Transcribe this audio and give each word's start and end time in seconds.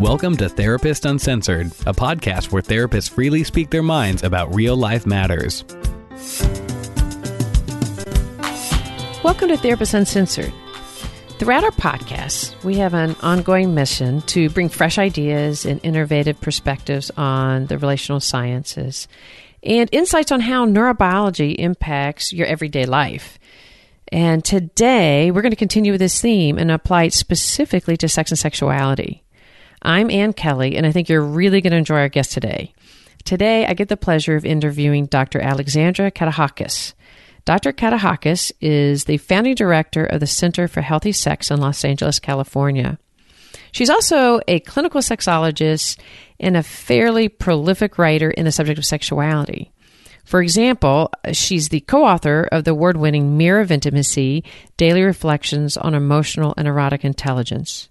Welcome 0.00 0.38
to 0.38 0.48
Therapist 0.48 1.04
Uncensored, 1.04 1.66
a 1.84 1.92
podcast 1.92 2.50
where 2.50 2.62
therapists 2.62 3.10
freely 3.10 3.44
speak 3.44 3.68
their 3.68 3.82
minds 3.82 4.22
about 4.22 4.54
real 4.54 4.74
life 4.74 5.04
matters. 5.04 5.62
Welcome 9.22 9.50
to 9.50 9.58
Therapist 9.58 9.92
Uncensored. 9.92 10.54
Throughout 11.38 11.64
our 11.64 11.70
podcasts, 11.72 12.64
we 12.64 12.76
have 12.76 12.94
an 12.94 13.14
ongoing 13.20 13.74
mission 13.74 14.22
to 14.22 14.48
bring 14.48 14.70
fresh 14.70 14.96
ideas 14.96 15.66
and 15.66 15.84
innovative 15.84 16.40
perspectives 16.40 17.10
on 17.18 17.66
the 17.66 17.76
relational 17.76 18.20
sciences 18.20 19.06
and 19.62 19.90
insights 19.92 20.32
on 20.32 20.40
how 20.40 20.64
neurobiology 20.64 21.56
impacts 21.56 22.32
your 22.32 22.46
everyday 22.46 22.86
life. 22.86 23.38
And 24.10 24.42
today, 24.42 25.30
we're 25.30 25.42
going 25.42 25.52
to 25.52 25.56
continue 25.56 25.92
with 25.92 26.00
this 26.00 26.22
theme 26.22 26.56
and 26.56 26.70
apply 26.70 27.02
it 27.02 27.12
specifically 27.12 27.98
to 27.98 28.08
sex 28.08 28.30
and 28.30 28.38
sexuality. 28.38 29.24
I'm 29.82 30.10
Ann 30.10 30.34
Kelly, 30.34 30.76
and 30.76 30.86
I 30.86 30.92
think 30.92 31.08
you're 31.08 31.24
really 31.24 31.62
going 31.62 31.70
to 31.70 31.78
enjoy 31.78 32.00
our 32.00 32.08
guest 32.10 32.32
today. 32.32 32.74
Today, 33.24 33.64
I 33.64 33.72
get 33.72 33.88
the 33.88 33.96
pleasure 33.96 34.36
of 34.36 34.44
interviewing 34.44 35.06
Dr. 35.06 35.40
Alexandra 35.40 36.10
Katehakis. 36.10 36.92
Dr. 37.46 37.72
Katehakis 37.72 38.52
is 38.60 39.04
the 39.04 39.16
founding 39.16 39.54
director 39.54 40.04
of 40.04 40.20
the 40.20 40.26
Center 40.26 40.68
for 40.68 40.82
Healthy 40.82 41.12
Sex 41.12 41.50
in 41.50 41.60
Los 41.60 41.82
Angeles, 41.82 42.18
California. 42.18 42.98
She's 43.72 43.88
also 43.88 44.40
a 44.46 44.60
clinical 44.60 45.00
sexologist 45.00 45.98
and 46.38 46.58
a 46.58 46.62
fairly 46.62 47.30
prolific 47.30 47.96
writer 47.96 48.30
in 48.30 48.44
the 48.44 48.52
subject 48.52 48.78
of 48.78 48.84
sexuality. 48.84 49.72
For 50.26 50.42
example, 50.42 51.10
she's 51.32 51.70
the 51.70 51.80
co 51.80 52.04
author 52.04 52.48
of 52.52 52.64
the 52.64 52.72
award 52.72 52.98
winning 52.98 53.38
Mirror 53.38 53.62
of 53.62 53.72
Intimacy 53.72 54.44
Daily 54.76 55.02
Reflections 55.02 55.78
on 55.78 55.94
Emotional 55.94 56.52
and 56.58 56.68
Erotic 56.68 57.04
Intelligence 57.04 57.88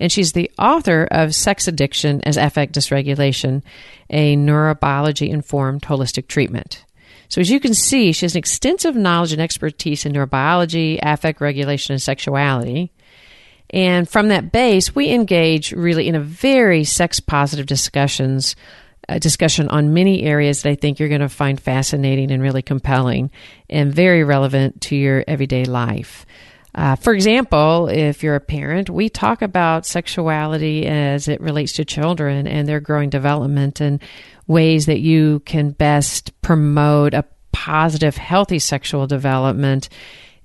and 0.00 0.10
she's 0.10 0.32
the 0.32 0.50
author 0.58 1.06
of 1.10 1.34
Sex 1.34 1.68
Addiction 1.68 2.20
as 2.22 2.36
Affect 2.36 2.74
Dysregulation, 2.74 3.62
a 4.10 4.36
neurobiology 4.36 5.28
informed 5.28 5.82
holistic 5.82 6.28
treatment. 6.28 6.84
So, 7.28 7.40
as 7.40 7.50
you 7.50 7.60
can 7.60 7.74
see, 7.74 8.12
she 8.12 8.26
has 8.26 8.34
an 8.34 8.40
extensive 8.40 8.94
knowledge 8.94 9.32
and 9.32 9.40
expertise 9.40 10.04
in 10.04 10.12
neurobiology, 10.12 10.98
affect 11.02 11.40
regulation, 11.40 11.92
and 11.92 12.02
sexuality. 12.02 12.92
And 13.70 14.06
from 14.08 14.28
that 14.28 14.52
base, 14.52 14.94
we 14.94 15.10
engage 15.10 15.72
really 15.72 16.08
in 16.08 16.14
a 16.14 16.20
very 16.20 16.84
sex 16.84 17.20
positive 17.20 17.66
discussions 17.66 18.54
a 19.08 19.18
discussion 19.18 19.68
on 19.68 19.92
many 19.92 20.22
areas 20.22 20.62
that 20.62 20.70
I 20.70 20.74
think 20.74 20.98
you're 20.98 21.08
going 21.08 21.22
to 21.22 21.28
find 21.28 21.60
fascinating 21.60 22.30
and 22.30 22.42
really 22.42 22.62
compelling 22.62 23.30
and 23.68 23.92
very 23.92 24.24
relevant 24.24 24.80
to 24.82 24.96
your 24.96 25.24
everyday 25.26 25.64
life. 25.64 26.24
Uh, 26.74 26.96
for 26.96 27.12
example, 27.12 27.88
if 27.88 28.22
you're 28.22 28.34
a 28.34 28.40
parent, 28.40 28.88
we 28.88 29.08
talk 29.08 29.42
about 29.42 29.84
sexuality 29.84 30.86
as 30.86 31.28
it 31.28 31.40
relates 31.40 31.74
to 31.74 31.84
children 31.84 32.46
and 32.46 32.66
their 32.66 32.80
growing 32.80 33.10
development 33.10 33.80
and 33.80 34.00
ways 34.46 34.86
that 34.86 35.00
you 35.00 35.40
can 35.40 35.70
best 35.70 36.40
promote 36.40 37.12
a 37.12 37.24
positive, 37.52 38.16
healthy 38.16 38.58
sexual 38.58 39.06
development 39.06 39.90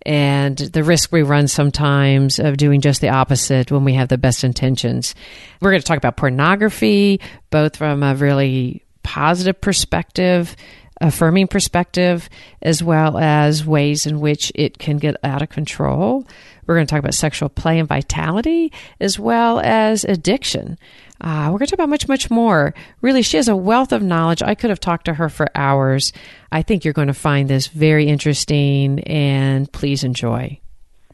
and 0.06 0.58
the 0.58 0.84
risk 0.84 1.12
we 1.12 1.22
run 1.22 1.48
sometimes 1.48 2.40
of 2.40 2.58
doing 2.58 2.82
just 2.82 3.02
the 3.02 3.10
opposite 3.10 3.72
when 3.72 3.84
we 3.84 3.94
have 3.94 4.08
the 4.08 4.18
best 4.18 4.44
intentions. 4.44 5.16
We're 5.60 5.72
going 5.72 5.82
to 5.82 5.88
talk 5.88 5.98
about 5.98 6.18
pornography, 6.18 7.20
both 7.50 7.76
from 7.76 8.04
a 8.04 8.16
really 8.16 8.84
positive 9.04 9.60
perspective 9.60 10.56
affirming 11.02 11.48
perspective, 11.48 12.30
as 12.62 12.84
well 12.84 13.18
as 13.18 13.66
ways 13.66 14.06
in 14.06 14.20
which 14.20 14.52
it 14.56 14.78
can 14.78 14.98
get 14.98 15.16
out 15.24 15.42
of 15.42 15.50
control. 15.50 16.26
We're 16.66 16.76
going 16.76 16.88
to 16.88 16.92
talk 16.92 17.00
about 17.00 17.14
sexual 17.14 17.50
play 17.50 17.80
and 17.80 17.88
vitality, 17.88 18.72
as 19.00 19.18
well 19.18 19.60
as 19.60 20.04
addiction. 20.04 20.78
Uh, 21.22 21.50
we're 21.52 21.60
going 21.60 21.68
to 21.68 21.72
talk 21.72 21.80
about 21.80 21.90
much, 21.90 22.08
much 22.08 22.30
more. 22.30 22.74
Really, 23.02 23.22
she 23.22 23.38
has 23.38 23.48
a 23.48 23.56
wealth 23.56 23.92
of 23.92 24.04
knowledge. 24.04 24.44
I 24.44 24.54
could 24.54 24.70
have 24.70 24.80
talked 24.80 25.06
to 25.06 25.14
her 25.14 25.30
for 25.30 25.48
hours. 25.56 26.14
I 26.52 26.62
think 26.62 26.84
you're 26.84 26.94
going 26.94 27.08
to 27.08 27.14
find 27.14 27.50
this 27.50 27.68
very 27.68 28.08
interesting, 28.08 29.00
and 29.02 29.72
please 29.72 30.04
enjoy. 30.04 30.60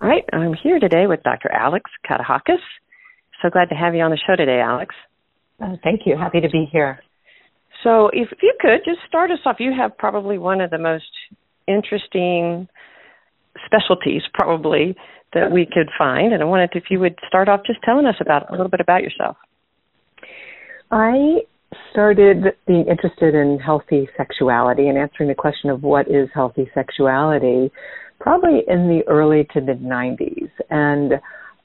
All 0.01 0.09
right, 0.09 0.25
I'm 0.33 0.53
here 0.53 0.79
today 0.79 1.07
with 1.07 1.23
Dr. 1.23 1.51
Alex 1.51 1.89
Katehakis. 2.09 2.57
So 3.41 3.49
glad 3.49 3.69
to 3.69 3.75
have 3.75 3.95
you 3.95 4.01
on 4.01 4.11
the 4.11 4.17
show 4.17 4.35
today, 4.35 4.59
Alex. 4.59 4.95
Uh, 5.61 5.75
thank 5.83 6.01
you. 6.05 6.17
Happy 6.17 6.41
to 6.41 6.49
be 6.49 6.67
here. 6.71 6.99
So, 7.83 8.09
if, 8.13 8.29
you 8.41 8.53
could 8.59 8.79
just 8.85 8.99
start 9.07 9.31
us 9.31 9.39
off, 9.45 9.57
you 9.59 9.73
have 9.77 9.97
probably 9.97 10.37
one 10.37 10.61
of 10.61 10.69
the 10.69 10.77
most 10.77 11.11
interesting 11.67 12.67
specialties, 13.65 14.21
probably 14.33 14.95
that 15.33 15.51
we 15.51 15.65
could 15.65 15.89
find, 15.97 16.33
and 16.33 16.41
I 16.41 16.45
wanted 16.45 16.71
if 16.75 16.85
you 16.89 16.99
would 16.99 17.17
start 17.27 17.49
off 17.49 17.61
just 17.65 17.79
telling 17.83 18.05
us 18.05 18.15
about 18.21 18.49
a 18.49 18.51
little 18.51 18.69
bit 18.69 18.79
about 18.79 19.01
yourself. 19.01 19.35
I 20.91 21.41
started 21.91 22.53
being 22.67 22.85
interested 22.87 23.33
in 23.33 23.59
healthy 23.59 24.07
sexuality 24.15 24.87
and 24.87 24.97
answering 24.97 25.29
the 25.29 25.35
question 25.35 25.69
of 25.69 25.81
what 25.81 26.07
is 26.07 26.29
healthy 26.33 26.69
sexuality 26.73 27.71
probably 28.19 28.63
in 28.67 28.87
the 28.87 29.01
early 29.07 29.45
to 29.53 29.61
mid 29.61 29.81
90s. 29.81 30.49
And 30.69 31.13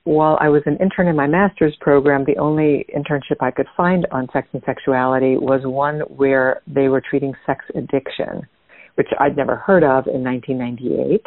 while 0.08 0.38
I 0.40 0.48
was 0.48 0.62
an 0.64 0.78
intern 0.80 1.06
in 1.06 1.16
my 1.16 1.26
master's 1.26 1.76
program, 1.80 2.24
the 2.24 2.38
only 2.38 2.86
internship 2.96 3.36
I 3.40 3.50
could 3.50 3.66
find 3.76 4.06
on 4.10 4.26
sex 4.32 4.48
and 4.54 4.62
sexuality 4.64 5.36
was 5.36 5.60
one 5.64 6.00
where 6.08 6.62
they 6.66 6.88
were 6.88 7.02
treating 7.02 7.34
sex 7.44 7.62
addiction, 7.74 8.48
which 8.94 9.08
I'd 9.20 9.36
never 9.36 9.56
heard 9.56 9.84
of 9.84 10.06
in 10.06 10.24
1998. 10.24 11.20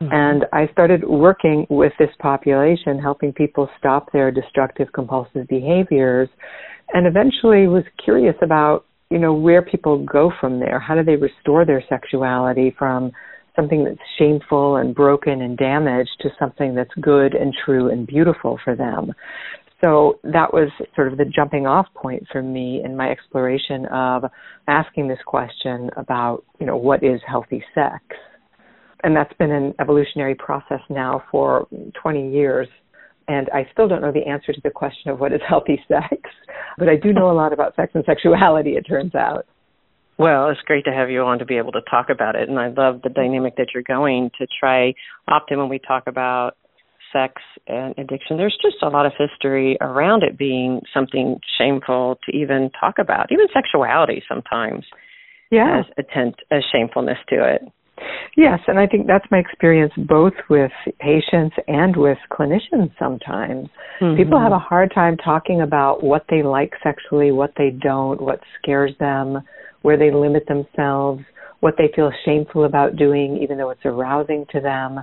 Mm-hmm. 0.00 0.12
And 0.12 0.46
I 0.52 0.70
started 0.72 1.02
working 1.02 1.66
with 1.68 1.92
this 1.98 2.10
population, 2.20 2.96
helping 3.00 3.32
people 3.32 3.68
stop 3.76 4.12
their 4.12 4.30
destructive 4.30 4.86
compulsive 4.94 5.48
behaviors, 5.48 6.28
and 6.94 7.08
eventually 7.08 7.66
was 7.66 7.82
curious 8.04 8.36
about, 8.40 8.84
you 9.10 9.18
know, 9.18 9.34
where 9.34 9.62
people 9.62 10.04
go 10.04 10.30
from 10.40 10.60
there. 10.60 10.78
How 10.78 10.94
do 10.94 11.02
they 11.02 11.16
restore 11.16 11.64
their 11.64 11.82
sexuality 11.88 12.72
from 12.78 13.10
something 13.56 13.84
that's 13.84 13.98
shameful 14.18 14.76
and 14.76 14.94
broken 14.94 15.42
and 15.42 15.56
damaged 15.58 16.10
to 16.20 16.30
something 16.38 16.74
that's 16.74 16.90
good 17.00 17.34
and 17.34 17.52
true 17.64 17.90
and 17.90 18.06
beautiful 18.06 18.58
for 18.64 18.74
them. 18.74 19.12
So 19.82 20.20
that 20.22 20.52
was 20.52 20.70
sort 20.94 21.10
of 21.10 21.18
the 21.18 21.24
jumping 21.24 21.66
off 21.66 21.86
point 21.94 22.24
for 22.30 22.40
me 22.40 22.82
in 22.84 22.96
my 22.96 23.10
exploration 23.10 23.86
of 23.86 24.24
asking 24.68 25.08
this 25.08 25.18
question 25.26 25.90
about, 25.96 26.44
you 26.60 26.66
know, 26.66 26.76
what 26.76 27.02
is 27.02 27.20
healthy 27.26 27.64
sex? 27.74 28.02
And 29.02 29.16
that's 29.16 29.32
been 29.38 29.50
an 29.50 29.74
evolutionary 29.80 30.36
process 30.36 30.80
now 30.88 31.24
for 31.32 31.66
20 32.00 32.30
years. 32.30 32.68
And 33.26 33.50
I 33.52 33.66
still 33.72 33.88
don't 33.88 34.02
know 34.02 34.12
the 34.12 34.24
answer 34.28 34.52
to 34.52 34.60
the 34.62 34.70
question 34.70 35.10
of 35.10 35.18
what 35.18 35.32
is 35.32 35.40
healthy 35.48 35.82
sex, 35.88 36.16
but 36.78 36.88
I 36.88 36.94
do 36.94 37.12
know 37.12 37.30
a 37.30 37.34
lot 37.34 37.52
about 37.52 37.74
sex 37.74 37.90
and 37.94 38.04
sexuality, 38.04 38.76
it 38.76 38.82
turns 38.82 39.16
out. 39.16 39.46
Well, 40.18 40.50
it's 40.50 40.60
great 40.60 40.84
to 40.84 40.92
have 40.92 41.10
you 41.10 41.22
on 41.22 41.38
to 41.38 41.44
be 41.44 41.56
able 41.56 41.72
to 41.72 41.80
talk 41.90 42.06
about 42.10 42.36
it. 42.36 42.48
And 42.48 42.58
I 42.58 42.68
love 42.68 43.02
the 43.02 43.08
dynamic 43.08 43.56
that 43.56 43.68
you're 43.74 43.82
going 43.82 44.30
to 44.38 44.46
try. 44.60 44.94
Often 45.26 45.58
when 45.58 45.68
we 45.68 45.78
talk 45.78 46.04
about 46.06 46.52
sex 47.12 47.42
and 47.66 47.94
addiction, 47.98 48.36
there's 48.36 48.56
just 48.62 48.82
a 48.82 48.88
lot 48.88 49.06
of 49.06 49.12
history 49.18 49.76
around 49.80 50.22
it 50.22 50.38
being 50.38 50.80
something 50.92 51.40
shameful 51.58 52.18
to 52.24 52.36
even 52.36 52.70
talk 52.78 52.94
about. 52.98 53.32
Even 53.32 53.46
sexuality 53.52 54.22
sometimes 54.28 54.84
yeah. 55.50 55.76
has 55.76 55.86
a 55.98 56.02
tent 56.02 56.36
a 56.50 56.58
shamefulness 56.72 57.18
to 57.28 57.36
it. 57.36 57.62
Yes, 58.36 58.60
and 58.66 58.78
I 58.78 58.86
think 58.86 59.06
that's 59.06 59.26
my 59.30 59.38
experience 59.38 59.92
both 59.96 60.32
with 60.48 60.72
patients 60.98 61.54
and 61.68 61.96
with 61.96 62.18
clinicians 62.32 62.90
sometimes. 62.98 63.68
Mm-hmm. 64.00 64.16
People 64.16 64.40
have 64.40 64.52
a 64.52 64.58
hard 64.58 64.92
time 64.94 65.16
talking 65.18 65.60
about 65.60 66.02
what 66.02 66.24
they 66.30 66.42
like 66.42 66.72
sexually, 66.82 67.30
what 67.30 67.52
they 67.56 67.70
don't, 67.70 68.20
what 68.20 68.40
scares 68.58 68.92
them, 68.98 69.42
where 69.82 69.96
they 69.96 70.10
limit 70.10 70.46
themselves, 70.46 71.22
what 71.60 71.74
they 71.78 71.90
feel 71.94 72.10
shameful 72.24 72.64
about 72.64 72.96
doing, 72.96 73.38
even 73.42 73.58
though 73.58 73.70
it's 73.70 73.84
arousing 73.84 74.44
to 74.52 74.60
them. 74.60 75.00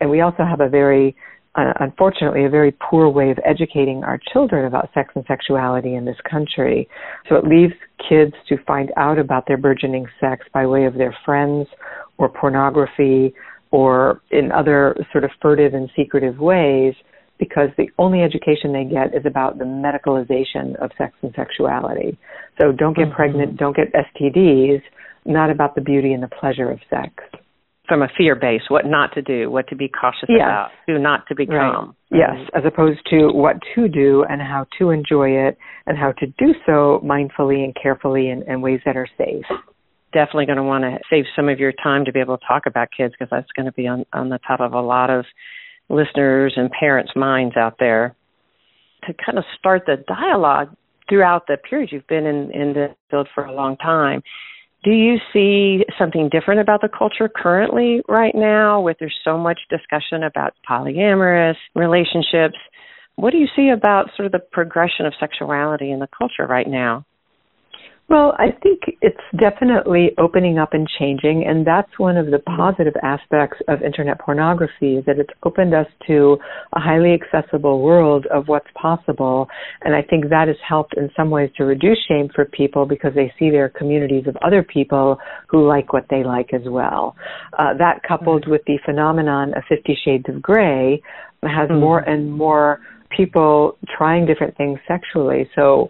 And 0.00 0.10
we 0.10 0.20
also 0.22 0.44
have 0.44 0.60
a 0.60 0.68
very, 0.68 1.14
uh, 1.54 1.72
unfortunately, 1.80 2.44
a 2.44 2.50
very 2.50 2.72
poor 2.72 3.08
way 3.08 3.30
of 3.30 3.38
educating 3.44 4.02
our 4.02 4.18
children 4.32 4.64
about 4.64 4.88
sex 4.94 5.10
and 5.14 5.24
sexuality 5.28 5.94
in 5.94 6.04
this 6.04 6.16
country. 6.28 6.88
So 7.28 7.36
it 7.36 7.44
leaves 7.44 7.74
kids 8.08 8.32
to 8.48 8.56
find 8.66 8.90
out 8.96 9.18
about 9.18 9.46
their 9.46 9.58
burgeoning 9.58 10.06
sex 10.20 10.46
by 10.52 10.66
way 10.66 10.84
of 10.84 10.94
their 10.94 11.16
friends 11.24 11.68
or 12.18 12.28
pornography 12.28 13.34
or 13.70 14.20
in 14.30 14.50
other 14.50 14.96
sort 15.12 15.22
of 15.24 15.30
furtive 15.40 15.74
and 15.74 15.88
secretive 15.94 16.38
ways 16.38 16.94
because 17.40 17.70
the 17.76 17.88
only 17.98 18.20
education 18.20 18.72
they 18.72 18.84
get 18.84 19.14
is 19.14 19.26
about 19.26 19.58
the 19.58 19.64
medicalization 19.64 20.76
of 20.80 20.90
sex 20.96 21.14
and 21.22 21.32
sexuality. 21.34 22.16
So 22.60 22.70
don't 22.70 22.96
get 22.96 23.06
mm-hmm. 23.06 23.16
pregnant, 23.16 23.56
don't 23.56 23.74
get 23.74 23.88
STDs, 23.92 24.82
not 25.24 25.50
about 25.50 25.74
the 25.74 25.80
beauty 25.80 26.12
and 26.12 26.22
the 26.22 26.28
pleasure 26.28 26.70
of 26.70 26.78
sex. 26.88 27.12
From 27.88 28.02
a 28.02 28.08
fear 28.16 28.36
base, 28.36 28.62
what 28.68 28.86
not 28.86 29.12
to 29.14 29.22
do, 29.22 29.50
what 29.50 29.66
to 29.68 29.74
be 29.74 29.88
cautious 29.88 30.28
yes. 30.28 30.42
about, 30.42 30.70
who 30.86 30.98
not 31.00 31.26
to 31.26 31.34
become. 31.34 31.96
Right. 32.12 32.20
Yes, 32.20 32.48
as 32.54 32.62
opposed 32.64 33.00
to 33.10 33.30
what 33.32 33.56
to 33.74 33.88
do 33.88 34.24
and 34.28 34.40
how 34.40 34.66
to 34.78 34.90
enjoy 34.90 35.30
it 35.30 35.58
and 35.86 35.98
how 35.98 36.12
to 36.12 36.26
do 36.26 36.54
so 36.66 37.00
mindfully 37.04 37.64
and 37.64 37.74
carefully 37.80 38.30
in, 38.30 38.44
in 38.46 38.60
ways 38.60 38.80
that 38.84 38.96
are 38.96 39.08
safe 39.18 39.44
definitely 40.12 40.46
going 40.46 40.56
to 40.56 40.64
want 40.64 40.82
to 40.82 40.98
save 41.08 41.24
some 41.36 41.48
of 41.48 41.58
your 41.58 41.72
time 41.72 42.04
to 42.04 42.12
be 42.12 42.20
able 42.20 42.36
to 42.36 42.44
talk 42.46 42.64
about 42.66 42.88
kids 42.96 43.14
because 43.16 43.30
that's 43.30 43.50
going 43.54 43.66
to 43.66 43.72
be 43.72 43.86
on, 43.86 44.04
on 44.12 44.28
the 44.28 44.38
top 44.46 44.60
of 44.60 44.72
a 44.72 44.80
lot 44.80 45.10
of 45.10 45.24
listeners 45.90 46.54
and 46.56 46.70
parents' 46.70 47.12
minds 47.14 47.56
out 47.56 47.76
there. 47.78 48.14
To 49.06 49.14
kind 49.14 49.38
of 49.38 49.44
start 49.58 49.84
the 49.86 49.96
dialogue, 50.06 50.76
throughout 51.10 51.46
the 51.48 51.58
period 51.58 51.90
you've 51.92 52.06
been 52.06 52.24
in, 52.24 52.50
in 52.52 52.72
the 52.72 52.94
field 53.10 53.28
for 53.34 53.44
a 53.44 53.52
long 53.52 53.76
time. 53.76 54.22
Do 54.82 54.92
you 54.92 55.16
see 55.30 55.84
something 55.98 56.30
different 56.30 56.60
about 56.60 56.80
the 56.80 56.88
culture 56.88 57.28
currently 57.28 58.00
right 58.08 58.34
now 58.34 58.80
with 58.80 58.96
there's 58.98 59.18
so 59.22 59.36
much 59.36 59.60
discussion 59.68 60.22
about 60.22 60.54
polyamorous 60.66 61.56
relationships? 61.74 62.56
What 63.16 63.32
do 63.32 63.38
you 63.38 63.48
see 63.54 63.68
about 63.68 64.10
sort 64.16 64.24
of 64.24 64.32
the 64.32 64.38
progression 64.38 65.04
of 65.04 65.12
sexuality 65.20 65.90
in 65.90 65.98
the 65.98 66.08
culture 66.16 66.46
right 66.46 66.66
now? 66.66 67.04
Well, 68.10 68.34
I 68.40 68.46
think 68.60 68.80
it's 69.02 69.16
definitely 69.38 70.10
opening 70.18 70.58
up 70.58 70.74
and 70.74 70.88
changing, 70.98 71.44
and 71.46 71.64
that's 71.64 71.96
one 71.96 72.16
of 72.16 72.26
the 72.26 72.40
positive 72.40 72.94
aspects 73.04 73.58
of 73.68 73.82
internet 73.82 74.18
pornography 74.18 74.96
is 74.96 75.04
that 75.04 75.20
it's 75.20 75.30
opened 75.44 75.74
us 75.74 75.86
to 76.08 76.36
a 76.72 76.80
highly 76.80 77.14
accessible 77.14 77.80
world 77.80 78.26
of 78.34 78.48
what's 78.48 78.66
possible, 78.74 79.46
and 79.82 79.94
I 79.94 80.02
think 80.02 80.28
that 80.28 80.48
has 80.48 80.56
helped 80.68 80.94
in 80.96 81.08
some 81.16 81.30
ways 81.30 81.50
to 81.58 81.64
reduce 81.64 81.98
shame 82.08 82.28
for 82.34 82.46
people 82.46 82.84
because 82.84 83.14
they 83.14 83.32
see 83.38 83.48
their 83.48 83.68
communities 83.68 84.24
of 84.26 84.36
other 84.44 84.64
people 84.64 85.18
who 85.46 85.64
like 85.68 85.92
what 85.92 86.06
they 86.10 86.24
like 86.24 86.52
as 86.52 86.62
well. 86.66 87.14
Uh, 87.56 87.74
that 87.78 88.02
coupled 88.02 88.48
with 88.48 88.62
the 88.66 88.80
phenomenon 88.84 89.54
of 89.54 89.62
Fifty 89.68 89.96
Shades 90.04 90.24
of 90.28 90.42
Grey 90.42 91.00
has 91.44 91.68
mm-hmm. 91.68 91.78
more 91.78 92.00
and 92.00 92.32
more 92.32 92.80
people 93.14 93.76
trying 93.96 94.26
different 94.26 94.56
things 94.56 94.78
sexually. 94.86 95.48
So 95.54 95.88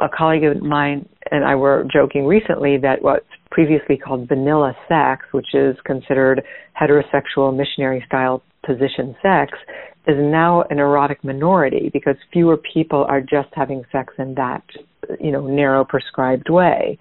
a 0.00 0.08
colleague 0.08 0.44
of 0.44 0.62
mine 0.62 1.08
and 1.30 1.44
I 1.44 1.54
were 1.54 1.86
joking 1.92 2.26
recently 2.26 2.78
that 2.78 3.02
what's 3.02 3.26
previously 3.50 3.96
called 3.96 4.28
vanilla 4.28 4.74
sex, 4.88 5.26
which 5.32 5.54
is 5.54 5.76
considered 5.84 6.42
heterosexual 6.80 7.54
missionary 7.56 8.02
style 8.06 8.42
position 8.64 9.14
sex, 9.22 9.52
is 10.06 10.16
now 10.18 10.64
an 10.70 10.78
erotic 10.78 11.22
minority 11.22 11.90
because 11.92 12.16
fewer 12.32 12.56
people 12.56 13.04
are 13.08 13.20
just 13.20 13.48
having 13.52 13.84
sex 13.92 14.14
in 14.18 14.34
that, 14.34 14.62
you 15.20 15.30
know, 15.30 15.46
narrow 15.46 15.84
prescribed 15.84 16.48
way. 16.48 16.98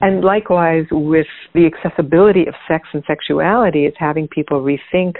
And 0.00 0.22
likewise, 0.22 0.84
with 0.90 1.26
the 1.54 1.66
accessibility 1.66 2.46
of 2.46 2.54
sex 2.68 2.86
and 2.92 3.02
sexuality, 3.06 3.84
it's 3.84 3.96
having 3.98 4.28
people 4.28 4.62
rethink 4.62 5.14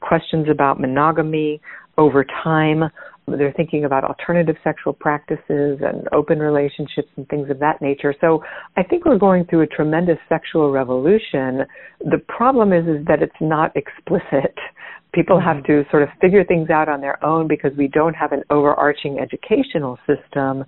questions 0.00 0.48
about 0.50 0.80
monogamy 0.80 1.60
over 1.96 2.24
time, 2.42 2.84
they're 3.26 3.52
thinking 3.52 3.84
about 3.84 4.04
alternative 4.04 4.56
sexual 4.62 4.92
practices 4.92 5.80
and 5.80 6.08
open 6.12 6.38
relationships 6.38 7.08
and 7.16 7.28
things 7.28 7.50
of 7.50 7.58
that 7.58 7.82
nature. 7.82 8.14
So 8.20 8.44
I 8.76 8.82
think 8.82 9.04
we're 9.04 9.18
going 9.18 9.46
through 9.46 9.62
a 9.62 9.66
tremendous 9.66 10.18
sexual 10.28 10.70
revolution. 10.70 11.62
The 12.00 12.22
problem 12.28 12.72
is, 12.72 12.86
is 12.86 13.04
that 13.06 13.22
it's 13.22 13.32
not 13.40 13.76
explicit. 13.76 14.54
People 15.14 15.40
have 15.40 15.64
to 15.64 15.84
sort 15.90 16.02
of 16.02 16.10
figure 16.20 16.44
things 16.44 16.68
out 16.68 16.88
on 16.88 17.00
their 17.00 17.24
own 17.24 17.48
because 17.48 17.72
we 17.76 17.88
don't 17.88 18.14
have 18.14 18.32
an 18.32 18.42
overarching 18.50 19.18
educational 19.18 19.98
system 20.06 20.64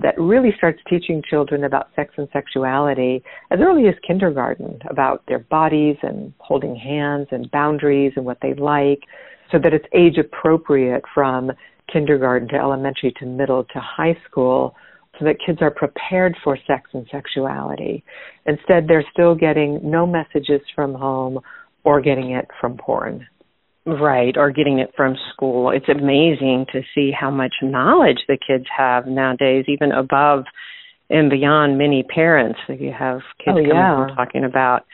that 0.00 0.18
really 0.18 0.50
starts 0.56 0.78
teaching 0.88 1.22
children 1.28 1.64
about 1.64 1.88
sex 1.96 2.12
and 2.18 2.28
sexuality 2.32 3.22
as 3.50 3.58
early 3.62 3.88
as 3.88 3.94
kindergarten, 4.06 4.78
about 4.90 5.22
their 5.26 5.38
bodies 5.38 5.96
and 6.02 6.34
holding 6.38 6.76
hands 6.76 7.28
and 7.30 7.50
boundaries 7.50 8.12
and 8.16 8.24
what 8.26 8.38
they 8.42 8.52
like, 8.54 9.00
so 9.50 9.58
that 9.58 9.72
it's 9.72 9.86
age 9.94 10.18
appropriate 10.18 11.02
from 11.14 11.50
kindergarten 11.92 12.48
to 12.48 12.54
elementary 12.56 13.12
to 13.18 13.26
middle 13.26 13.64
to 13.64 13.80
high 13.80 14.16
school 14.28 14.74
so 15.18 15.24
that 15.24 15.36
kids 15.44 15.58
are 15.60 15.70
prepared 15.70 16.36
for 16.44 16.58
sex 16.66 16.90
and 16.92 17.06
sexuality. 17.10 18.04
Instead, 18.44 18.86
they're 18.88 19.04
still 19.12 19.34
getting 19.34 19.80
no 19.82 20.06
messages 20.06 20.60
from 20.74 20.94
home 20.94 21.40
or 21.84 22.00
getting 22.00 22.32
it 22.32 22.48
from 22.60 22.76
porn. 22.76 23.26
Right, 23.86 24.36
or 24.36 24.50
getting 24.50 24.80
it 24.80 24.90
from 24.96 25.14
school. 25.32 25.70
It's 25.70 25.88
amazing 25.88 26.66
to 26.72 26.82
see 26.92 27.12
how 27.18 27.30
much 27.30 27.54
knowledge 27.62 28.18
the 28.26 28.36
kids 28.36 28.64
have 28.76 29.06
nowadays, 29.06 29.66
even 29.68 29.92
above 29.92 30.44
and 31.08 31.30
beyond 31.30 31.78
many 31.78 32.02
parents. 32.02 32.58
You 32.68 32.92
have 32.98 33.20
kids 33.38 33.58
oh, 33.58 33.60
yeah. 33.60 34.08
talking 34.16 34.42
about 34.42 34.86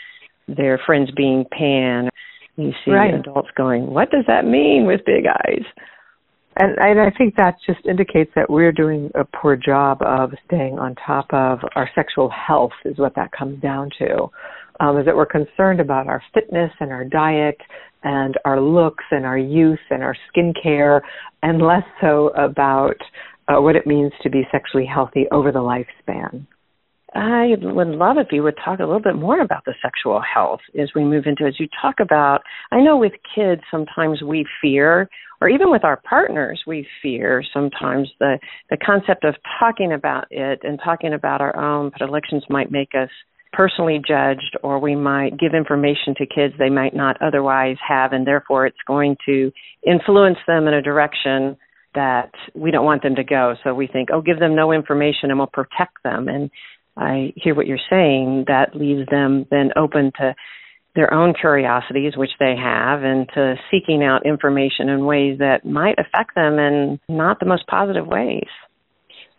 their 0.46 0.78
friends 0.84 1.10
being 1.16 1.46
pan. 1.50 2.10
You 2.56 2.72
see 2.84 2.90
right. 2.90 3.14
adults 3.14 3.48
going, 3.56 3.86
"What 3.86 4.10
does 4.10 4.24
that 4.26 4.44
mean?" 4.44 4.84
with 4.84 5.06
big 5.06 5.24
eyes. 5.26 5.64
And, 6.56 6.76
and 6.78 7.00
I 7.00 7.10
think 7.16 7.37
that 7.37 7.56
just 7.66 7.87
indicates 7.87 8.31
that 8.34 8.50
we're 8.50 8.72
doing 8.72 9.10
a 9.14 9.25
poor 9.25 9.56
job 9.56 10.02
of 10.02 10.32
staying 10.46 10.78
on 10.78 10.94
top 11.06 11.26
of 11.32 11.60
our 11.76 11.88
sexual 11.94 12.31
health, 12.31 12.72
is 12.84 12.99
what 12.99 13.14
that 13.16 13.32
comes 13.32 13.60
down 13.62 13.90
to. 13.99 14.31
Um, 14.81 14.99
is 14.99 15.06
that 15.06 15.16
we're 15.16 15.26
concerned 15.26 15.81
about 15.81 16.08
our 16.08 16.22
fitness 16.34 16.70
and 16.81 16.90
our 16.90 17.04
diet 17.04 17.58
and 18.02 18.37
our 18.44 18.60
looks 18.60 19.04
and 19.10 19.25
our 19.25 19.38
youth 19.38 19.78
and 19.90 20.02
our 20.02 20.16
skincare, 20.34 21.00
and 21.43 21.62
less 21.62 21.84
so 22.00 22.28
about 22.31 22.96
uh, 23.48 23.60
what 23.60 23.76
it 23.76 23.87
means 23.87 24.12
to 24.22 24.31
be 24.31 24.43
sexually 24.50 24.87
healthy 24.87 25.26
over 25.31 25.52
the 25.52 25.58
lifespan. 25.58 26.46
I 27.14 27.56
would 27.60 27.88
love 27.88 28.16
if 28.19 28.28
you 28.32 28.43
would 28.43 28.56
talk 28.64 28.78
a 28.78 28.84
little 28.84 29.00
bit 29.00 29.16
more 29.16 29.40
about 29.40 29.64
the 29.66 29.75
sexual 29.82 30.20
health 30.22 30.60
as 30.81 30.88
we 30.94 31.05
move 31.05 31.25
into 31.26 31.44
as 31.44 31.60
you 31.60 31.69
talk 31.81 31.96
about 32.00 32.40
I 32.70 32.81
know 32.81 32.96
with 32.96 33.12
kids 33.34 33.60
sometimes 33.70 34.22
we 34.22 34.46
fear 34.62 35.10
or 35.42 35.48
even 35.48 35.70
with 35.70 35.84
our 35.84 36.00
partners 36.08 36.62
we 36.66 36.86
fear 37.02 37.42
sometimes 37.52 38.08
the 38.20 38.38
the 38.70 38.76
concept 38.76 39.24
of 39.24 39.34
talking 39.58 39.92
about 39.92 40.26
it 40.30 40.60
and 40.62 40.78
talking 40.82 41.12
about 41.12 41.40
our 41.40 41.56
own 41.56 41.90
predilections 41.90 42.44
might 42.48 42.70
make 42.70 42.90
us 42.94 43.10
personally 43.52 44.00
judged 44.06 44.56
or 44.62 44.78
we 44.78 44.94
might 44.94 45.38
give 45.38 45.52
information 45.52 46.14
to 46.16 46.24
kids 46.24 46.54
they 46.58 46.70
might 46.70 46.94
not 46.94 47.20
otherwise 47.20 47.76
have 47.86 48.12
and 48.12 48.26
therefore 48.26 48.66
it's 48.66 48.76
going 48.86 49.16
to 49.26 49.50
influence 49.86 50.38
them 50.46 50.66
in 50.68 50.74
a 50.74 50.80
direction 50.80 51.56
that 51.94 52.30
we 52.54 52.70
don't 52.70 52.84
want 52.84 53.02
them 53.02 53.16
to 53.16 53.24
go. 53.24 53.54
So 53.62 53.74
we 53.74 53.86
think 53.86 54.08
oh 54.12 54.20
give 54.20 54.38
them 54.38 54.54
no 54.54 54.72
information 54.72 55.30
and 55.30 55.38
we'll 55.38 55.48
protect 55.48 56.02
them. 56.04 56.28
And 56.28 56.50
I 56.96 57.32
hear 57.36 57.54
what 57.54 57.66
you're 57.66 57.78
saying, 57.90 58.44
that 58.48 58.74
leaves 58.74 59.08
them 59.10 59.46
then 59.50 59.70
open 59.76 60.12
to 60.18 60.34
their 60.94 61.12
own 61.12 61.34
curiosities, 61.38 62.16
which 62.16 62.30
they 62.38 62.54
have, 62.56 63.02
and 63.02 63.28
to 63.34 63.54
seeking 63.70 64.02
out 64.02 64.26
information 64.26 64.88
in 64.88 65.06
ways 65.06 65.38
that 65.38 65.64
might 65.64 65.98
affect 65.98 66.34
them 66.34 66.58
in 66.58 67.00
not 67.08 67.40
the 67.40 67.46
most 67.46 67.66
positive 67.66 68.06
ways. 68.06 68.48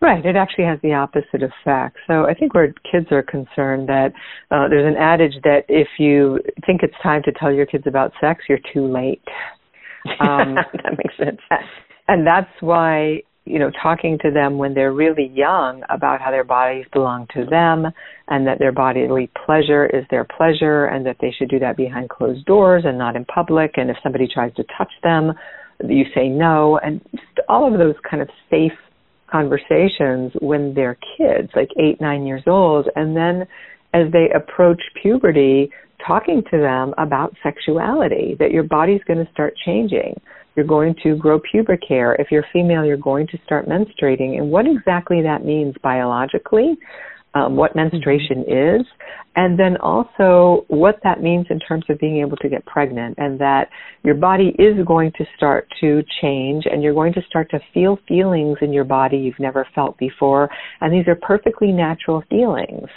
Right, 0.01 0.25
it 0.25 0.35
actually 0.35 0.65
has 0.65 0.79
the 0.83 0.93
opposite 0.93 1.43
effect. 1.43 1.97
So 2.07 2.25
I 2.25 2.33
think 2.33 2.53
where 2.53 2.73
kids 2.91 3.07
are 3.11 3.23
concerned 3.23 3.87
that 3.87 4.11
uh, 4.51 4.67
there's 4.67 4.85
an 4.85 5.01
adage 5.01 5.41
that 5.43 5.61
if 5.69 5.87
you 5.97 6.39
think 6.65 6.81
it's 6.83 6.95
time 7.01 7.21
to 7.23 7.31
tell 7.31 7.53
your 7.53 7.65
kids 7.65 7.85
about 7.87 8.11
sex, 8.19 8.43
you're 8.49 8.59
too 8.73 8.85
late. 8.85 9.23
Um, 10.19 10.55
that 10.55 10.97
makes 10.97 11.15
sense. 11.17 11.39
And 12.09 12.27
that's 12.27 12.49
why 12.59 13.21
you 13.45 13.59
know, 13.59 13.69
talking 13.81 14.17
to 14.21 14.31
them 14.31 14.57
when 14.57 14.73
they're 14.73 14.93
really 14.93 15.29
young 15.33 15.83
about 15.89 16.21
how 16.21 16.31
their 16.31 16.45
bodies 16.45 16.85
belong 16.93 17.27
to 17.33 17.45
them 17.45 17.85
and 18.29 18.47
that 18.47 18.57
their 18.57 18.71
bodily 18.71 19.29
pleasure 19.45 19.85
is 19.85 20.05
their 20.09 20.23
pleasure 20.23 20.85
and 20.85 21.05
that 21.05 21.17
they 21.19 21.33
should 21.37 21.49
do 21.49 21.59
that 21.59 21.75
behind 21.75 22.09
closed 22.09 22.45
doors 22.45 22.83
and 22.85 22.97
not 22.97 23.17
in 23.17 23.25
public. 23.25 23.73
And 23.75 23.89
if 23.89 23.97
somebody 24.01 24.27
tries 24.33 24.53
to 24.55 24.63
touch 24.77 24.91
them, 25.03 25.33
you 25.83 26.05
say 26.15 26.29
no. 26.29 26.79
And 26.81 27.01
just 27.11 27.39
all 27.49 27.71
of 27.71 27.77
those 27.77 27.95
kind 28.09 28.21
of 28.21 28.29
safe 28.49 28.71
conversations 29.29 30.31
when 30.39 30.73
they're 30.73 30.97
kids, 31.17 31.49
like 31.53 31.69
eight, 31.77 31.99
nine 31.99 32.25
years 32.25 32.43
old. 32.47 32.87
And 32.95 33.15
then 33.15 33.45
as 33.93 34.09
they 34.13 34.29
approach 34.33 34.81
puberty, 35.01 35.69
talking 36.05 36.43
to 36.49 36.57
them 36.57 36.93
about 36.97 37.35
sexuality, 37.43 38.37
that 38.39 38.51
your 38.51 38.63
body's 38.63 39.03
going 39.05 39.23
to 39.23 39.31
start 39.33 39.53
changing 39.65 40.15
you're 40.55 40.65
going 40.65 40.95
to 41.03 41.15
grow 41.15 41.39
pubic 41.39 41.81
hair. 41.87 42.15
If 42.15 42.27
you're 42.31 42.45
female, 42.53 42.85
you're 42.85 42.97
going 42.97 43.27
to 43.27 43.37
start 43.45 43.67
menstruating. 43.67 44.37
And 44.37 44.51
what 44.51 44.65
exactly 44.67 45.21
that 45.21 45.43
means 45.43 45.75
biologically, 45.81 46.77
um, 47.33 47.55
what 47.55 47.75
menstruation 47.75 48.41
is, 48.47 48.85
and 49.35 49.57
then 49.57 49.77
also 49.77 50.65
what 50.67 50.99
that 51.03 51.23
means 51.23 51.47
in 51.49 51.59
terms 51.59 51.83
of 51.89 51.97
being 51.97 52.17
able 52.17 52.37
to 52.37 52.49
get 52.49 52.63
pregnant, 52.67 53.15
and 53.17 53.39
that 53.39 53.69
your 54.03 54.13
body 54.13 54.55
is 54.59 54.85
going 54.85 55.11
to 55.17 55.25
start 55.35 55.67
to 55.81 56.03
change, 56.21 56.65
and 56.71 56.83
you're 56.83 56.93
going 56.93 57.13
to 57.13 57.21
start 57.27 57.49
to 57.49 57.59
feel 57.73 57.97
feelings 58.07 58.57
in 58.61 58.71
your 58.71 58.83
body 58.83 59.17
you've 59.17 59.39
never 59.39 59.67
felt 59.73 59.97
before, 59.97 60.47
and 60.81 60.93
these 60.93 61.07
are 61.07 61.15
perfectly 61.15 61.71
natural 61.71 62.23
feelings. 62.29 62.87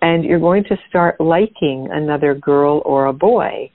And 0.00 0.24
you're 0.24 0.40
going 0.40 0.64
to 0.64 0.76
start 0.88 1.20
liking 1.20 1.88
another 1.90 2.34
girl 2.34 2.82
or 2.84 3.06
a 3.06 3.12
boy 3.12 3.70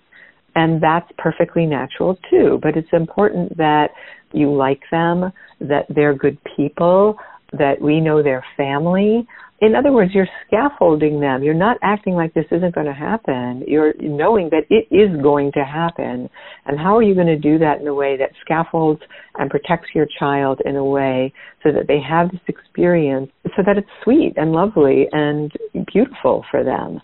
and 0.57 0.81
that's 0.81 1.09
perfectly 1.19 1.67
natural 1.67 2.17
too. 2.31 2.59
But 2.63 2.75
it's 2.75 2.89
important 2.91 3.55
that 3.57 3.89
you 4.33 4.51
like 4.51 4.81
them, 4.89 5.31
that 5.61 5.85
they're 5.87 6.15
good 6.15 6.39
people, 6.55 7.15
that 7.53 7.79
we 7.79 8.01
know 8.01 8.23
their 8.23 8.43
family. 8.57 9.27
In 9.61 9.75
other 9.75 9.91
words, 9.91 10.11
you're 10.15 10.27
scaffolding 10.47 11.19
them. 11.19 11.43
You're 11.43 11.53
not 11.53 11.77
acting 11.83 12.15
like 12.15 12.33
this 12.33 12.45
isn't 12.51 12.73
going 12.73 12.87
to 12.87 12.93
happen. 12.93 13.63
You're 13.67 13.93
knowing 13.99 14.49
that 14.49 14.63
it 14.71 14.87
is 14.93 15.21
going 15.21 15.51
to 15.53 15.63
happen. 15.63 16.27
And 16.65 16.79
how 16.79 16.97
are 16.97 17.03
you 17.03 17.13
going 17.13 17.27
to 17.27 17.37
do 17.37 17.59
that 17.59 17.79
in 17.79 17.87
a 17.87 17.93
way 17.93 18.17
that 18.17 18.31
scaffolds 18.41 19.01
and 19.35 19.51
protects 19.51 19.89
your 19.93 20.07
child 20.19 20.59
in 20.65 20.75
a 20.75 20.83
way 20.83 21.33
so 21.63 21.71
that 21.71 21.87
they 21.87 21.99
have 22.01 22.31
this 22.31 22.41
experience, 22.47 23.31
so 23.55 23.61
that 23.63 23.77
it's 23.77 23.87
sweet 24.03 24.33
and 24.37 24.53
lovely 24.53 25.07
and 25.11 25.51
beautiful 25.93 26.43
for 26.49 26.63
them? 26.63 26.99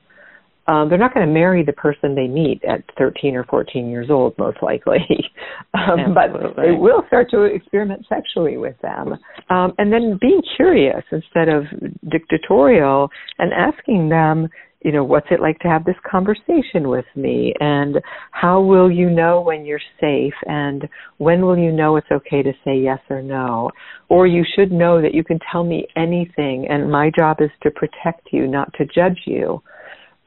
Um, 0.67 0.87
they're 0.87 0.97
not 0.97 1.13
going 1.13 1.27
to 1.27 1.33
marry 1.33 1.63
the 1.63 1.73
person 1.73 2.15
they 2.15 2.27
meet 2.27 2.63
at 2.63 2.83
13 2.97 3.35
or 3.35 3.43
14 3.45 3.89
years 3.89 4.09
old, 4.09 4.37
most 4.37 4.57
likely. 4.61 4.99
um, 5.73 6.13
but 6.13 6.31
they 6.55 6.71
will 6.71 7.03
start 7.07 7.29
to 7.31 7.43
experiment 7.43 8.05
sexually 8.07 8.57
with 8.57 8.75
them. 8.81 9.13
Um, 9.49 9.73
and 9.77 9.91
then 9.91 10.17
being 10.21 10.41
curious 10.55 11.03
instead 11.11 11.49
of 11.49 11.63
dictatorial 12.09 13.09
and 13.39 13.51
asking 13.53 14.09
them, 14.09 14.47
you 14.83 14.91
know, 14.91 15.03
what's 15.03 15.27
it 15.31 15.39
like 15.39 15.59
to 15.59 15.67
have 15.69 15.85
this 15.85 15.95
conversation 16.09 16.89
with 16.89 17.05
me? 17.15 17.53
And 17.59 18.01
how 18.31 18.61
will 18.61 18.91
you 18.91 19.09
know 19.09 19.41
when 19.41 19.65
you're 19.65 19.79
safe? 19.99 20.33
And 20.45 20.87
when 21.17 21.41
will 21.41 21.57
you 21.57 21.71
know 21.71 21.95
it's 21.95 22.11
okay 22.11 22.43
to 22.43 22.51
say 22.65 22.77
yes 22.77 22.99
or 23.09 23.21
no? 23.21 23.71
Or 24.09 24.27
you 24.27 24.43
should 24.55 24.71
know 24.71 25.01
that 25.01 25.13
you 25.13 25.23
can 25.23 25.39
tell 25.51 25.63
me 25.63 25.87
anything 25.95 26.67
and 26.69 26.91
my 26.91 27.11
job 27.17 27.37
is 27.39 27.49
to 27.63 27.71
protect 27.71 28.27
you, 28.31 28.45
not 28.45 28.73
to 28.73 28.85
judge 28.85 29.21
you. 29.25 29.61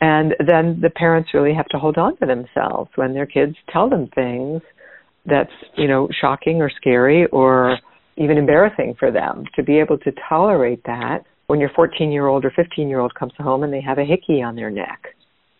And 0.00 0.34
then 0.38 0.78
the 0.82 0.90
parents 0.90 1.30
really 1.32 1.54
have 1.54 1.66
to 1.68 1.78
hold 1.78 1.96
on 1.96 2.16
to 2.18 2.26
themselves 2.26 2.90
when 2.96 3.14
their 3.14 3.26
kids 3.26 3.56
tell 3.72 3.88
them 3.88 4.08
things 4.14 4.60
that's, 5.24 5.52
you 5.76 5.88
know, 5.88 6.08
shocking 6.20 6.60
or 6.60 6.70
scary 6.70 7.26
or 7.26 7.78
even 8.16 8.38
embarrassing 8.38 8.94
for 8.98 9.10
them 9.10 9.44
to 9.54 9.62
be 9.62 9.78
able 9.78 9.98
to 9.98 10.12
tolerate 10.28 10.82
that 10.84 11.24
when 11.46 11.60
your 11.60 11.70
14 11.74 12.10
year 12.10 12.26
old 12.26 12.44
or 12.44 12.52
15 12.54 12.88
year 12.88 13.00
old 13.00 13.14
comes 13.14 13.32
home 13.38 13.62
and 13.62 13.72
they 13.72 13.80
have 13.80 13.98
a 13.98 14.04
hickey 14.04 14.42
on 14.42 14.54
their 14.54 14.70
neck. 14.70 15.06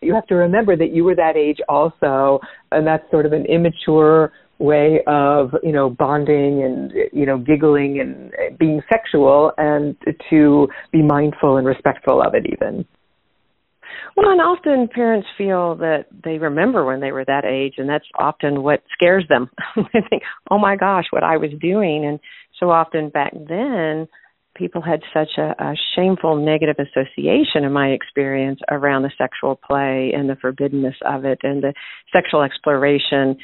You 0.02 0.14
have 0.14 0.26
to 0.26 0.34
remember 0.34 0.76
that 0.76 0.92
you 0.92 1.04
were 1.04 1.14
that 1.14 1.36
age 1.36 1.58
also, 1.68 2.40
and 2.70 2.86
that's 2.86 3.10
sort 3.10 3.24
of 3.24 3.32
an 3.32 3.46
immature 3.46 4.32
way 4.58 5.00
of 5.06 5.50
you 5.62 5.72
know 5.72 5.90
bonding 5.90 6.62
and 6.62 6.90
you 7.12 7.26
know 7.26 7.36
giggling 7.36 8.00
and 8.00 8.58
being 8.58 8.80
sexual 8.90 9.52
and 9.58 9.94
to 10.30 10.66
be 10.92 11.02
mindful 11.02 11.58
and 11.58 11.66
respectful 11.66 12.22
of 12.22 12.34
it 12.34 12.46
even 12.46 12.86
well, 14.16 14.30
and 14.30 14.40
often 14.40 14.88
parents 14.88 15.28
feel 15.36 15.76
that 15.76 16.06
they 16.24 16.38
remember 16.38 16.84
when 16.84 17.00
they 17.00 17.12
were 17.12 17.24
that 17.24 17.44
age, 17.44 17.74
and 17.76 17.88
that's 17.88 18.06
often 18.18 18.62
what 18.62 18.82
scares 18.92 19.24
them. 19.28 19.50
they 19.76 20.00
think, 20.08 20.22
"Oh 20.50 20.58
my 20.58 20.76
gosh, 20.76 21.04
what 21.10 21.22
I 21.22 21.36
was 21.36 21.50
doing," 21.60 22.06
and 22.06 22.18
so 22.58 22.70
often 22.70 23.10
back 23.10 23.32
then, 23.34 24.08
people 24.56 24.80
had 24.80 25.00
such 25.12 25.38
a, 25.38 25.54
a 25.62 25.74
shameful 25.94 26.36
negative 26.36 26.76
association 26.78 27.64
in 27.64 27.72
my 27.72 27.88
experience 27.88 28.60
around 28.70 29.02
the 29.02 29.12
sexual 29.18 29.54
play 29.56 30.12
and 30.16 30.28
the 30.28 30.36
forbiddenness 30.36 30.96
of 31.04 31.24
it 31.24 31.38
and 31.42 31.62
the 31.62 31.74
sexual 32.14 32.42
exploration 32.42 33.36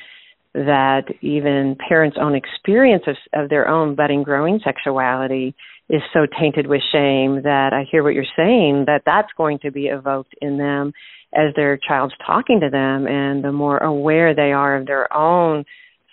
that 0.54 1.04
even 1.22 1.76
parents' 1.88 2.16
own 2.20 2.34
experience 2.34 3.04
of, 3.06 3.16
of 3.32 3.48
their 3.48 3.68
own 3.68 3.94
budding 3.94 4.22
growing 4.22 4.60
sexuality 4.62 5.54
is 5.90 6.02
so 6.12 6.26
tainted 6.40 6.66
with 6.66 6.80
shame 6.92 7.42
that 7.42 7.70
I 7.72 7.84
hear 7.90 8.02
what 8.02 8.14
you're 8.14 8.24
saying 8.36 8.84
that 8.86 9.02
that's 9.04 9.28
going 9.36 9.58
to 9.60 9.70
be 9.70 9.86
evoked 9.86 10.34
in 10.40 10.58
them 10.58 10.92
as 11.34 11.54
their 11.54 11.78
child's 11.78 12.14
talking 12.26 12.60
to 12.60 12.70
them. 12.70 13.06
And 13.06 13.42
the 13.42 13.52
more 13.52 13.78
aware 13.78 14.34
they 14.34 14.52
are 14.52 14.76
of 14.76 14.86
their 14.86 15.12
own 15.14 15.64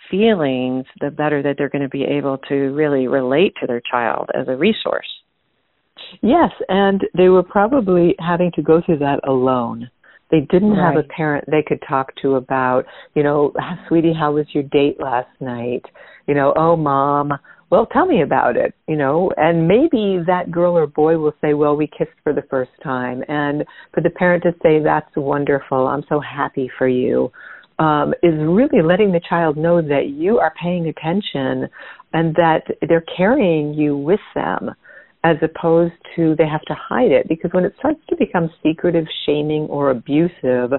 feelings 0.09 0.85
the 0.99 1.11
better 1.11 1.41
that 1.43 1.55
they're 1.57 1.69
going 1.69 1.83
to 1.83 1.89
be 1.89 2.03
able 2.03 2.37
to 2.49 2.55
really 2.55 3.07
relate 3.07 3.53
to 3.61 3.67
their 3.67 3.81
child 3.91 4.29
as 4.33 4.47
a 4.47 4.55
resource. 4.55 5.07
Yes 6.21 6.49
and 6.67 7.01
they 7.15 7.29
were 7.29 7.43
probably 7.43 8.15
having 8.19 8.51
to 8.55 8.61
go 8.61 8.81
through 8.83 8.99
that 8.99 9.19
alone. 9.27 9.89
They 10.31 10.41
didn't 10.41 10.71
right. 10.71 10.95
have 10.95 11.03
a 11.03 11.07
parent 11.07 11.45
they 11.47 11.63
could 11.65 11.83
talk 11.87 12.13
to 12.21 12.35
about 12.35 12.85
you 13.15 13.23
know 13.23 13.53
sweetie 13.87 14.13
how 14.17 14.33
was 14.33 14.45
your 14.53 14.63
date 14.63 14.99
last 14.99 15.29
night? 15.39 15.83
You 16.27 16.33
know 16.33 16.53
oh 16.55 16.75
mom 16.75 17.33
well, 17.69 17.85
tell 17.85 18.05
me 18.05 18.21
about 18.23 18.57
it, 18.57 18.73
you 18.87 18.95
know, 18.95 19.31
and 19.37 19.67
maybe 19.67 20.23
that 20.25 20.49
girl 20.51 20.75
or 20.75 20.87
boy 20.87 21.17
will 21.17 21.35
say, 21.39 21.53
well, 21.53 21.75
we 21.75 21.87
kissed 21.87 22.17
for 22.23 22.33
the 22.33 22.41
first 22.49 22.71
time. 22.83 23.23
And 23.27 23.63
for 23.93 24.01
the 24.01 24.09
parent 24.09 24.43
to 24.43 24.53
say, 24.63 24.81
that's 24.83 25.09
wonderful, 25.15 25.87
I'm 25.87 26.03
so 26.09 26.19
happy 26.19 26.69
for 26.77 26.87
you, 26.87 27.31
um, 27.77 28.13
is 28.23 28.33
really 28.39 28.81
letting 28.83 29.11
the 29.11 29.21
child 29.29 29.55
know 29.55 29.81
that 29.81 30.09
you 30.09 30.39
are 30.39 30.53
paying 30.61 30.87
attention 30.87 31.69
and 32.13 32.33
that 32.35 32.63
they're 32.87 33.05
carrying 33.15 33.73
you 33.73 33.95
with 33.95 34.19
them 34.33 34.71
as 35.23 35.35
opposed 35.43 35.93
to 36.15 36.33
they 36.37 36.47
have 36.47 36.61
to 36.61 36.73
hide 36.73 37.11
it 37.11 37.27
because 37.27 37.51
when 37.53 37.65
it 37.65 37.73
starts 37.77 37.99
to 38.09 38.15
become 38.15 38.49
secretive, 38.63 39.05
shaming, 39.25 39.63
or 39.63 39.91
abusive, 39.91 40.71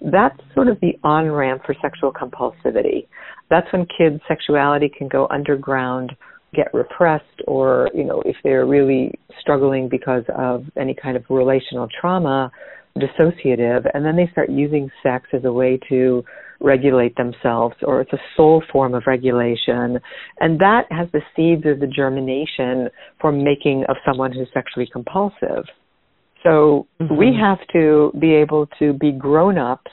that's 0.00 0.38
sort 0.54 0.68
of 0.68 0.78
the 0.80 0.92
on 1.02 1.30
ramp 1.30 1.62
for 1.66 1.74
sexual 1.82 2.12
compulsivity. 2.12 3.08
That's 3.50 3.66
when 3.72 3.86
kids' 3.86 4.22
sexuality 4.28 4.88
can 4.96 5.08
go 5.08 5.26
underground 5.30 6.12
get 6.54 6.72
repressed 6.72 7.24
or 7.46 7.90
you 7.94 8.04
know 8.04 8.22
if 8.24 8.36
they're 8.42 8.66
really 8.66 9.12
struggling 9.40 9.88
because 9.88 10.24
of 10.36 10.64
any 10.76 10.94
kind 10.94 11.16
of 11.16 11.24
relational 11.28 11.88
trauma 12.00 12.50
dissociative 12.98 13.88
and 13.94 14.04
then 14.04 14.16
they 14.16 14.28
start 14.32 14.50
using 14.50 14.90
sex 15.02 15.26
as 15.32 15.44
a 15.44 15.52
way 15.52 15.78
to 15.88 16.24
regulate 16.60 17.14
themselves 17.16 17.76
or 17.82 18.00
it's 18.00 18.12
a 18.12 18.18
sole 18.36 18.62
form 18.72 18.94
of 18.94 19.04
regulation. 19.06 19.98
And 20.40 20.58
that 20.60 20.82
has 20.90 21.08
the 21.12 21.20
seeds 21.36 21.64
of 21.66 21.80
the 21.80 21.86
germination 21.86 22.88
for 23.20 23.30
making 23.30 23.84
of 23.88 23.96
someone 24.06 24.32
who's 24.32 24.48
sexually 24.52 24.88
compulsive. 24.92 25.64
So 26.42 26.86
mm-hmm. 27.00 27.16
we 27.16 27.36
have 27.40 27.58
to 27.72 28.12
be 28.20 28.34
able 28.34 28.68
to 28.78 28.92
be 28.92 29.12
grown-ups 29.12 29.90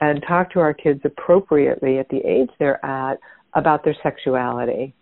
and 0.00 0.22
talk 0.26 0.52
to 0.52 0.60
our 0.60 0.74
kids 0.74 1.00
appropriately 1.04 1.98
at 1.98 2.08
the 2.08 2.18
age 2.18 2.50
they're 2.58 2.84
at 2.84 3.18
about 3.54 3.84
their 3.84 3.96
sexuality 4.02 4.94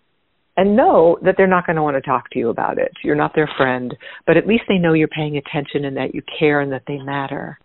and 0.60 0.76
know 0.76 1.18
that 1.22 1.36
they're 1.38 1.46
not 1.46 1.64
going 1.64 1.76
to 1.76 1.82
want 1.82 1.96
to 1.96 2.02
talk 2.02 2.28
to 2.28 2.38
you 2.38 2.50
about 2.50 2.76
it. 2.76 2.92
You're 3.02 3.16
not 3.16 3.34
their 3.34 3.48
friend, 3.56 3.96
but 4.26 4.36
at 4.36 4.46
least 4.46 4.64
they 4.68 4.76
know 4.76 4.92
you're 4.92 5.08
paying 5.08 5.38
attention 5.38 5.86
and 5.86 5.96
that 5.96 6.14
you 6.14 6.20
care 6.38 6.60
and 6.60 6.70
that 6.72 6.82
they 6.86 6.98
matter. 6.98 7.58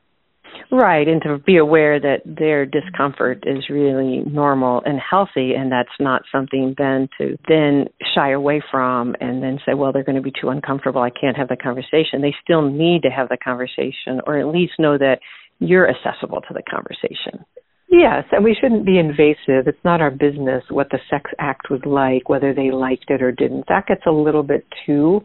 Right, 0.71 1.05
and 1.05 1.21
to 1.23 1.37
be 1.39 1.57
aware 1.57 1.99
that 1.99 2.21
their 2.25 2.65
discomfort 2.65 3.43
is 3.45 3.69
really 3.69 4.23
normal 4.25 4.81
and 4.85 4.97
healthy, 4.97 5.55
and 5.55 5.69
that's 5.69 5.89
not 5.99 6.21
something 6.31 6.73
then 6.77 7.09
to 7.17 7.37
then 7.49 7.87
shy 8.15 8.31
away 8.31 8.63
from 8.71 9.13
and 9.19 9.43
then 9.43 9.59
say, 9.65 9.73
well, 9.73 9.91
they're 9.91 10.05
going 10.05 10.15
to 10.15 10.21
be 10.21 10.31
too 10.31 10.47
uncomfortable. 10.47 11.01
I 11.01 11.09
can't 11.09 11.35
have 11.35 11.49
the 11.49 11.57
conversation. 11.57 12.21
They 12.21 12.33
still 12.41 12.61
need 12.61 13.01
to 13.01 13.09
have 13.09 13.27
the 13.27 13.37
conversation, 13.43 14.21
or 14.25 14.39
at 14.39 14.47
least 14.47 14.73
know 14.79 14.97
that 14.97 15.19
you're 15.59 15.89
accessible 15.89 16.39
to 16.47 16.53
the 16.53 16.63
conversation. 16.63 17.43
Yes, 17.87 18.23
and 18.31 18.43
we 18.43 18.57
shouldn't 18.59 18.85
be 18.85 18.97
invasive. 18.97 19.67
It's 19.67 19.83
not 19.83 20.01
our 20.01 20.11
business 20.11 20.63
what 20.69 20.89
the 20.89 20.99
sex 21.09 21.29
act 21.37 21.69
was 21.69 21.81
like, 21.85 22.29
whether 22.29 22.53
they 22.53 22.71
liked 22.71 23.09
it 23.09 23.21
or 23.21 23.31
didn't. 23.31 23.65
That 23.67 23.87
gets 23.87 24.01
a 24.07 24.11
little 24.11 24.43
bit 24.43 24.65
too 24.85 25.21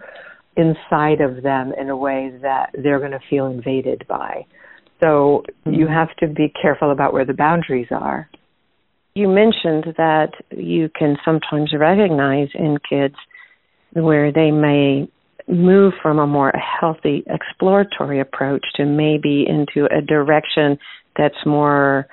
inside 0.57 1.21
of 1.21 1.43
them 1.43 1.73
in 1.81 1.89
a 1.89 1.97
way 1.97 2.33
that 2.43 2.71
they're 2.75 2.99
going 2.99 3.13
to 3.13 3.21
feel 3.31 3.47
invaded 3.47 4.05
by. 4.09 4.45
So 5.01 5.45
mm-hmm. 5.67 5.73
you 5.73 5.87
have 5.87 6.15
to 6.19 6.27
be 6.29 6.53
careful 6.61 6.93
about 6.93 7.13
where 7.13 7.25
the 7.25 7.33
boundaries 7.33 7.89
are. 7.91 8.29
You 9.15 9.29
mentioned 9.29 9.95
that 9.97 10.33
you 10.51 10.91
can 10.97 11.17
sometimes 11.25 11.73
recognize 11.77 12.49
in 12.55 12.77
kids 12.89 13.17
where 13.93 14.33
they 14.33 14.51
may 14.51 15.11
move 15.49 15.95
from 16.03 16.19
a 16.19 16.27
more 16.27 16.53
healthy 16.81 17.25
exploratory 17.27 18.21
approach 18.21 18.65
to 18.77 18.85
maybe 18.85 19.45
into 19.49 19.87
a 19.87 20.01
direction 20.01 20.79
that's 21.17 21.35
more 21.45 22.07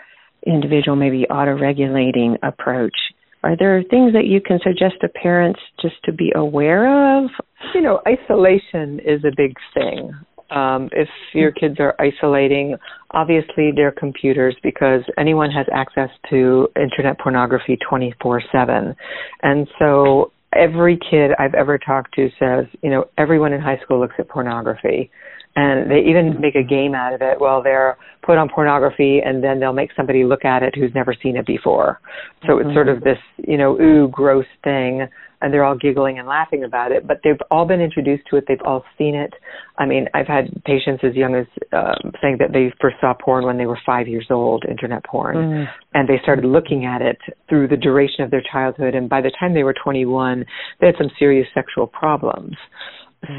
individual, 0.47 0.95
maybe 0.95 1.25
auto-regulating 1.27 2.37
approach. 2.43 2.95
Are 3.43 3.55
there 3.55 3.83
things 3.89 4.13
that 4.13 4.25
you 4.25 4.41
can 4.41 4.59
suggest 4.63 4.95
to 5.01 5.09
parents 5.09 5.59
just 5.81 5.95
to 6.05 6.11
be 6.11 6.31
aware 6.35 7.19
of? 7.19 7.29
You 7.73 7.81
know, 7.81 8.01
isolation 8.07 8.99
is 8.99 9.23
a 9.23 9.31
big 9.35 9.53
thing. 9.73 10.11
Um, 10.49 10.89
if 10.93 11.09
your 11.33 11.51
kids 11.51 11.75
are 11.79 11.93
isolating, 11.99 12.77
obviously 13.11 13.71
they're 13.75 13.91
computers 13.91 14.55
because 14.63 15.01
anyone 15.17 15.51
has 15.51 15.65
access 15.73 16.09
to 16.29 16.69
internet 16.75 17.19
pornography 17.19 17.77
24 17.87 18.41
7. 18.51 18.95
And 19.43 19.67
so 19.77 20.31
every 20.53 20.97
kid 20.97 21.31
I've 21.37 21.53
ever 21.53 21.77
talked 21.77 22.15
to 22.15 22.29
says, 22.39 22.65
you 22.81 22.89
know, 22.89 23.05
everyone 23.17 23.53
in 23.53 23.61
high 23.61 23.79
school 23.83 23.99
looks 23.99 24.15
at 24.19 24.29
pornography 24.29 25.11
and 25.57 25.89
they 25.89 26.07
even 26.07 26.39
make 26.39 26.53
a 26.55 26.63
game 26.63 26.93
out 26.93 27.13
of 27.13 27.21
it. 27.23 27.41
Well, 27.41 27.63
they're 27.63 27.97
put 28.23 28.37
on 28.37 28.47
pornography, 28.47 29.21
and 29.25 29.43
then 29.43 29.59
they'll 29.59 29.73
make 29.73 29.89
somebody 29.97 30.23
look 30.23 30.45
at 30.45 30.61
it 30.61 30.75
who's 30.75 30.91
never 30.93 31.15
seen 31.21 31.35
it 31.35 31.47
before. 31.47 31.99
So 32.45 32.53
mm-hmm. 32.53 32.69
it's 32.69 32.75
sort 32.75 32.89
of 32.89 33.01
this, 33.01 33.17
you 33.37 33.57
know, 33.57 33.75
ooh, 33.81 34.07
gross 34.07 34.45
thing, 34.63 35.07
and 35.41 35.51
they're 35.51 35.63
all 35.63 35.75
giggling 35.75 36.19
and 36.19 36.27
laughing 36.27 36.63
about 36.63 36.91
it. 36.91 37.07
But 37.07 37.21
they've 37.23 37.41
all 37.49 37.65
been 37.65 37.81
introduced 37.81 38.23
to 38.29 38.35
it. 38.35 38.45
They've 38.47 38.61
all 38.63 38.83
seen 38.99 39.15
it. 39.15 39.33
I 39.79 39.87
mean, 39.87 40.05
I've 40.13 40.27
had 40.27 40.63
patients 40.63 41.03
as 41.03 41.15
young 41.15 41.33
as 41.33 41.47
um, 41.73 42.11
saying 42.21 42.37
that 42.37 42.53
they 42.53 42.71
first 42.79 42.97
saw 43.01 43.15
porn 43.15 43.43
when 43.43 43.57
they 43.57 43.65
were 43.65 43.79
five 43.83 44.07
years 44.07 44.27
old, 44.29 44.63
internet 44.69 45.05
porn, 45.05 45.37
mm-hmm. 45.37 45.63
and 45.95 46.07
they 46.07 46.19
started 46.21 46.45
looking 46.45 46.85
at 46.85 47.01
it 47.01 47.17
through 47.49 47.67
the 47.67 47.77
duration 47.77 48.23
of 48.23 48.29
their 48.29 48.43
childhood. 48.51 48.93
And 48.93 49.09
by 49.09 49.21
the 49.21 49.31
time 49.39 49.55
they 49.55 49.63
were 49.63 49.73
21, 49.83 50.45
they 50.81 50.85
had 50.85 50.95
some 50.99 51.09
serious 51.17 51.47
sexual 51.55 51.87
problems. 51.87 52.57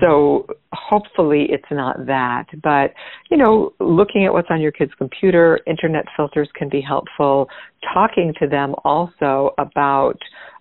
So 0.00 0.46
hopefully 0.72 1.46
it's 1.48 1.70
not 1.70 2.06
that. 2.06 2.46
But, 2.62 2.92
you 3.30 3.36
know, 3.36 3.72
looking 3.80 4.24
at 4.26 4.32
what's 4.32 4.48
on 4.50 4.60
your 4.60 4.72
kid's 4.72 4.92
computer, 4.98 5.60
internet 5.66 6.04
filters 6.16 6.48
can 6.54 6.68
be 6.68 6.80
helpful. 6.80 7.48
Talking 7.94 8.34
to 8.40 8.48
them 8.48 8.74
also 8.84 9.54
about 9.58 10.18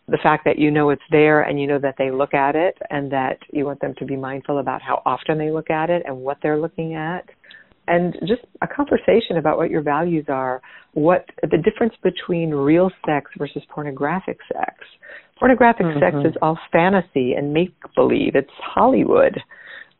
the 0.08 0.20
fact 0.24 0.46
that 0.46 0.58
you 0.58 0.72
know 0.72 0.90
it's 0.92 1.02
there 1.12 1.42
and 1.42 1.60
you 1.60 1.68
know 1.68 1.80
that 1.80 1.96
they 1.98 2.12
look 2.12 2.34
at 2.34 2.56
it 2.56 2.78
and 2.90 3.12
that 3.12 3.40
you 3.52 3.66
want 3.66 3.82
them 3.82 3.94
to 3.98 4.06
be 4.06 4.16
mindful 4.16 4.60
about 4.60 4.82
how 4.82 5.02
often 5.06 5.38
they 5.38 5.52
look 5.52 5.70
at 5.70 5.90
it 5.90 6.04
and 6.06 6.16
what 6.16 6.38
they're 6.42 6.60
looking 6.60 6.94
at. 6.96 7.26
and 7.88 8.16
just 8.22 8.42
a 8.62 8.68
conversation 8.68 9.38
about 9.38 9.58
what 9.58 9.70
your 9.70 9.82
values 9.82 10.26
are, 10.28 10.62
what 10.94 11.26
the 11.42 11.58
difference 11.58 11.94
between 12.04 12.52
real 12.52 12.92
sex 13.06 13.32
versus 13.38 13.64
pornographic 13.70 14.38
sex. 14.52 14.76
Pornographic 15.40 15.86
mm-hmm. 15.86 16.00
sex 16.00 16.16
is 16.26 16.36
all 16.42 16.58
fantasy 16.72 17.34
and 17.34 17.54
make 17.54 17.74
believe. 17.96 18.34
It's 18.36 18.50
Hollywood. 18.60 19.40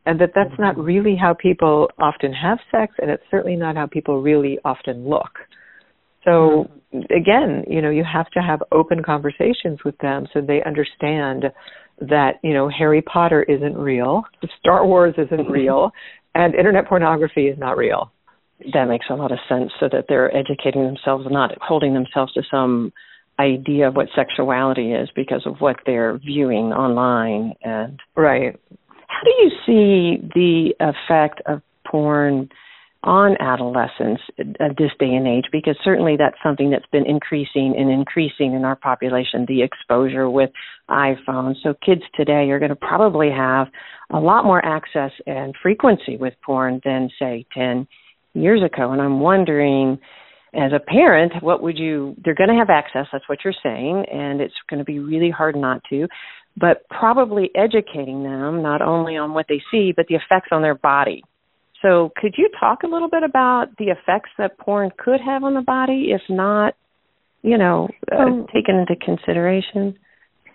And 0.06 0.20
that 0.20 0.30
that's 0.34 0.58
not 0.58 0.74
mm-hmm. 0.74 0.84
really 0.84 1.16
how 1.16 1.34
people 1.34 1.90
often 1.98 2.32
have 2.32 2.58
sex, 2.70 2.94
and 2.98 3.10
it's 3.10 3.22
certainly 3.30 3.56
not 3.56 3.76
how 3.76 3.86
people 3.86 4.22
really 4.22 4.58
often 4.64 5.08
look. 5.08 5.30
So 6.24 6.68
mm-hmm. 6.94 6.98
again, 7.14 7.64
you 7.68 7.82
know, 7.82 7.90
you 7.90 8.04
have 8.10 8.30
to 8.30 8.40
have 8.40 8.62
open 8.72 9.02
conversations 9.02 9.78
with 9.84 9.96
them 9.98 10.26
so 10.32 10.40
they 10.40 10.62
understand 10.64 11.44
that, 12.00 12.34
you 12.42 12.54
know, 12.54 12.68
Harry 12.68 13.02
Potter 13.02 13.42
isn't 13.42 13.76
real, 13.76 14.22
Star 14.58 14.86
Wars 14.86 15.14
isn't 15.18 15.46
real, 15.50 15.90
and 16.34 16.54
internet 16.54 16.86
pornography 16.86 17.48
is 17.48 17.58
not 17.58 17.76
real. 17.76 18.12
That 18.72 18.86
makes 18.86 19.06
a 19.10 19.14
lot 19.14 19.30
of 19.30 19.38
sense 19.48 19.70
so 19.78 19.88
that 19.92 20.06
they're 20.08 20.34
educating 20.34 20.84
themselves 20.84 21.26
and 21.26 21.32
not 21.32 21.52
holding 21.60 21.94
themselves 21.94 22.32
to 22.32 22.42
some 22.50 22.92
idea 23.38 23.88
of 23.88 23.94
what 23.94 24.08
sexuality 24.14 24.92
is 24.92 25.08
because 25.14 25.42
of 25.46 25.56
what 25.60 25.76
they're 25.86 26.18
viewing 26.18 26.72
online. 26.72 27.54
And 27.62 28.00
right. 28.16 28.58
how 29.06 29.20
do 29.24 29.30
you 29.38 29.50
see 29.64 30.28
the 30.34 30.74
effect 30.80 31.40
of 31.46 31.62
porn 31.86 32.48
on 33.04 33.36
adolescents 33.40 34.22
at 34.38 34.76
this 34.76 34.90
day 34.98 35.14
and 35.14 35.26
age? 35.26 35.44
Because 35.52 35.76
certainly 35.84 36.16
that's 36.18 36.36
something 36.42 36.70
that's 36.70 36.86
been 36.90 37.06
increasing 37.06 37.74
and 37.78 37.90
increasing 37.90 38.54
in 38.54 38.64
our 38.64 38.76
population 38.76 39.46
the 39.46 39.62
exposure 39.62 40.28
with 40.28 40.50
iPhones. 40.90 41.54
So 41.62 41.74
kids 41.74 42.02
today 42.16 42.50
are 42.50 42.58
going 42.58 42.70
to 42.70 42.76
probably 42.76 43.30
have 43.30 43.68
a 44.10 44.18
lot 44.18 44.44
more 44.44 44.64
access 44.64 45.12
and 45.26 45.54
frequency 45.62 46.16
with 46.16 46.34
porn 46.44 46.80
than 46.84 47.10
say 47.18 47.46
10 47.54 47.86
years 48.34 48.62
ago. 48.62 48.90
And 48.90 49.00
I'm 49.00 49.20
wondering 49.20 49.98
as 50.54 50.72
a 50.72 50.80
parent 50.80 51.32
what 51.40 51.62
would 51.62 51.78
you 51.78 52.14
they're 52.24 52.34
going 52.34 52.48
to 52.48 52.56
have 52.56 52.70
access 52.70 53.06
that's 53.12 53.28
what 53.28 53.38
you're 53.44 53.54
saying 53.62 54.04
and 54.10 54.40
it's 54.40 54.54
going 54.68 54.78
to 54.78 54.84
be 54.84 54.98
really 54.98 55.30
hard 55.30 55.56
not 55.56 55.82
to 55.88 56.06
but 56.56 56.88
probably 56.88 57.50
educating 57.54 58.22
them 58.22 58.62
not 58.62 58.82
only 58.82 59.16
on 59.16 59.34
what 59.34 59.46
they 59.48 59.60
see 59.70 59.92
but 59.94 60.06
the 60.08 60.14
effects 60.14 60.48
on 60.50 60.62
their 60.62 60.74
body 60.74 61.22
so, 61.82 62.12
could 62.16 62.34
you 62.36 62.48
talk 62.58 62.82
a 62.82 62.88
little 62.88 63.08
bit 63.08 63.22
about 63.22 63.66
the 63.78 63.86
effects 63.86 64.30
that 64.38 64.58
porn 64.58 64.90
could 64.98 65.20
have 65.24 65.44
on 65.44 65.54
the 65.54 65.60
body, 65.60 66.10
if 66.10 66.22
not, 66.28 66.74
you 67.42 67.56
know, 67.56 67.88
uh, 68.10 68.16
um, 68.16 68.46
taken 68.52 68.76
into 68.76 68.96
consideration? 68.96 69.96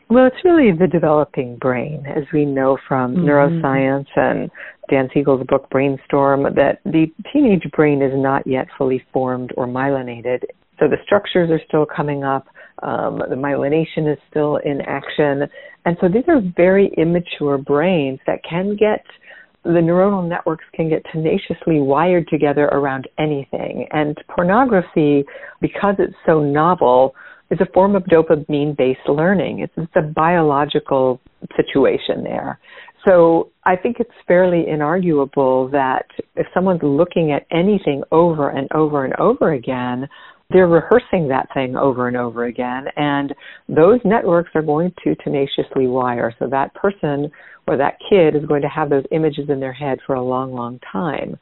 Well, 0.10 0.27
it's 0.27 0.43
really 0.43 0.72
the 0.77 0.88
developing 0.88 1.57
brain, 1.57 2.05
as 2.05 2.24
we 2.33 2.45
know 2.45 2.77
from 2.88 3.15
mm-hmm. 3.15 3.25
neuroscience 3.25 4.07
and 4.15 4.51
Dan 4.89 5.10
Siegel's 5.13 5.45
book 5.48 5.69
Brainstorm, 5.69 6.43
that 6.55 6.79
the 6.86 7.07
teenage 7.31 7.69
brain 7.72 8.01
is 8.01 8.12
not 8.13 8.45
yet 8.45 8.67
fully 8.77 9.03
formed 9.12 9.51
or 9.57 9.65
myelinated. 9.65 10.43
So 10.79 10.88
the 10.88 10.98
structures 11.05 11.50
are 11.50 11.62
still 11.67 11.86
coming 11.86 12.24
up, 12.24 12.48
um, 12.81 13.22
the 13.29 13.36
myelination 13.36 14.12
is 14.12 14.19
still 14.29 14.57
in 14.57 14.81
action. 14.81 15.43
And 15.86 15.98
so 16.01 16.07
these 16.07 16.25
are 16.27 16.41
very 16.55 16.91
immature 16.98 17.57
brains 17.57 18.19
that 18.27 18.39
can 18.48 18.75
get 18.75 19.05
the 19.63 19.69
neuronal 19.69 20.27
networks 20.27 20.65
can 20.74 20.89
get 20.89 21.05
tenaciously 21.12 21.79
wired 21.79 22.27
together 22.27 22.65
around 22.65 23.07
anything. 23.17 23.88
And 23.91 24.17
pornography, 24.27 25.24
because 25.62 25.95
it's 26.00 26.15
so 26.25 26.41
novel, 26.41 27.15
is 27.53 27.60
a 27.62 27.72
form 27.74 27.95
of 27.95 28.03
dopamine 28.03 28.75
based 28.75 29.07
learning. 29.07 29.60
It's, 29.60 29.74
it's 29.77 29.95
a 29.95 30.01
biological 30.01 31.22
situation 31.55 32.24
there. 32.24 32.60
So 33.05 33.51
I 33.65 33.75
think 33.75 33.98
it's 34.00 34.10
fairly 34.27 34.65
inarguable 34.69 35.72
that 35.72 36.05
if 36.36 36.48
someone's 36.53 36.83
looking 36.83 37.31
at 37.31 37.45
anything 37.51 38.01
over 38.12 38.50
and 38.50 38.67
over 38.74 39.05
and 39.05 39.13
over 39.19 39.53
again, 39.53 40.07
they're 40.50 40.67
rehearsing 40.67 41.27
that 41.29 41.48
thing 41.53 41.75
over 41.75 42.07
and 42.07 42.15
over 42.15 42.45
again, 42.45 42.86
and 42.95 43.33
those 43.67 44.00
networks 44.05 44.51
are 44.53 44.62
going 44.62 44.93
to 45.03 45.15
tenaciously 45.15 45.88
wire. 45.88 46.33
So 46.38 46.48
that 46.50 46.74
person 46.75 47.31
or 47.67 47.77
that 47.77 47.98
kid 48.10 48.36
is 48.36 48.45
going 48.45 48.62
to 48.62 48.67
have 48.67 48.89
those 48.89 49.05
images 49.12 49.50
in 49.50 49.60
their 49.60 49.74
head 49.74 50.00
for 50.05 50.15
a 50.15 50.24
long, 50.24 50.53
long 50.53 50.79
time. 50.92 51.37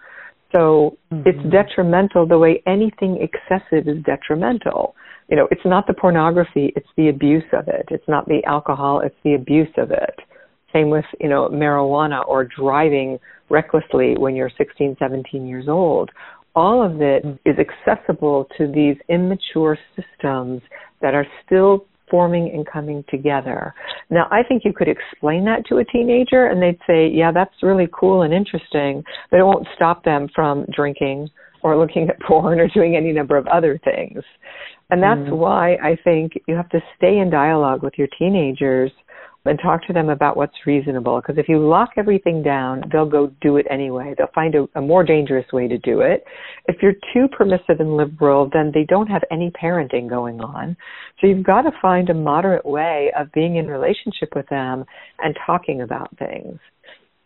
So 0.53 0.97
mm-hmm. 1.11 1.27
it's 1.27 1.51
detrimental 1.51 2.27
the 2.27 2.37
way 2.37 2.61
anything 2.67 3.17
excessive 3.21 3.87
is 3.87 4.03
detrimental. 4.03 4.95
You 5.31 5.37
know, 5.37 5.47
it's 5.49 5.65
not 5.65 5.87
the 5.87 5.93
pornography, 5.93 6.73
it's 6.75 6.89
the 6.97 7.09
abuse 7.09 7.45
of 7.53 7.67
it. 7.67 7.87
It's 7.89 8.07
not 8.07 8.27
the 8.27 8.43
alcohol, 8.45 9.01
it's 9.01 9.15
the 9.23 9.33
abuse 9.33 9.73
of 9.77 9.89
it. 9.91 10.19
Same 10.73 10.89
with, 10.89 11.05
you 11.19 11.29
know, 11.29 11.49
marijuana 11.49 12.27
or 12.27 12.43
driving 12.45 13.17
recklessly 13.49 14.15
when 14.17 14.35
you're 14.35 14.51
16, 14.57 14.97
17 14.99 15.47
years 15.47 15.67
old 15.67 16.11
all 16.55 16.83
of 16.83 17.01
it 17.01 17.23
mm. 17.23 17.37
accessible 17.47 18.47
to 18.57 18.67
these 18.67 18.95
immature 19.09 19.77
systems 19.95 20.61
that 21.01 21.13
are 21.13 21.25
still 21.45 21.85
forming 22.09 22.51
and 22.53 22.67
coming 22.67 23.05
together. 23.09 23.73
Now, 24.09 24.27
I 24.31 24.43
think 24.43 24.63
you 24.65 24.73
could 24.73 24.89
explain 24.89 25.45
that 25.45 25.65
to 25.67 25.77
a 25.77 25.85
teenager 25.85 26.47
and 26.47 26.61
they'd 26.61 26.79
say, 26.85 27.07
yeah, 27.07 27.31
that's 27.31 27.53
really 27.63 27.87
cool 27.97 28.23
and 28.23 28.33
interesting, 28.33 29.01
but 29.29 29.39
it 29.39 29.43
won't 29.43 29.65
stop 29.75 30.03
them 30.03 30.27
from 30.35 30.65
drinking 30.75 31.29
or 31.63 31.77
looking 31.77 32.09
at 32.09 32.19
porn 32.21 32.59
or 32.59 32.67
doing 32.67 32.95
any 32.95 33.11
number 33.11 33.37
of 33.37 33.47
other 33.47 33.79
things. 33.83 34.23
And 34.89 35.01
that's 35.01 35.21
mm. 35.21 35.37
why 35.37 35.75
I 35.75 35.97
think 36.03 36.33
you 36.47 36.55
have 36.55 36.69
to 36.69 36.81
stay 36.97 37.19
in 37.19 37.29
dialogue 37.29 37.81
with 37.83 37.93
your 37.97 38.07
teenagers 38.19 38.91
and 39.45 39.59
talk 39.59 39.85
to 39.87 39.93
them 39.93 40.09
about 40.09 40.37
what's 40.37 40.55
reasonable. 40.67 41.19
Because 41.19 41.37
if 41.37 41.49
you 41.49 41.57
lock 41.57 41.91
everything 41.97 42.43
down, 42.43 42.83
they'll 42.91 43.09
go 43.09 43.31
do 43.41 43.57
it 43.57 43.65
anyway. 43.71 44.13
They'll 44.15 44.27
find 44.35 44.53
a, 44.53 44.67
a, 44.75 44.81
more 44.81 45.03
dangerous 45.03 45.45
way 45.51 45.67
to 45.67 45.79
do 45.79 46.01
it. 46.01 46.23
If 46.67 46.77
you're 46.81 46.93
too 47.13 47.27
permissive 47.35 47.79
and 47.79 47.97
liberal, 47.97 48.49
then 48.53 48.71
they 48.73 48.83
don't 48.87 49.07
have 49.07 49.23
any 49.31 49.49
parenting 49.51 50.07
going 50.07 50.41
on. 50.41 50.77
So 51.19 51.27
you've 51.27 51.45
got 51.45 51.63
to 51.63 51.71
find 51.81 52.09
a 52.09 52.13
moderate 52.13 52.65
way 52.65 53.11
of 53.17 53.31
being 53.31 53.55
in 53.55 53.67
relationship 53.67 54.35
with 54.35 54.47
them 54.49 54.85
and 55.19 55.35
talking 55.45 55.81
about 55.81 56.15
things. 56.17 56.59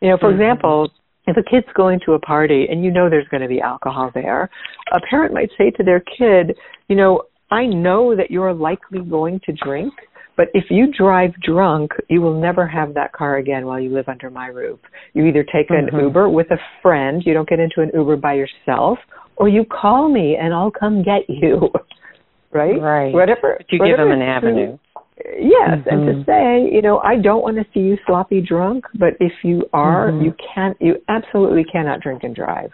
You 0.01 0.09
know, 0.11 0.17
for 0.17 0.31
mm-hmm. 0.31 0.41
example, 0.41 0.91
if 1.27 1.37
a 1.37 1.43
kid's 1.43 1.67
going 1.75 1.99
to 2.05 2.13
a 2.13 2.19
party 2.19 2.67
and 2.69 2.83
you 2.83 2.91
know 2.91 3.09
there's 3.09 3.27
going 3.29 3.41
to 3.41 3.49
be 3.49 3.61
alcohol 3.61 4.11
there, 4.13 4.49
a 4.91 4.99
parent 5.09 5.33
might 5.33 5.49
say 5.57 5.71
to 5.71 5.83
their 5.83 5.99
kid, 6.01 6.55
you 6.87 6.95
know, 6.95 7.23
I 7.51 7.65
know 7.65 8.15
that 8.15 8.31
you're 8.31 8.53
likely 8.53 8.99
going 8.99 9.39
to 9.45 9.53
drink 9.53 9.93
but 10.37 10.47
if 10.53 10.65
you 10.69 10.91
drive 10.91 11.31
drunk, 11.41 11.91
you 12.09 12.21
will 12.21 12.39
never 12.39 12.67
have 12.67 12.93
that 12.95 13.13
car 13.13 13.37
again 13.37 13.65
while 13.65 13.79
you 13.79 13.89
live 13.93 14.09
under 14.09 14.29
my 14.29 14.47
roof. 14.47 14.79
You 15.13 15.25
either 15.25 15.43
take 15.43 15.69
an 15.69 15.87
mm-hmm. 15.87 15.99
Uber 15.99 16.29
with 16.29 16.51
a 16.51 16.57
friend, 16.81 17.23
you 17.25 17.33
don't 17.33 17.47
get 17.47 17.59
into 17.59 17.81
an 17.81 17.91
Uber 17.93 18.17
by 18.17 18.33
yourself, 18.33 18.99
or 19.37 19.47
you 19.47 19.65
call 19.65 20.09
me 20.09 20.37
and 20.39 20.53
I'll 20.53 20.71
come 20.71 21.03
get 21.03 21.29
you. 21.29 21.69
right? 22.51 22.79
Right. 22.79 23.13
Whatever. 23.13 23.55
But 23.57 23.67
you 23.69 23.79
whatever 23.79 24.03
give 24.03 24.09
them 24.09 24.21
an 24.21 24.27
avenue. 24.27 24.77
Yes, 25.17 25.69
mm-hmm. 25.69 25.89
and 25.89 26.05
to 26.07 26.13
mm-hmm. 26.13 26.29
say, 26.29 26.73
you 26.75 26.81
know, 26.81 26.99
I 26.99 27.15
don't 27.15 27.41
want 27.41 27.57
to 27.57 27.65
see 27.73 27.79
you 27.79 27.97
sloppy 28.05 28.41
drunk, 28.41 28.83
but 28.95 29.13
if 29.19 29.31
you 29.43 29.63
are, 29.71 30.11
mm-hmm. 30.11 30.25
you 30.25 30.35
can't, 30.53 30.77
you 30.81 30.95
absolutely 31.07 31.63
cannot 31.63 32.01
drink 32.01 32.23
and 32.23 32.35
drive. 32.35 32.71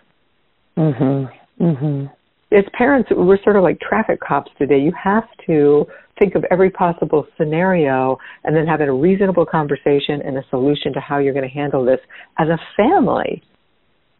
Mhm. 0.78 1.32
Mhm. 1.60 2.12
As 2.52 2.66
parents, 2.74 3.10
we're 3.12 3.42
sort 3.44 3.56
of 3.56 3.64
like 3.64 3.80
traffic 3.80 4.20
cops 4.20 4.52
today. 4.58 4.80
You 4.80 4.92
have 5.02 5.28
to 5.46 5.86
think 6.20 6.36
of 6.36 6.44
every 6.50 6.70
possible 6.70 7.28
scenario 7.38 8.18
and 8.44 8.56
then 8.56 8.66
have 8.68 8.82
a 8.82 8.92
reasonable 8.92 9.46
conversation 9.46 10.22
and 10.22 10.38
a 10.38 10.44
solution 10.50 10.94
to 10.94 11.00
how 11.00 11.20
you're 11.20 11.34
going 11.34 11.48
to 11.48 11.54
handle 11.54 11.86
this 11.86 12.00
as 12.40 12.48
a 12.50 12.60
family. 12.76 13.44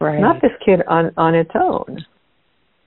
Right. 0.00 0.20
Not 0.20 0.40
this 0.40 0.52
kid 0.64 0.82
on 0.88 1.12
on 1.16 1.34
its 1.34 1.50
own. 1.54 2.04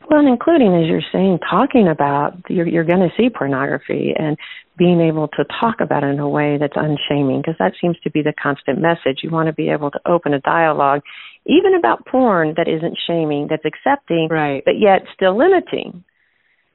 Well, 0.10 0.20
and 0.20 0.30
including, 0.30 0.76
as 0.76 0.88
you're 0.88 1.02
saying, 1.12 1.40
talking 1.50 1.88
about 1.88 2.34
you're, 2.48 2.68
you're 2.68 2.84
going 2.84 3.00
to 3.00 3.10
see 3.18 3.30
pornography 3.30 4.14
and 4.18 4.38
being 4.78 5.02
able 5.02 5.30
to 5.30 5.46
talk 5.60 5.76
about 5.80 6.04
it 6.04 6.08
in 6.08 6.20
a 6.20 6.30
way 6.30 6.58
that's 6.60 6.76
unshaming, 6.76 7.42
because 7.42 7.56
that 7.60 7.74
seems 7.82 7.98
to 8.04 8.12
be 8.12 8.22
the 8.22 8.34
constant 8.42 8.80
message. 8.80 9.20
You 9.24 9.32
want 9.32 9.48
to 9.48 9.54
be 9.54 9.70
able 9.70 9.90
to 9.92 10.00
open 10.06 10.34
a 10.34 10.40
dialogue, 10.42 11.02
even 11.46 11.74
about 11.74 12.06
porn 12.06 12.54
that 12.58 12.68
isn't 12.68 12.98
shaming, 13.08 13.48
that's 13.50 13.66
accepting, 13.66 14.28
right. 14.30 14.64
but 14.66 14.76
yet 14.80 15.04
still 15.14 15.38
limiting, 15.38 16.04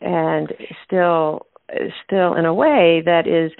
and 0.01 0.53
still 0.85 1.47
still 2.05 2.35
in 2.35 2.47
a 2.47 2.55
way 2.55 3.01
that 3.05 3.29
is 3.29 3.53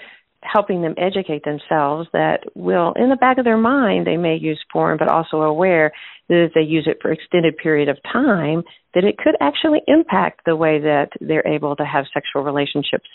helping 0.43 0.83
them 0.83 0.95
educate 0.97 1.45
themselves 1.45 2.09
that 2.13 2.45
will 2.55 2.93
in 2.97 3.11
the 3.11 3.17
back 3.17 3.39
of 3.39 3.45
their 3.45 3.59
mind 3.59 4.07
they 4.07 4.17
may 4.17 4.37
use 4.37 4.61
porn 4.73 4.97
but 4.99 5.09
also 5.09 5.43
aware 5.43 5.93
that 6.29 6.45
if 6.45 6.53
they 6.55 6.63
use 6.63 6.87
it 6.87 6.99
for 7.03 7.13
extended 7.13 7.57
period 7.59 7.89
of 7.89 7.99
time 8.11 8.63
that 8.95 9.05
it 9.05 9.19
could 9.19 9.35
actually 9.41 9.81
impact 9.87 10.41
the 10.47 10.57
way 10.57 10.79
that 10.79 11.11
they're 11.21 11.47
able 11.47 11.77
to 11.77 11.85
have 11.85 12.07
sexual 12.15 12.43
relationships 12.43 13.09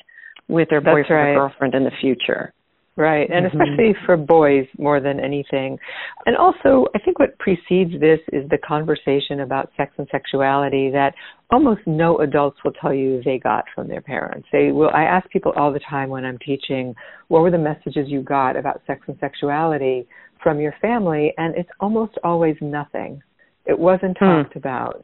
with 0.48 0.70
their 0.70 0.82
boyfriend 0.82 1.10
right. 1.10 1.32
or 1.32 1.50
girlfriend 1.50 1.74
in 1.74 1.84
the 1.84 1.92
future 2.00 2.54
Right, 2.98 3.30
and 3.30 3.46
mm-hmm. 3.46 3.60
especially 3.60 3.94
for 4.06 4.16
boys 4.16 4.66
more 4.78 5.02
than 5.02 5.20
anything. 5.20 5.78
And 6.26 6.38
also, 6.38 6.86
I 6.96 7.00
think 7.00 7.20
what 7.20 7.38
precedes 7.40 7.92
this 8.00 8.20
is 8.32 8.48
the 8.50 8.58
conversation 8.66 9.42
about 9.42 9.70
sex 9.76 9.92
and 9.98 10.08
sexuality 10.10 10.92
that 10.92 11.14
almost 11.52 11.82
no 11.86 12.20
adults 12.20 12.58
will 12.64 12.72
tell 12.72 12.94
you 12.94 13.22
they 13.26 13.38
got 13.38 13.66
from 13.76 13.90
their 13.90 14.00
parents. 14.00 14.48
They 14.54 14.72
will 14.72 14.92
I 14.94 15.04
ask 15.04 15.30
people 15.30 15.52
all 15.58 15.74
the 15.74 15.82
time 15.90 16.10
when 16.10 16.24
I'm 16.24 16.38
teaching, 16.40 16.96
what 17.28 17.42
were 17.42 17.52
the 17.52 17.58
messages 17.58 18.08
you 18.08 18.22
got 18.22 18.56
about 18.56 18.82
sex 18.88 19.02
and 19.08 19.18
sexuality 19.20 20.08
from 20.42 20.62
your 20.62 20.74
family? 20.82 21.34
And 21.38 21.54
it's 21.58 21.70
almost 21.82 22.14
always 22.24 22.56
nothing. 22.62 23.22
It 23.66 23.78
wasn't 23.78 24.18
hmm. 24.18 24.26
talked 24.26 24.56
about 24.56 25.04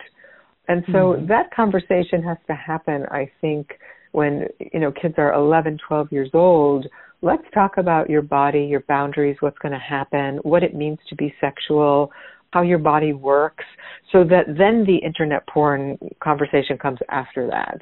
And 0.67 0.83
so 0.87 0.93
mm-hmm. 0.93 1.27
that 1.27 1.53
conversation 1.53 2.23
has 2.23 2.37
to 2.47 2.53
happen, 2.53 3.05
I 3.11 3.29
think, 3.41 3.71
when, 4.13 4.47
you 4.73 4.79
know, 4.79 4.91
kids 4.91 5.15
are 5.17 5.33
11, 5.33 5.79
12 5.87 6.11
years 6.11 6.29
old. 6.33 6.85
Let's 7.21 7.43
talk 7.53 7.77
about 7.77 8.09
your 8.09 8.21
body, 8.21 8.63
your 8.63 8.83
boundaries, 8.87 9.37
what's 9.41 9.57
going 9.59 9.73
to 9.73 9.79
happen, 9.79 10.39
what 10.43 10.63
it 10.63 10.73
means 10.73 10.97
to 11.09 11.15
be 11.15 11.33
sexual, 11.39 12.11
how 12.51 12.63
your 12.63 12.79
body 12.79 13.13
works, 13.13 13.63
so 14.11 14.23
that 14.23 14.45
then 14.47 14.85
the 14.85 14.97
internet 15.05 15.47
porn 15.47 15.97
conversation 16.21 16.77
comes 16.77 16.99
after 17.09 17.47
that. 17.47 17.81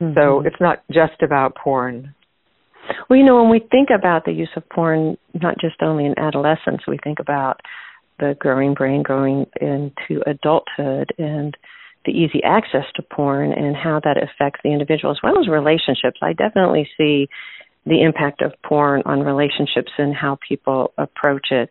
Mm-hmm. 0.00 0.14
So 0.14 0.40
it's 0.46 0.60
not 0.60 0.82
just 0.92 1.22
about 1.22 1.56
porn. 1.56 2.14
Well, 3.08 3.18
you 3.18 3.24
know, 3.24 3.40
when 3.40 3.50
we 3.50 3.60
think 3.70 3.88
about 3.96 4.24
the 4.24 4.32
use 4.32 4.50
of 4.56 4.68
porn, 4.70 5.16
not 5.34 5.54
just 5.60 5.76
only 5.82 6.06
in 6.06 6.18
adolescence, 6.18 6.82
we 6.86 6.98
think 7.02 7.18
about 7.20 7.60
the 8.18 8.36
growing 8.38 8.74
brain 8.74 9.02
growing 9.02 9.46
into 9.60 10.22
adulthood 10.26 11.12
and 11.18 11.56
the 12.04 12.12
easy 12.12 12.42
access 12.44 12.84
to 12.96 13.02
porn 13.02 13.52
and 13.52 13.76
how 13.76 14.00
that 14.02 14.16
affects 14.16 14.60
the 14.64 14.72
individual 14.72 15.12
as 15.12 15.18
well 15.22 15.38
as 15.38 15.48
relationships. 15.48 16.18
I 16.20 16.32
definitely 16.32 16.88
see 16.96 17.28
the 17.84 18.02
impact 18.02 18.42
of 18.42 18.52
porn 18.64 19.02
on 19.06 19.20
relationships 19.20 19.92
and 19.98 20.14
how 20.14 20.38
people 20.46 20.92
approach 20.98 21.48
it. 21.50 21.70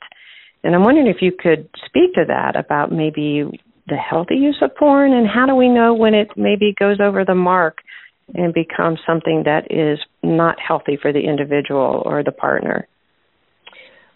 And 0.63 0.76
I'm 0.76 0.84
wondering 0.84 1.08
if 1.08 1.21
you 1.21 1.32
could 1.32 1.69
speak 1.86 2.13
to 2.15 2.26
that 2.28 2.56
about 2.56 2.91
maybe 2.91 3.62
the 3.88 3.95
healthy 3.95 4.36
use 4.36 4.58
of 4.62 4.76
porn 4.76 5.13
and 5.13 5.28
how 5.28 5.45
do 5.45 5.56
we 5.56 5.67
know 5.69 5.93
when 5.93 6.13
it 6.13 6.30
maybe 6.36 6.76
goes 6.78 6.97
over 7.02 7.26
the 7.26 7.36
mark 7.36 7.80
and 8.34 8.54
becomes 8.54 9.00
something 9.06 9.43
that 9.45 9.71
is 9.71 10.00
not 10.24 10.58
healthy 10.65 10.97
for 11.02 11.12
the 11.12 11.19
individual 11.19 12.04
or 12.06 12.24
the 12.24 12.32
partner? 12.32 12.88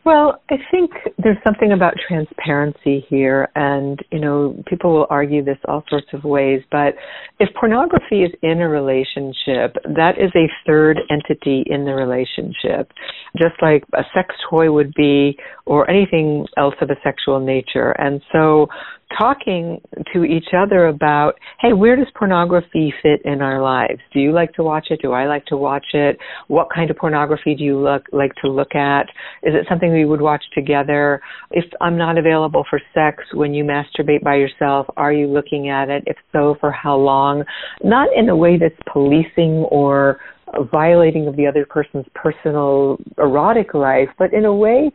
Well, 0.06 0.40
I 0.52 0.58
think 0.70 0.92
there's 1.18 1.38
something 1.44 1.72
about 1.72 1.96
transparency 2.08 3.04
here, 3.10 3.50
and 3.56 4.00
you 4.12 4.20
know, 4.20 4.56
people 4.68 4.94
will 4.94 5.08
argue 5.10 5.44
this 5.44 5.58
all 5.68 5.84
sorts 5.90 6.06
of 6.14 6.24
ways. 6.24 6.62
But 6.72 6.94
if 7.40 7.50
pornography 7.60 8.22
is 8.22 8.32
in 8.44 8.62
a 8.62 8.70
relationship, 8.70 9.76
that 9.96 10.20
is 10.20 10.30
a 10.36 10.48
third 10.68 11.00
entity 11.10 11.64
in 11.66 11.86
the 11.86 11.96
relationship, 11.96 12.92
just 13.36 13.56
like 13.64 13.84
a 13.96 14.04
sex 14.14 14.36
toy 14.48 14.72
would 14.72 14.94
be, 14.94 15.40
or 15.66 15.90
anything 15.90 16.46
else 16.56 16.76
of 16.82 16.92
a 16.92 16.98
sexual 17.04 17.40
nature. 17.40 17.90
And 17.98 18.22
so, 18.32 18.68
talking 19.18 19.82
to 20.14 20.24
each 20.24 20.48
other 20.56 20.88
about, 20.88 21.34
hey, 21.60 21.74
where 21.74 21.96
does 21.96 22.08
pornography 22.16 22.94
fit 23.02 23.22
in 23.24 23.42
our 23.42 23.62
lives? 23.62 24.00
Do 24.14 24.20
you 24.20 24.32
like 24.32 24.54
to 24.54 24.64
watch 24.64 24.88
it? 24.90 25.02
Do 25.02 25.14
I 25.14 25.28
like 25.28 25.46
to 25.48 25.58
watch 25.58 25.86
it? 25.94 26.18
What 26.48 26.68
kind 26.74 26.90
of 26.90 26.98
pornography 26.98 27.56
do 27.56 27.64
you 27.64 27.78
look 27.78 28.04
like 28.12 28.32
to 28.44 28.50
look 28.50 28.76
at? 28.76 29.04
Is 29.44 29.54
it 29.54 29.66
something 29.70 29.94
we 29.94 30.06
would 30.06 30.22
watch 30.22 30.44
together? 30.54 31.22
If 31.52 31.66
I'm 31.82 31.98
not 31.98 32.18
available 32.18 32.66
for 32.70 32.82
sex 32.94 33.24
when 33.34 33.54
you 33.54 33.64
masturbate 33.64 34.24
by 34.24 34.36
yourself, 34.36 34.88
are 34.98 35.14
you 35.14 35.28
looking 35.28 35.70
at 35.70 35.90
it? 35.90 36.04
If 36.08 36.18
so, 36.32 36.56
for 36.60 36.72
how 36.72 36.96
long? 36.96 37.44
Not 37.84 38.10
in 38.16 38.30
a 38.30 38.36
way 38.36 38.58
that's 38.58 38.76
policing 38.92 39.66
or 39.72 40.20
violating 40.72 41.28
of 41.28 41.36
the 41.36 41.48
other 41.48 41.66
person's 41.66 42.06
personal 42.14 42.98
erotic 43.18 43.74
life, 43.74 44.10
but 44.18 44.34
in 44.34 44.46
a 44.46 44.54
way 44.54 44.92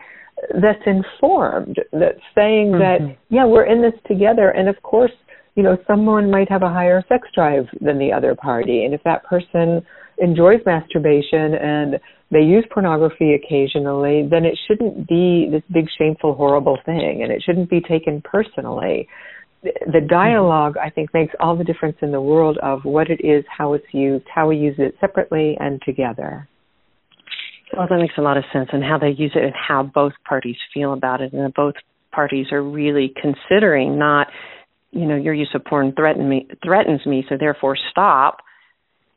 that's 0.61 0.83
informed, 0.87 1.77
that's 1.93 2.21
saying 2.35 2.73
mm-hmm. 2.73 2.79
that, 3.07 3.17
yeah, 3.29 3.45
we're 3.45 3.67
in 3.67 3.83
this 3.83 3.99
together. 4.07 4.51
And 4.51 4.69
of 4.69 4.81
course, 4.83 5.13
you 5.55 5.63
know, 5.63 5.77
someone 5.87 6.31
might 6.31 6.49
have 6.49 6.63
a 6.63 6.69
higher 6.69 7.05
sex 7.09 7.29
drive 7.35 7.67
than 7.81 7.99
the 7.99 8.13
other 8.13 8.35
party. 8.35 8.85
And 8.85 8.95
if 8.95 9.03
that 9.05 9.25
person 9.25 9.85
enjoys 10.19 10.61
masturbation 10.65 11.55
and 11.55 12.01
they 12.31 12.41
use 12.41 12.65
pornography 12.73 13.35
occasionally, 13.35 14.27
then 14.31 14.45
it 14.45 14.59
shouldn't 14.67 15.09
be 15.09 15.49
this 15.51 15.63
big, 15.73 15.87
shameful, 15.99 16.35
horrible 16.35 16.79
thing. 16.87 17.21
And 17.23 17.33
it 17.33 17.43
shouldn't 17.45 17.69
be 17.69 17.81
taken 17.81 18.23
personally. 18.23 19.09
The 19.63 20.01
dialogue, 20.09 20.77
I 20.79 20.89
think, 20.89 21.13
makes 21.13 21.35
all 21.41 21.57
the 21.57 21.65
difference 21.65 21.97
in 22.01 22.13
the 22.13 22.21
world 22.21 22.57
of 22.63 22.85
what 22.85 23.11
it 23.11 23.21
is, 23.23 23.45
how 23.55 23.75
it's 23.75 23.85
used, 23.93 24.25
how 24.33 24.49
we 24.49 24.57
use 24.57 24.77
it 24.79 24.95
separately 25.01 25.57
and 25.61 25.83
together. 25.85 26.49
Well, 27.77 27.87
that 27.89 27.99
makes 27.99 28.15
a 28.19 28.23
lot 28.23 28.37
of 28.37 28.45
sense, 28.53 28.71
and 28.73 28.83
how 28.83 28.99
they 28.99 29.11
use 29.11 29.33
it 29.35 29.45
and 29.45 29.55
how 29.55 29.83
both 29.83 30.13
parties 30.29 30.57
feel 30.75 30.93
about 30.93 31.21
it, 31.21 31.33
and 31.33 31.45
that 31.45 31.55
both 31.55 31.75
parties 32.13 32.47
are 32.51 32.63
really 32.63 33.15
considering 33.21 33.99
not, 33.99 34.27
you 34.91 35.07
know, 35.07 35.17
your 35.17 35.35
use 35.35 35.51
of 35.55 35.65
porn 35.65 35.93
threaten 35.95 36.29
me 36.29 36.49
threatens 36.65 37.07
me, 37.07 37.25
so 37.29 37.37
therefore 37.39 37.77
stop, 37.91 38.39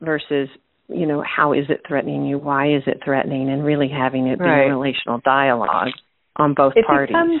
versus, 0.00 0.48
you 0.88 1.06
know, 1.06 1.22
how 1.24 1.52
is 1.52 1.64
it 1.68 1.80
threatening 1.88 2.26
you? 2.26 2.38
Why 2.38 2.74
is 2.74 2.82
it 2.86 3.00
threatening? 3.04 3.50
And 3.50 3.64
really 3.64 3.88
having 3.88 4.28
it 4.28 4.38
be 4.38 4.44
a 4.44 4.68
relational 4.68 5.20
dialogue 5.24 5.92
on 6.36 6.54
both 6.54 6.74
it 6.76 6.86
parties. 6.86 7.14
Becomes, 7.14 7.40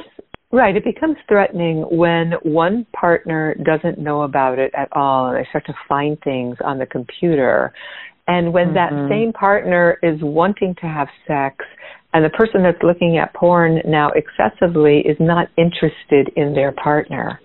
right, 0.50 0.74
it 0.74 0.82
becomes 0.82 1.16
threatening 1.28 1.84
when 1.90 2.32
one 2.42 2.86
partner 2.92 3.54
doesn't 3.64 3.98
know 3.98 4.22
about 4.22 4.58
it 4.58 4.72
at 4.76 4.88
all, 4.92 5.28
and 5.28 5.36
they 5.36 5.46
start 5.50 5.66
to 5.66 5.74
find 5.88 6.18
things 6.24 6.56
on 6.64 6.78
the 6.78 6.86
computer 6.86 7.72
and 8.26 8.52
when 8.52 8.68
mm-hmm. 8.68 8.74
that 8.74 9.08
same 9.10 9.32
partner 9.32 9.98
is 10.02 10.18
wanting 10.22 10.74
to 10.80 10.86
have 10.86 11.08
sex 11.26 11.64
and 12.14 12.24
the 12.24 12.30
person 12.30 12.62
that's 12.62 12.82
looking 12.82 13.18
at 13.18 13.34
porn 13.34 13.80
now 13.84 14.10
excessively 14.14 15.00
is 15.00 15.16
not 15.18 15.48
interested 15.58 16.32
in 16.36 16.54
their 16.54 16.70
partner. 16.70 17.40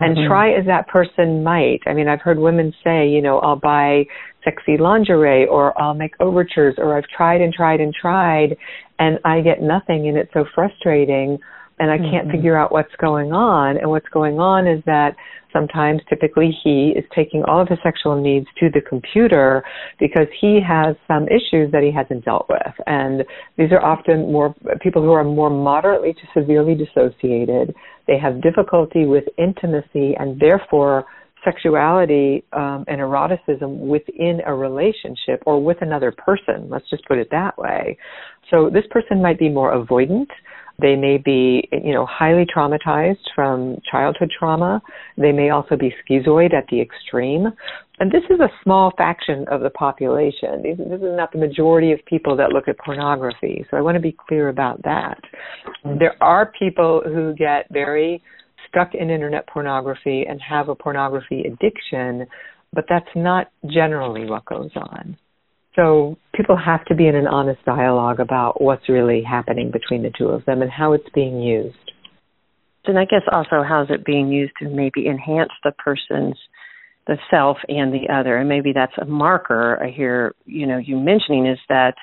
And 0.00 0.16
mm-hmm. 0.16 0.28
try 0.28 0.52
as 0.52 0.64
that 0.64 0.88
person 0.88 1.44
might. 1.44 1.80
I 1.86 1.92
mean, 1.92 2.08
I've 2.08 2.22
heard 2.22 2.38
women 2.38 2.72
say, 2.82 3.06
you 3.06 3.20
know, 3.20 3.38
I'll 3.40 3.56
buy 3.56 4.04
sexy 4.42 4.78
lingerie 4.78 5.46
or 5.46 5.78
I'll 5.80 5.92
make 5.92 6.14
overtures 6.18 6.76
or 6.78 6.96
I've 6.96 7.06
tried 7.14 7.42
and 7.42 7.52
tried 7.52 7.80
and 7.80 7.94
tried 7.94 8.56
and 8.98 9.18
I 9.26 9.42
get 9.42 9.60
nothing 9.60 10.08
and 10.08 10.16
it's 10.16 10.32
so 10.32 10.46
frustrating 10.54 11.38
and 11.80 11.90
I 11.90 11.96
can't 11.96 12.28
mm-hmm. 12.28 12.36
figure 12.36 12.56
out 12.56 12.70
what's 12.70 12.94
going 13.00 13.32
on. 13.32 13.78
And 13.78 13.90
what's 13.90 14.08
going 14.12 14.38
on 14.38 14.68
is 14.68 14.82
that 14.84 15.16
sometimes, 15.52 16.02
typically, 16.08 16.56
he 16.62 16.92
is 16.94 17.04
taking 17.14 17.42
all 17.44 17.60
of 17.60 17.68
his 17.68 17.78
sexual 17.82 18.20
needs 18.20 18.46
to 18.60 18.68
the 18.70 18.82
computer 18.82 19.64
because 19.98 20.26
he 20.40 20.60
has 20.60 20.94
some 21.08 21.26
issues 21.28 21.72
that 21.72 21.82
he 21.82 21.90
hasn't 21.90 22.24
dealt 22.24 22.46
with. 22.50 22.74
And 22.86 23.24
these 23.56 23.72
are 23.72 23.82
often 23.82 24.30
more 24.30 24.54
people 24.80 25.02
who 25.02 25.12
are 25.12 25.24
more 25.24 25.50
moderately 25.50 26.12
to 26.12 26.20
severely 26.38 26.74
dissociated. 26.74 27.74
They 28.06 28.18
have 28.18 28.42
difficulty 28.42 29.06
with 29.06 29.24
intimacy 29.38 30.14
and 30.18 30.38
therefore 30.38 31.06
sexuality 31.42 32.44
um, 32.52 32.84
and 32.88 33.00
eroticism 33.00 33.88
within 33.88 34.40
a 34.44 34.54
relationship 34.54 35.42
or 35.46 35.62
with 35.62 35.78
another 35.80 36.12
person. 36.12 36.68
Let's 36.68 36.88
just 36.90 37.04
put 37.06 37.16
it 37.16 37.28
that 37.30 37.56
way. 37.56 37.96
So 38.50 38.68
this 38.70 38.84
person 38.90 39.22
might 39.22 39.38
be 39.38 39.48
more 39.48 39.72
avoidant. 39.72 40.28
They 40.80 40.96
may 40.96 41.18
be, 41.18 41.68
you 41.72 41.92
know, 41.92 42.06
highly 42.06 42.46
traumatized 42.46 43.26
from 43.34 43.78
childhood 43.90 44.30
trauma. 44.36 44.80
They 45.16 45.32
may 45.32 45.50
also 45.50 45.76
be 45.76 45.94
schizoid 46.02 46.54
at 46.54 46.64
the 46.70 46.80
extreme. 46.80 47.48
And 47.98 48.10
this 48.10 48.22
is 48.30 48.40
a 48.40 48.48
small 48.62 48.92
faction 48.96 49.46
of 49.50 49.60
the 49.60 49.70
population. 49.70 50.62
This 50.62 50.78
is 50.78 51.02
not 51.02 51.32
the 51.32 51.38
majority 51.38 51.92
of 51.92 51.98
people 52.06 52.34
that 52.36 52.50
look 52.50 52.66
at 52.66 52.78
pornography. 52.78 53.64
So 53.70 53.76
I 53.76 53.82
want 53.82 53.96
to 53.96 54.00
be 54.00 54.16
clear 54.28 54.48
about 54.48 54.82
that. 54.84 55.20
There 55.84 56.16
are 56.22 56.52
people 56.58 57.02
who 57.04 57.34
get 57.34 57.66
very 57.70 58.22
stuck 58.68 58.94
in 58.94 59.10
internet 59.10 59.46
pornography 59.48 60.24
and 60.26 60.40
have 60.40 60.68
a 60.68 60.74
pornography 60.74 61.42
addiction, 61.42 62.26
but 62.72 62.84
that's 62.88 63.10
not 63.14 63.50
generally 63.66 64.28
what 64.30 64.44
goes 64.46 64.70
on. 64.76 65.16
So 65.76 66.16
people 66.34 66.56
have 66.56 66.84
to 66.86 66.94
be 66.94 67.06
in 67.06 67.14
an 67.14 67.26
honest 67.26 67.64
dialogue 67.64 68.20
about 68.20 68.60
what's 68.60 68.88
really 68.88 69.22
happening 69.22 69.70
between 69.70 70.02
the 70.02 70.12
two 70.16 70.28
of 70.28 70.44
them 70.44 70.62
and 70.62 70.70
how 70.70 70.92
it's 70.92 71.08
being 71.14 71.40
used. 71.40 71.76
And 72.86 72.98
I 72.98 73.04
guess 73.04 73.22
also 73.30 73.62
how 73.62 73.82
is 73.82 73.88
it 73.90 74.04
being 74.04 74.28
used 74.28 74.52
to 74.60 74.68
maybe 74.68 75.06
enhance 75.06 75.52
the 75.62 75.72
person's 75.72 76.36
the 77.06 77.16
self 77.30 77.56
and 77.68 77.92
the 77.92 78.12
other. 78.12 78.36
And 78.36 78.48
maybe 78.48 78.72
that's 78.72 78.92
a 79.00 79.04
marker 79.04 79.82
I 79.82 79.90
hear, 79.90 80.34
you 80.44 80.66
know, 80.66 80.78
you 80.78 80.96
mentioning 80.96 81.46
is 81.46 81.58
that 81.68 81.94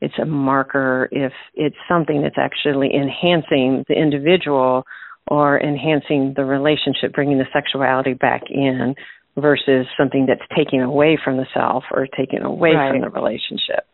it's 0.00 0.18
a 0.20 0.26
marker 0.26 1.08
if 1.12 1.32
it's 1.54 1.76
something 1.88 2.22
that's 2.22 2.38
actually 2.38 2.90
enhancing 2.94 3.84
the 3.88 3.94
individual 3.94 4.84
or 5.28 5.60
enhancing 5.60 6.34
the 6.36 6.44
relationship, 6.44 7.12
bringing 7.14 7.38
the 7.38 7.46
sexuality 7.52 8.14
back 8.14 8.42
in 8.50 8.94
versus 9.36 9.86
something 9.96 10.26
that's 10.26 10.42
taking 10.56 10.82
away 10.82 11.18
from 11.22 11.36
the 11.36 11.46
self 11.54 11.84
or 11.90 12.06
taking 12.16 12.42
away 12.42 12.72
right. 12.74 12.92
from 12.92 13.00
the 13.00 13.10
relationship. 13.10 13.86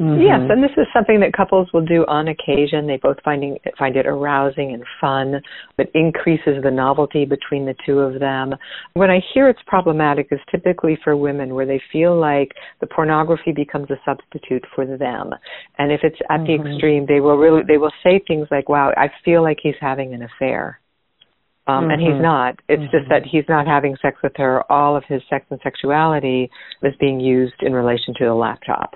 Mm-hmm. 0.00 0.22
Yes, 0.22 0.40
and 0.50 0.60
this 0.60 0.72
is 0.76 0.88
something 0.92 1.20
that 1.20 1.32
couples 1.32 1.68
will 1.72 1.84
do 1.84 2.04
on 2.08 2.26
occasion. 2.26 2.88
They 2.88 2.96
both 2.96 3.18
finding 3.24 3.58
find 3.78 3.94
it 3.94 4.06
arousing 4.06 4.74
and 4.74 4.82
fun. 5.00 5.40
It 5.78 5.90
increases 5.94 6.64
the 6.64 6.70
novelty 6.72 7.24
between 7.24 7.64
the 7.64 7.76
two 7.86 8.00
of 8.00 8.18
them. 8.18 8.54
When 8.94 9.08
I 9.08 9.20
hear 9.32 9.48
it's 9.48 9.60
problematic 9.68 10.28
is 10.32 10.40
typically 10.50 10.98
for 11.04 11.16
women 11.16 11.54
where 11.54 11.64
they 11.64 11.80
feel 11.92 12.18
like 12.18 12.50
the 12.80 12.88
pornography 12.88 13.52
becomes 13.52 13.88
a 13.88 13.96
substitute 14.04 14.64
for 14.74 14.84
them. 14.84 15.30
And 15.78 15.92
if 15.92 16.00
it's 16.02 16.18
at 16.28 16.40
mm-hmm. 16.40 16.64
the 16.64 16.70
extreme, 16.70 17.06
they 17.06 17.20
will 17.20 17.36
really 17.36 17.62
they 17.66 17.78
will 17.78 17.94
say 18.02 18.20
things 18.26 18.48
like, 18.50 18.68
"Wow, 18.68 18.92
I 18.96 19.12
feel 19.24 19.44
like 19.44 19.58
he's 19.62 19.78
having 19.80 20.12
an 20.12 20.22
affair." 20.24 20.80
Um, 21.66 21.84
mm-hmm. 21.84 21.90
And 21.92 22.00
he's 22.00 22.10
mm-hmm. 22.10 22.22
not. 22.22 22.60
It's 22.68 22.82
mm-hmm. 22.82 22.96
just 22.96 23.08
that 23.08 23.22
he's 23.24 23.44
not 23.48 23.66
having 23.66 23.96
sex 24.02 24.18
with 24.22 24.32
her. 24.36 24.70
All 24.70 24.96
of 24.96 25.04
his 25.08 25.22
sex 25.30 25.46
and 25.50 25.60
sexuality 25.62 26.50
is 26.82 26.94
being 27.00 27.20
used 27.20 27.54
in 27.60 27.72
relation 27.72 28.14
to 28.18 28.24
the 28.24 28.34
laptop. 28.34 28.94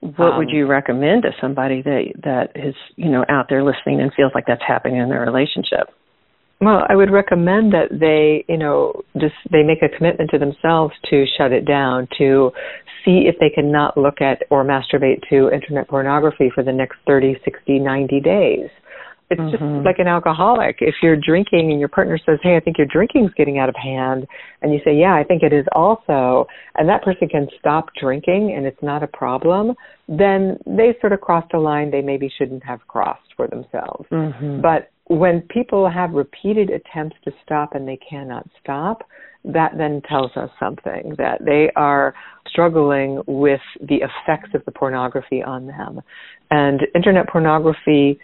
What 0.00 0.32
um, 0.32 0.38
would 0.38 0.50
you 0.50 0.66
recommend 0.66 1.22
to 1.22 1.30
somebody 1.40 1.82
that 1.82 2.12
that 2.22 2.52
is 2.54 2.74
you 2.96 3.10
know 3.10 3.24
out 3.28 3.46
there 3.48 3.64
listening 3.64 4.00
and 4.00 4.12
feels 4.14 4.32
like 4.34 4.44
that's 4.46 4.62
happening 4.66 5.00
in 5.00 5.08
their 5.08 5.22
relationship? 5.22 5.88
Well, 6.60 6.86
I 6.88 6.94
would 6.94 7.10
recommend 7.10 7.72
that 7.72 7.88
they, 7.90 8.44
you 8.48 8.56
know, 8.56 9.02
just 9.20 9.34
they 9.50 9.62
make 9.62 9.82
a 9.82 9.94
commitment 9.94 10.30
to 10.30 10.38
themselves 10.38 10.94
to 11.10 11.24
shut 11.36 11.52
it 11.52 11.66
down, 11.66 12.08
to 12.18 12.52
see 13.04 13.26
if 13.26 13.36
they 13.40 13.50
can 13.50 13.70
not 13.70 13.98
look 13.98 14.20
at 14.20 14.42
or 14.50 14.64
masturbate 14.64 15.20
to 15.28 15.50
internet 15.50 15.88
pornography 15.88 16.50
for 16.54 16.62
the 16.62 16.72
next 16.72 16.96
30, 17.06 17.36
60, 17.44 17.80
90 17.80 18.20
days. 18.20 18.70
It's 19.30 19.40
mm-hmm. 19.40 19.50
just 19.50 19.86
like 19.86 19.98
an 19.98 20.06
alcoholic. 20.06 20.76
If 20.80 20.96
you're 21.02 21.16
drinking 21.16 21.70
and 21.70 21.80
your 21.80 21.88
partner 21.88 22.18
says, 22.18 22.38
"Hey, 22.42 22.56
I 22.56 22.60
think 22.60 22.78
your 22.78 22.86
drinking's 22.86 23.32
getting 23.34 23.58
out 23.58 23.68
of 23.68 23.74
hand," 23.76 24.26
and 24.62 24.72
you 24.72 24.80
say, 24.84 24.94
"Yeah, 24.94 25.14
I 25.14 25.24
think 25.24 25.42
it 25.42 25.52
is 25.52 25.64
also," 25.72 26.46
and 26.76 26.88
that 26.88 27.02
person 27.02 27.28
can 27.28 27.48
stop 27.58 27.88
drinking 27.98 28.54
and 28.56 28.66
it's 28.66 28.82
not 28.82 29.02
a 29.02 29.06
problem, 29.06 29.74
then 30.08 30.58
they 30.66 30.94
sort 31.00 31.12
of 31.12 31.20
crossed 31.20 31.52
a 31.54 31.58
line 31.58 31.90
they 31.90 32.02
maybe 32.02 32.30
shouldn't 32.36 32.62
have 32.64 32.86
crossed 32.86 33.32
for 33.36 33.48
themselves. 33.48 34.06
Mm-hmm. 34.10 34.60
But 34.60 34.90
when 35.06 35.42
people 35.42 35.88
have 35.90 36.12
repeated 36.12 36.70
attempts 36.70 37.16
to 37.24 37.32
stop 37.44 37.74
and 37.74 37.86
they 37.86 37.98
cannot 38.08 38.46
stop, 38.62 39.02
that 39.44 39.72
then 39.76 40.00
tells 40.08 40.30
us 40.36 40.48
something 40.58 41.14
that 41.18 41.44
they 41.44 41.70
are 41.76 42.14
struggling 42.48 43.20
with 43.26 43.60
the 43.80 43.96
effects 43.96 44.50
of 44.54 44.64
the 44.64 44.72
pornography 44.72 45.42
on 45.42 45.66
them. 45.66 46.00
And 46.50 46.80
internet 46.94 47.28
pornography 47.28 48.18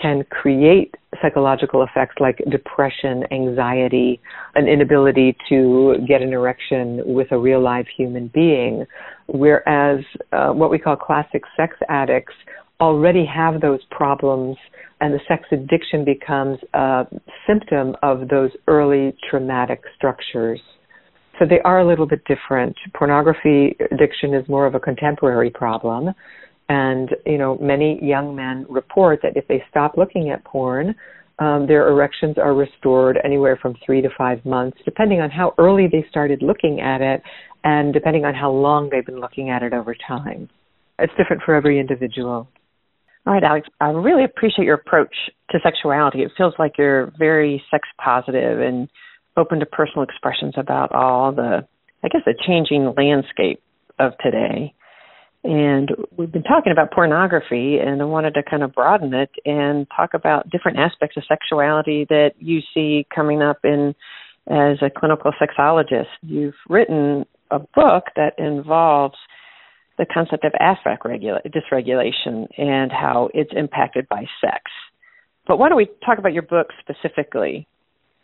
can 0.00 0.24
create 0.30 0.94
psychological 1.20 1.82
effects 1.82 2.16
like 2.20 2.38
depression, 2.50 3.24
anxiety, 3.30 4.20
an 4.54 4.68
inability 4.68 5.36
to 5.48 5.96
get 6.06 6.22
an 6.22 6.32
erection 6.32 7.02
with 7.04 7.30
a 7.32 7.38
real 7.38 7.60
live 7.60 7.86
human 7.96 8.28
being, 8.28 8.84
whereas 9.26 10.04
uh, 10.32 10.50
what 10.50 10.70
we 10.70 10.78
call 10.78 10.96
classic 10.96 11.42
sex 11.56 11.76
addicts 11.88 12.34
already 12.80 13.24
have 13.24 13.60
those 13.60 13.80
problems 13.90 14.56
and 15.00 15.12
the 15.12 15.20
sex 15.26 15.44
addiction 15.50 16.04
becomes 16.04 16.58
a 16.74 17.04
symptom 17.46 17.96
of 18.02 18.28
those 18.28 18.50
early 18.68 19.14
traumatic 19.28 19.82
structures. 19.96 20.60
So 21.38 21.46
they 21.48 21.60
are 21.60 21.80
a 21.80 21.86
little 21.86 22.06
bit 22.06 22.22
different. 22.24 22.76
Pornography 22.94 23.76
addiction 23.90 24.32
is 24.32 24.48
more 24.48 24.64
of 24.64 24.76
a 24.76 24.80
contemporary 24.80 25.50
problem. 25.50 26.10
And, 26.68 27.10
you 27.26 27.38
know, 27.38 27.58
many 27.60 27.98
young 28.02 28.34
men 28.34 28.66
report 28.68 29.20
that 29.22 29.36
if 29.36 29.46
they 29.48 29.62
stop 29.68 29.96
looking 29.96 30.30
at 30.30 30.44
porn, 30.44 30.94
um, 31.38 31.66
their 31.66 31.88
erections 31.88 32.36
are 32.38 32.54
restored 32.54 33.18
anywhere 33.24 33.58
from 33.60 33.74
three 33.84 34.00
to 34.00 34.08
five 34.16 34.44
months, 34.44 34.78
depending 34.84 35.20
on 35.20 35.30
how 35.30 35.54
early 35.58 35.88
they 35.90 36.04
started 36.08 36.42
looking 36.42 36.80
at 36.80 37.00
it 37.00 37.22
and 37.64 37.92
depending 37.92 38.24
on 38.24 38.34
how 38.34 38.50
long 38.50 38.88
they've 38.90 39.06
been 39.06 39.20
looking 39.20 39.50
at 39.50 39.62
it 39.62 39.72
over 39.72 39.94
time. 40.06 40.48
It's 40.98 41.12
different 41.16 41.42
for 41.44 41.54
every 41.54 41.80
individual. 41.80 42.48
All 43.26 43.32
right, 43.32 43.42
Alex, 43.42 43.68
I 43.80 43.90
really 43.90 44.24
appreciate 44.24 44.64
your 44.64 44.74
approach 44.74 45.14
to 45.50 45.58
sexuality. 45.62 46.22
It 46.22 46.32
feels 46.36 46.54
like 46.58 46.72
you're 46.76 47.12
very 47.18 47.62
sex 47.70 47.88
positive 48.02 48.60
and 48.60 48.88
open 49.36 49.60
to 49.60 49.66
personal 49.66 50.02
expressions 50.02 50.54
about 50.56 50.92
all 50.92 51.32
the, 51.32 51.66
I 52.02 52.08
guess, 52.08 52.22
the 52.26 52.34
changing 52.46 52.92
landscape 52.96 53.62
of 53.98 54.12
today. 54.22 54.74
And 55.44 55.90
we've 56.16 56.30
been 56.30 56.44
talking 56.44 56.70
about 56.70 56.92
pornography, 56.92 57.78
and 57.78 58.00
I 58.00 58.04
wanted 58.04 58.34
to 58.34 58.42
kind 58.48 58.62
of 58.62 58.72
broaden 58.72 59.12
it 59.12 59.30
and 59.44 59.86
talk 59.94 60.14
about 60.14 60.48
different 60.50 60.78
aspects 60.78 61.16
of 61.16 61.24
sexuality 61.26 62.06
that 62.08 62.32
you 62.38 62.60
see 62.72 63.06
coming 63.12 63.42
up 63.42 63.58
in 63.64 63.94
as 64.48 64.78
a 64.82 64.90
clinical 64.90 65.32
sexologist. 65.40 66.06
You've 66.22 66.54
written 66.68 67.26
a 67.50 67.58
book 67.58 68.04
that 68.14 68.34
involves 68.38 69.16
the 69.98 70.06
concept 70.12 70.44
of 70.44 70.52
affect 70.60 71.04
regula- 71.04 71.42
dysregulation 71.46 72.46
and 72.56 72.92
how 72.92 73.28
it's 73.34 73.52
impacted 73.54 74.08
by 74.08 74.24
sex. 74.40 74.62
But 75.46 75.58
why 75.58 75.68
don't 75.68 75.76
we 75.76 75.88
talk 76.04 76.18
about 76.18 76.32
your 76.32 76.42
book 76.42 76.68
specifically, 76.80 77.66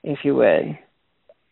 if 0.04 0.20
you 0.24 0.36
would? 0.36 0.78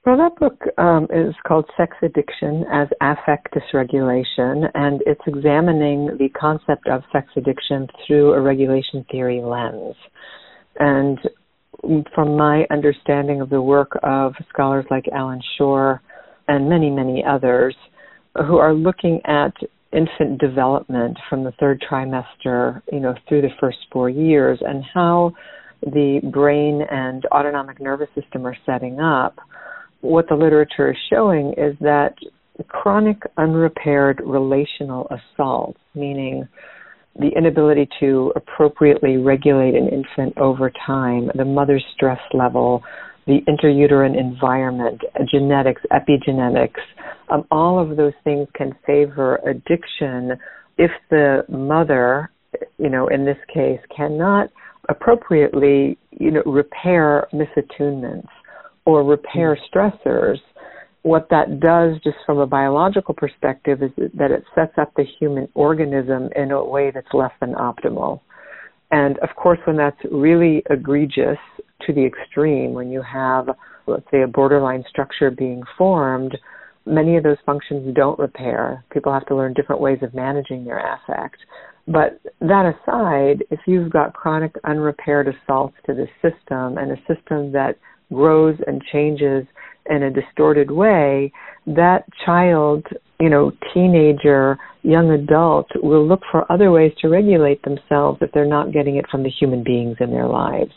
Well, 0.06 0.18
that 0.18 0.36
book 0.38 0.62
um, 0.78 1.08
is 1.12 1.34
called 1.48 1.68
Sex 1.76 1.96
Addiction 2.00 2.64
as 2.72 2.86
Affect 3.00 3.52
Dysregulation, 3.52 4.70
and 4.72 5.02
it's 5.04 5.20
examining 5.26 6.16
the 6.16 6.28
concept 6.28 6.86
of 6.86 7.02
sex 7.10 7.26
addiction 7.36 7.88
through 8.06 8.34
a 8.34 8.40
regulation 8.40 9.04
theory 9.10 9.42
lens. 9.42 9.96
And 10.78 11.18
from 12.14 12.36
my 12.36 12.66
understanding 12.70 13.40
of 13.40 13.50
the 13.50 13.60
work 13.60 13.98
of 14.04 14.34
scholars 14.48 14.84
like 14.92 15.06
Allan 15.12 15.40
Schore 15.58 16.00
and 16.46 16.68
many, 16.68 16.88
many 16.88 17.24
others, 17.28 17.74
who 18.46 18.58
are 18.58 18.74
looking 18.74 19.20
at 19.24 19.54
infant 19.92 20.38
development 20.40 21.18
from 21.28 21.42
the 21.42 21.52
third 21.58 21.82
trimester, 21.90 22.80
you 22.92 23.00
know, 23.00 23.16
through 23.28 23.42
the 23.42 23.50
first 23.58 23.78
four 23.92 24.08
years, 24.08 24.60
and 24.64 24.84
how 24.94 25.32
the 25.82 26.20
brain 26.32 26.82
and 26.92 27.24
autonomic 27.32 27.80
nervous 27.80 28.08
system 28.14 28.46
are 28.46 28.56
setting 28.64 29.00
up, 29.00 29.36
what 30.00 30.28
the 30.28 30.34
literature 30.34 30.90
is 30.90 30.96
showing 31.10 31.54
is 31.56 31.76
that 31.80 32.14
chronic 32.68 33.18
unrepaired 33.36 34.20
relational 34.24 35.08
assault, 35.10 35.76
meaning 35.94 36.48
the 37.18 37.28
inability 37.36 37.88
to 38.00 38.32
appropriately 38.36 39.16
regulate 39.16 39.74
an 39.74 39.88
infant 39.88 40.36
over 40.38 40.70
time, 40.86 41.30
the 41.34 41.44
mother's 41.44 41.84
stress 41.94 42.20
level, 42.34 42.82
the 43.26 43.40
intrauterine 43.48 44.18
environment, 44.18 45.00
genetics, 45.30 45.82
epigenetics, 45.90 46.80
um, 47.30 47.44
all 47.50 47.78
of 47.78 47.96
those 47.96 48.12
things 48.22 48.46
can 48.54 48.72
favor 48.86 49.36
addiction 49.48 50.32
if 50.78 50.90
the 51.10 51.42
mother, 51.48 52.30
you 52.78 52.88
know, 52.88 53.08
in 53.08 53.24
this 53.24 53.38
case, 53.52 53.80
cannot 53.94 54.50
appropriately, 54.88 55.98
you 56.10 56.30
know, 56.30 56.42
repair 56.44 57.26
misattunements 57.32 58.28
or 58.86 59.04
repair 59.04 59.56
mm-hmm. 59.56 59.78
stressors. 59.78 60.38
What 61.02 61.28
that 61.30 61.60
does, 61.60 62.00
just 62.02 62.16
from 62.24 62.38
a 62.38 62.46
biological 62.46 63.14
perspective, 63.14 63.82
is 63.82 63.90
that 64.14 64.30
it 64.30 64.44
sets 64.54 64.72
up 64.78 64.92
the 64.96 65.04
human 65.18 65.48
organism 65.54 66.30
in 66.34 66.50
a 66.50 66.64
way 66.64 66.90
that's 66.92 67.06
less 67.12 67.30
than 67.40 67.54
optimal. 67.54 68.20
And 68.90 69.18
of 69.18 69.28
course, 69.36 69.58
when 69.66 69.76
that's 69.76 70.00
really 70.10 70.62
egregious 70.70 71.38
to 71.86 71.92
the 71.92 72.04
extreme, 72.04 72.72
when 72.72 72.90
you 72.90 73.02
have, 73.02 73.48
let's 73.86 74.06
say, 74.10 74.22
a 74.22 74.26
borderline 74.26 74.84
structure 74.88 75.30
being 75.30 75.62
formed, 75.76 76.36
many 76.86 77.16
of 77.16 77.24
those 77.24 77.36
functions 77.44 77.94
don't 77.94 78.18
repair. 78.18 78.84
People 78.92 79.12
have 79.12 79.26
to 79.26 79.36
learn 79.36 79.54
different 79.54 79.80
ways 79.80 79.98
of 80.02 80.14
managing 80.14 80.64
their 80.64 80.78
affect. 80.78 81.36
But 81.88 82.20
that 82.40 82.74
aside, 82.74 83.44
if 83.50 83.60
you've 83.66 83.92
got 83.92 84.14
chronic 84.14 84.54
unrepaired 84.64 85.28
assaults 85.28 85.76
to 85.86 85.94
the 85.94 86.06
system 86.20 86.78
and 86.78 86.90
a 86.92 86.96
system 87.06 87.52
that 87.52 87.76
grows 88.12 88.56
and 88.66 88.82
changes 88.92 89.46
in 89.88 90.02
a 90.02 90.10
distorted 90.10 90.70
way, 90.70 91.32
that 91.66 92.04
child, 92.24 92.84
you 93.20 93.28
know, 93.28 93.52
teenager, 93.74 94.58
young 94.82 95.10
adult 95.10 95.68
will 95.76 96.06
look 96.06 96.20
for 96.30 96.50
other 96.50 96.70
ways 96.70 96.92
to 97.00 97.08
regulate 97.08 97.62
themselves 97.62 98.18
if 98.20 98.30
they're 98.32 98.46
not 98.46 98.72
getting 98.72 98.96
it 98.96 99.04
from 99.10 99.22
the 99.22 99.30
human 99.30 99.62
beings 99.64 99.96
in 100.00 100.10
their 100.10 100.26
lives. 100.26 100.72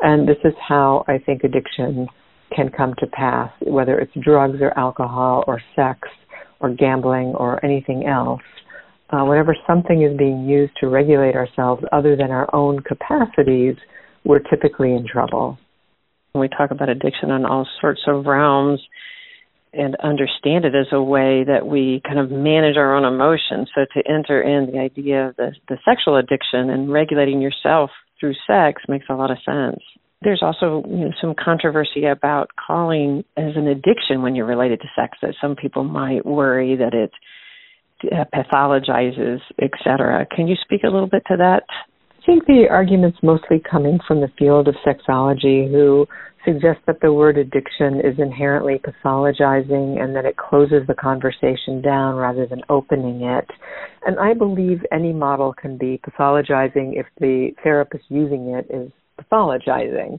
And 0.00 0.28
this 0.28 0.38
is 0.44 0.54
how 0.66 1.04
I 1.08 1.18
think 1.18 1.44
addiction 1.44 2.08
can 2.54 2.70
come 2.70 2.94
to 2.98 3.06
pass, 3.06 3.50
whether 3.60 3.98
it's 3.98 4.12
drugs 4.22 4.58
or 4.60 4.76
alcohol 4.78 5.44
or 5.46 5.60
sex 5.74 6.00
or 6.60 6.70
gambling 6.74 7.34
or 7.36 7.64
anything 7.64 8.06
else. 8.06 8.42
Uh, 9.10 9.24
whenever 9.24 9.54
something 9.66 10.02
is 10.02 10.16
being 10.16 10.48
used 10.48 10.72
to 10.80 10.88
regulate 10.88 11.34
ourselves 11.36 11.82
other 11.92 12.16
than 12.16 12.30
our 12.30 12.52
own 12.54 12.80
capacities, 12.80 13.76
we're 14.24 14.40
typically 14.40 14.92
in 14.92 15.06
trouble. 15.06 15.58
When 16.34 16.40
we 16.40 16.48
talk 16.48 16.72
about 16.72 16.88
addiction 16.88 17.30
on 17.30 17.44
all 17.46 17.64
sorts 17.80 18.00
of 18.08 18.26
realms 18.26 18.80
and 19.72 19.94
understand 20.02 20.64
it 20.64 20.74
as 20.74 20.88
a 20.90 21.00
way 21.00 21.44
that 21.44 21.64
we 21.64 22.02
kind 22.04 22.18
of 22.18 22.28
manage 22.28 22.76
our 22.76 22.96
own 22.96 23.04
emotions. 23.04 23.70
So 23.72 23.86
to 23.94 24.08
enter 24.10 24.42
in 24.42 24.72
the 24.72 24.80
idea 24.80 25.28
of 25.28 25.36
the, 25.36 25.52
the 25.68 25.78
sexual 25.84 26.16
addiction 26.16 26.70
and 26.70 26.92
regulating 26.92 27.40
yourself 27.40 27.90
through 28.18 28.34
sex 28.48 28.82
makes 28.88 29.06
a 29.08 29.14
lot 29.14 29.30
of 29.30 29.38
sense 29.44 29.80
there's 30.22 30.42
also 30.42 30.82
you 30.88 31.04
know, 31.04 31.10
some 31.20 31.34
controversy 31.38 32.06
about 32.06 32.50
calling 32.66 33.24
as 33.36 33.56
an 33.56 33.68
addiction 33.68 34.22
when 34.22 34.34
you're 34.34 34.46
related 34.46 34.80
to 34.80 34.88
sex 34.96 35.18
that 35.20 35.34
some 35.40 35.54
people 35.54 35.84
might 35.84 36.24
worry 36.24 36.76
that 36.76 36.94
it 36.94 37.12
uh, 38.10 38.24
pathologizes, 38.34 39.40
etc. 39.62 40.26
Can 40.34 40.48
you 40.48 40.56
speak 40.62 40.82
a 40.82 40.90
little 40.90 41.08
bit 41.08 41.22
to 41.28 41.36
that? 41.36 41.64
Think 42.26 42.46
the 42.46 42.66
argument's 42.70 43.18
mostly 43.22 43.62
coming 43.70 43.98
from 44.08 44.20
the 44.20 44.30
field 44.38 44.66
of 44.66 44.74
sexology 44.86 45.70
who 45.70 46.06
suggest 46.44 46.80
that 46.86 46.96
the 47.02 47.12
word 47.12 47.36
addiction 47.36 48.00
is 48.00 48.18
inherently 48.18 48.78
pathologizing 48.78 50.02
and 50.02 50.16
that 50.16 50.24
it 50.24 50.36
closes 50.36 50.86
the 50.86 50.94
conversation 50.94 51.82
down 51.82 52.16
rather 52.16 52.46
than 52.46 52.62
opening 52.68 53.22
it. 53.22 53.46
And 54.06 54.18
I 54.18 54.34
believe 54.34 54.80
any 54.92 55.12
model 55.12 55.52
can 55.52 55.76
be 55.76 56.00
pathologizing 56.06 56.98
if 56.98 57.06
the 57.18 57.50
therapist 57.62 58.04
using 58.08 58.48
it 58.48 58.66
is 58.70 58.90
pathologizing. 59.20 60.18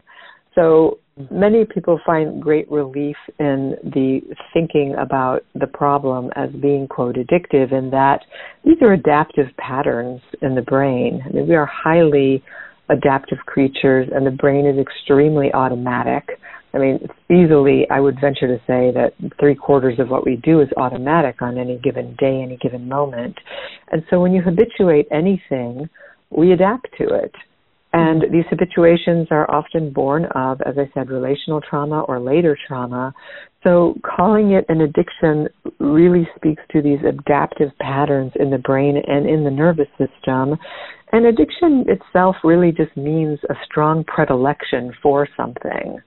So 0.54 1.00
many 1.32 1.66
people 1.66 2.00
find 2.06 2.42
great 2.42 2.70
relief 2.70 3.16
in 3.40 3.76
the 3.84 4.22
thinking 4.54 4.96
about 5.00 5.46
the 5.54 5.68
problem 5.68 6.30
as 6.36 6.50
being 6.62 6.88
quote 6.88 7.16
addictive 7.16 7.72
in 7.72 7.90
that 7.92 8.20
these 8.66 8.78
are 8.82 8.94
adaptive 8.94 9.48
patterns 9.58 10.22
in 10.42 10.56
the 10.56 10.62
brain. 10.62 11.24
I 11.26 11.30
mean, 11.30 11.48
we 11.48 11.56
are 11.56 11.66
highly 11.66 12.44
adaptive 12.90 13.40
creatures, 13.46 14.10
and 14.14 14.28
the 14.28 14.32
brain 14.32 14.66
is 14.66 14.78
extremely 14.78 15.54
automatic. 15.54 16.38
I 16.74 16.78
mean, 16.80 17.08
easily, 17.32 17.90
I 17.90 18.02
would 18.02 18.20
venture 18.20 18.48
to 18.48 18.58
say 18.68 18.92
that 18.92 19.14
three 19.40 19.56
quarters 19.56 19.98
of 20.00 20.10
what 20.10 20.26
we 20.26 20.36
do 20.36 20.60
is 20.60 20.68
automatic 20.76 21.42
on 21.42 21.58
any 21.58 21.78
given 21.78 22.16
day, 22.20 22.42
any 22.42 22.58
given 22.58 22.90
moment. 22.90 23.38
And 23.92 24.04
so 24.10 24.20
when 24.20 24.34
you 24.34 24.42
habituate 24.42 25.08
anything, 25.12 25.90
we 26.30 26.52
adapt 26.52 26.88
to 26.98 27.08
it. 27.16 27.32
And 27.98 28.24
these 28.30 28.44
habituations 28.50 29.30
are 29.32 29.50
often 29.50 29.90
born 29.90 30.26
of, 30.36 30.60
as 30.66 30.76
I 30.78 30.92
said, 30.94 31.10
relational 31.10 31.62
trauma 31.62 32.02
or 32.02 32.20
later 32.20 32.58
trauma. 32.68 33.14
So 33.64 33.96
calling 34.04 34.52
it 34.52 34.66
an 34.68 34.82
addiction 34.82 35.48
really 35.80 36.28
speaks 36.36 36.62
to 36.74 36.82
these 36.82 37.00
adaptive 37.08 37.70
patterns 37.80 38.34
in 38.36 38.50
the 38.50 38.58
brain 38.58 39.02
and 39.08 39.26
in 39.26 39.46
the 39.46 39.50
nervous 39.50 39.88
system. 39.92 40.60
And 41.14 41.26
addiction 41.26 41.86
itself 41.88 42.36
really 42.44 42.74
just 42.74 42.98
means 42.98 43.40
a 43.50 43.54
strong 43.64 44.04
predilection 44.04 44.92
for 45.02 45.26
something. 45.38 45.98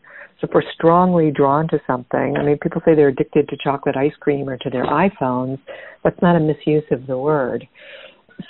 So 0.42 0.46
if 0.46 0.50
we're 0.52 0.70
strongly 0.74 1.32
drawn 1.34 1.68
to 1.68 1.80
something, 1.86 2.36
I 2.38 2.44
mean, 2.44 2.58
people 2.58 2.82
say 2.84 2.96
they're 2.96 3.08
addicted 3.08 3.48
to 3.48 3.56
chocolate 3.64 3.96
ice 3.96 4.12
cream 4.20 4.46
or 4.46 4.58
to 4.58 4.68
their 4.68 4.84
iPhones. 4.84 5.58
That's 6.04 6.20
not 6.20 6.36
a 6.36 6.40
misuse 6.40 6.84
of 6.90 7.06
the 7.06 7.16
word. 7.16 7.66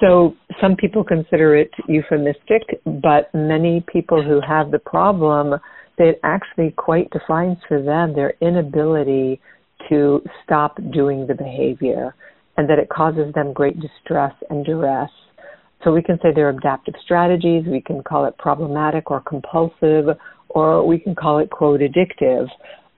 So 0.00 0.34
some 0.60 0.76
people 0.76 1.02
consider 1.02 1.56
it 1.56 1.70
euphemistic, 1.88 2.80
but 2.84 3.32
many 3.34 3.84
people 3.90 4.22
who 4.22 4.40
have 4.46 4.70
the 4.70 4.78
problem, 4.78 5.58
it 5.96 6.20
actually 6.22 6.72
quite 6.72 7.10
defines 7.10 7.56
for 7.66 7.82
them 7.82 8.14
their 8.14 8.34
inability 8.40 9.40
to 9.88 10.22
stop 10.44 10.78
doing 10.92 11.26
the 11.26 11.34
behavior 11.34 12.14
and 12.56 12.68
that 12.68 12.78
it 12.78 12.88
causes 12.88 13.32
them 13.34 13.52
great 13.52 13.78
distress 13.80 14.32
and 14.50 14.64
duress. 14.64 15.10
So 15.84 15.92
we 15.92 16.02
can 16.02 16.18
say 16.20 16.28
they're 16.34 16.50
adaptive 16.50 16.94
strategies, 17.02 17.64
we 17.66 17.80
can 17.80 18.02
call 18.02 18.26
it 18.26 18.36
problematic 18.36 19.10
or 19.10 19.20
compulsive, 19.20 20.16
or 20.48 20.86
we 20.86 20.98
can 20.98 21.14
call 21.14 21.38
it 21.38 21.50
quote 21.50 21.80
addictive. 21.80 22.48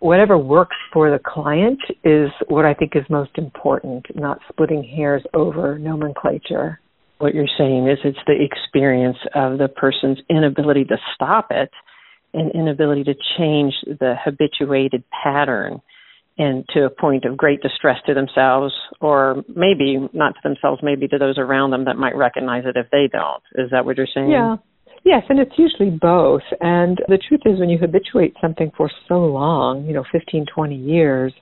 Whatever 0.01 0.39
works 0.39 0.77
for 0.95 1.11
the 1.11 1.19
client 1.25 1.79
is 2.05 2.31
what 2.49 2.65
I 2.65 2.73
think 2.73 2.93
is 2.97 3.05
most 3.11 3.33
important, 3.37 4.07
not 4.15 4.39
splitting 4.49 4.83
hairs 4.83 5.23
over 5.35 5.79
nomenclature. 5.79 6.81
What 7.19 7.35
you're 7.35 7.47
saying 7.59 7.87
is 7.87 7.99
it's 8.03 8.19
the 8.27 8.43
experience 8.43 9.19
of 9.35 9.59
the 9.59 9.69
person's 9.69 10.19
inability 10.31 10.85
to 10.87 10.97
stop 11.15 11.49
it 11.51 11.71
and 12.33 12.51
inability 12.53 13.05
to 13.05 13.15
change 13.37 13.75
the 13.85 14.15
habituated 14.25 15.05
pattern 15.23 15.83
and 16.39 16.65
to 16.71 16.87
a 16.87 16.91
point 16.91 17.27
of 17.27 17.37
great 17.37 17.61
distress 17.61 17.99
to 18.07 18.15
themselves 18.15 18.73
or 19.03 19.45
maybe 19.55 20.09
not 20.15 20.33
to 20.33 20.41
themselves 20.43 20.81
maybe 20.83 21.09
to 21.09 21.19
those 21.19 21.37
around 21.37 21.73
them 21.73 21.85
that 21.85 21.97
might 21.97 22.17
recognize 22.17 22.65
it 22.65 22.77
if 22.79 22.87
they 22.91 23.07
don't. 23.13 23.43
Is 23.55 23.71
that 23.73 23.85
what 23.85 23.99
you're 23.99 24.09
saying? 24.15 24.31
Yeah 24.31 24.57
Yes, 25.03 25.23
and 25.31 25.41
it's 25.41 25.55
usually 25.57 25.91
both. 25.91 26.43
And 26.61 26.99
the 27.09 27.17
truth 27.17 27.41
is, 27.47 27.59
when 27.59 27.71
you 27.71 27.79
habituate 27.79 28.35
something 28.41 28.71
for 28.77 28.91
so 29.09 29.25
long, 29.25 29.87
you 29.87 29.95
know, 29.95 30.05
15, 30.13 30.45
20 30.55 30.77
years, 30.77 31.33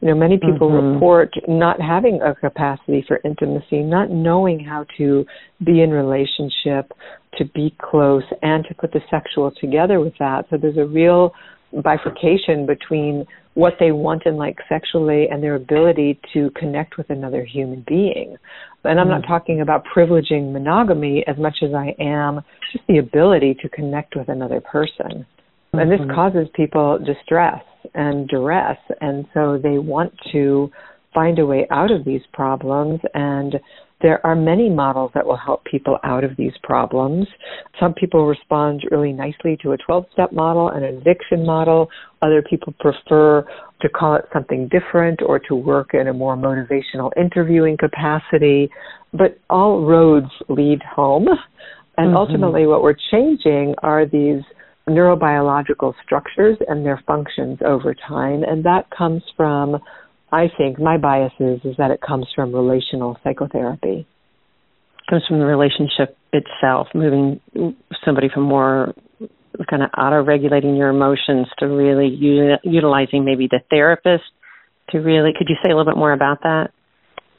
you 0.00 0.08
know, 0.08 0.14
many 0.14 0.36
people 0.36 0.70
mm-hmm. 0.70 0.94
report 0.94 1.34
not 1.48 1.80
having 1.80 2.20
a 2.22 2.34
capacity 2.36 3.04
for 3.08 3.20
intimacy, 3.24 3.82
not 3.82 4.10
knowing 4.10 4.60
how 4.60 4.86
to 4.98 5.24
be 5.64 5.82
in 5.82 5.90
relationship, 5.90 6.92
to 7.36 7.44
be 7.54 7.74
close, 7.80 8.22
and 8.42 8.64
to 8.68 8.74
put 8.74 8.92
the 8.92 9.00
sexual 9.10 9.50
together 9.60 9.98
with 9.98 10.14
that. 10.20 10.44
So 10.48 10.56
there's 10.56 10.78
a 10.78 10.86
real 10.86 11.32
bifurcation 11.82 12.66
between 12.66 13.26
what 13.54 13.74
they 13.80 13.90
want 13.90 14.22
and 14.24 14.36
like 14.36 14.58
sexually 14.68 15.26
and 15.28 15.42
their 15.42 15.56
ability 15.56 16.20
to 16.32 16.50
connect 16.50 16.96
with 16.96 17.10
another 17.10 17.44
human 17.44 17.84
being. 17.86 18.36
And 18.84 19.00
I'm 19.00 19.08
not 19.08 19.22
mm. 19.22 19.26
talking 19.26 19.60
about 19.60 19.84
privileging 19.94 20.52
monogamy 20.52 21.24
as 21.26 21.36
much 21.38 21.56
as 21.62 21.70
I 21.74 21.94
am 22.00 22.40
just 22.72 22.86
the 22.86 22.98
ability 22.98 23.56
to 23.62 23.68
connect 23.68 24.14
with 24.14 24.28
another 24.28 24.60
person. 24.60 25.26
And 25.72 25.90
this 25.90 26.00
mm-hmm. 26.00 26.14
causes 26.14 26.48
people 26.54 26.98
distress 27.04 27.62
and 27.94 28.28
duress. 28.28 28.78
And 29.00 29.26
so 29.34 29.58
they 29.62 29.78
want 29.78 30.12
to 30.32 30.70
find 31.12 31.38
a 31.38 31.46
way 31.46 31.66
out 31.70 31.90
of 31.90 32.04
these 32.04 32.22
problems 32.32 33.00
and 33.14 33.56
there 34.00 34.24
are 34.24 34.36
many 34.36 34.70
models 34.70 35.10
that 35.14 35.26
will 35.26 35.36
help 35.36 35.64
people 35.64 35.98
out 36.04 36.22
of 36.22 36.36
these 36.36 36.52
problems. 36.62 37.26
Some 37.80 37.94
people 37.94 38.26
respond 38.26 38.82
really 38.90 39.12
nicely 39.12 39.58
to 39.62 39.72
a 39.72 39.76
12 39.76 40.06
step 40.12 40.32
model, 40.32 40.68
and 40.68 40.84
an 40.84 40.98
addiction 40.98 41.44
model. 41.44 41.88
Other 42.22 42.42
people 42.42 42.74
prefer 42.78 43.44
to 43.80 43.88
call 43.88 44.14
it 44.14 44.24
something 44.32 44.68
different 44.68 45.20
or 45.22 45.38
to 45.40 45.54
work 45.54 45.94
in 45.94 46.08
a 46.08 46.12
more 46.12 46.36
motivational 46.36 47.10
interviewing 47.16 47.76
capacity. 47.76 48.70
But 49.12 49.38
all 49.50 49.84
roads 49.84 50.30
lead 50.48 50.80
home. 50.82 51.26
And 51.96 52.08
mm-hmm. 52.08 52.16
ultimately, 52.16 52.66
what 52.66 52.82
we're 52.82 52.96
changing 53.10 53.74
are 53.82 54.06
these 54.06 54.42
neurobiological 54.88 55.92
structures 56.04 56.56
and 56.68 56.84
their 56.86 57.02
functions 57.06 57.58
over 57.66 57.94
time. 57.94 58.42
And 58.44 58.64
that 58.64 58.86
comes 58.96 59.22
from 59.36 59.78
I 60.30 60.48
think 60.56 60.78
my 60.78 60.98
bias 60.98 61.32
is 61.40 61.60
is 61.64 61.76
that 61.78 61.90
it 61.90 62.00
comes 62.00 62.26
from 62.34 62.54
relational 62.54 63.18
psychotherapy. 63.24 64.06
It 64.06 65.10
comes 65.10 65.22
from 65.26 65.38
the 65.38 65.46
relationship 65.46 66.16
itself, 66.32 66.88
moving 66.94 67.40
somebody 68.04 68.28
from 68.32 68.44
more 68.44 68.94
kind 69.68 69.82
of 69.82 69.90
auto 69.96 70.22
regulating 70.22 70.76
your 70.76 70.90
emotions 70.90 71.46
to 71.58 71.66
really 71.66 72.08
u- 72.08 72.56
utilizing 72.62 73.24
maybe 73.24 73.48
the 73.50 73.60
therapist 73.70 74.24
to 74.90 74.98
really. 74.98 75.32
Could 75.36 75.48
you 75.48 75.56
say 75.64 75.70
a 75.70 75.76
little 75.76 75.90
bit 75.90 75.98
more 75.98 76.12
about 76.12 76.42
that? 76.42 76.70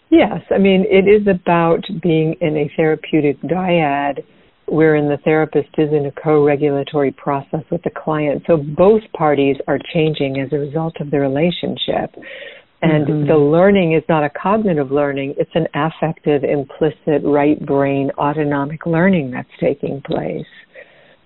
Yes, 0.10 0.42
I 0.50 0.58
mean 0.58 0.86
it 0.90 1.08
is 1.08 1.28
about 1.28 1.86
being 2.02 2.36
in 2.42 2.58
a 2.58 2.72
therapeutic 2.76 3.40
dyad 3.42 4.24
wherein 4.72 5.10
the 5.10 5.18
therapist 5.18 5.70
is 5.78 5.90
in 5.92 6.06
a 6.06 6.12
co-regulatory 6.12 7.12
process 7.12 7.64
with 7.72 7.82
the 7.84 7.90
client. 7.90 8.44
So 8.48 8.58
both 8.58 9.02
parties 9.18 9.58
are 9.68 9.80
changing 9.94 10.40
as 10.40 10.54
a 10.54 10.58
result 10.58 10.96
of 11.00 11.12
the 11.12 11.20
relationship. 11.20 12.16
And 12.82 13.08
mm-hmm. 13.08 13.28
the 13.28 13.38
learning 13.38 13.94
is 13.94 14.04
not 14.08 14.24
a 14.24 14.30
cognitive 14.30 14.92
learning, 14.92 15.36
it's 15.38 15.52
an 15.54 15.68
affective, 15.74 16.44
implicit, 16.44 17.22
right 17.26 17.60
brain, 17.66 18.10
autonomic 18.18 18.86
learning 18.86 19.32
that's 19.32 19.50
taking 19.60 20.02
place. 20.02 20.46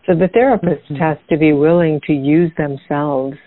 So 0.07 0.15
the 0.15 0.29
therapist 0.33 0.83
mm-hmm. 0.85 0.95
has 0.95 1.17
to 1.29 1.37
be 1.37 1.53
willing 1.53 2.01
to 2.07 2.13
use 2.13 2.51
themselves 2.57 3.37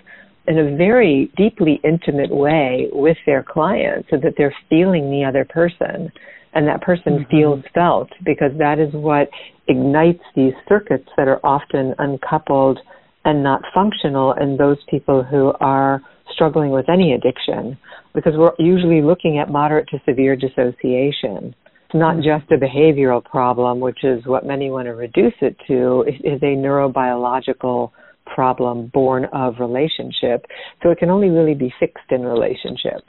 in 0.46 0.58
a 0.58 0.76
very 0.76 1.32
deeply 1.36 1.80
intimate 1.82 2.30
way 2.30 2.88
with 2.92 3.16
their 3.26 3.42
client 3.42 4.06
so 4.10 4.16
that 4.22 4.34
they're 4.38 4.54
feeling 4.70 5.10
the 5.10 5.24
other 5.24 5.44
person 5.44 6.10
and 6.54 6.66
that 6.68 6.80
person 6.82 7.18
mm-hmm. 7.18 7.30
feels 7.30 7.64
felt 7.74 8.08
because 8.24 8.52
that 8.58 8.78
is 8.78 8.92
what 8.92 9.28
ignites 9.66 10.22
these 10.36 10.54
circuits 10.68 11.08
that 11.16 11.26
are 11.26 11.44
often 11.44 11.94
uncoupled 11.98 12.78
and 13.24 13.42
not 13.42 13.60
functional 13.74 14.32
in 14.34 14.56
those 14.56 14.78
people 14.88 15.24
who 15.24 15.52
are 15.60 16.00
struggling 16.36 16.70
with 16.70 16.88
any 16.88 17.12
addiction 17.12 17.76
because 18.14 18.34
we're 18.36 18.52
usually 18.58 19.02
looking 19.02 19.38
at 19.38 19.50
moderate 19.50 19.88
to 19.88 19.98
severe 20.08 20.36
dissociation. 20.36 21.54
It's 21.86 21.94
not 21.94 22.16
mm-hmm. 22.16 22.40
just 22.40 22.50
a 22.52 22.56
behavioral 22.56 23.24
problem, 23.24 23.80
which 23.80 24.04
is 24.04 24.24
what 24.26 24.46
many 24.46 24.70
want 24.70 24.86
to 24.86 24.94
reduce 24.94 25.34
it 25.40 25.56
to. 25.66 26.04
It 26.06 26.24
is 26.24 26.42
a 26.42 26.56
neurobiological 26.56 27.90
problem 28.26 28.90
born 28.92 29.26
of 29.32 29.54
relationship. 29.60 30.46
So 30.82 30.90
it 30.90 30.98
can 30.98 31.10
only 31.10 31.28
really 31.28 31.54
be 31.54 31.72
fixed 31.78 32.10
in 32.10 32.22
relationship. 32.22 33.08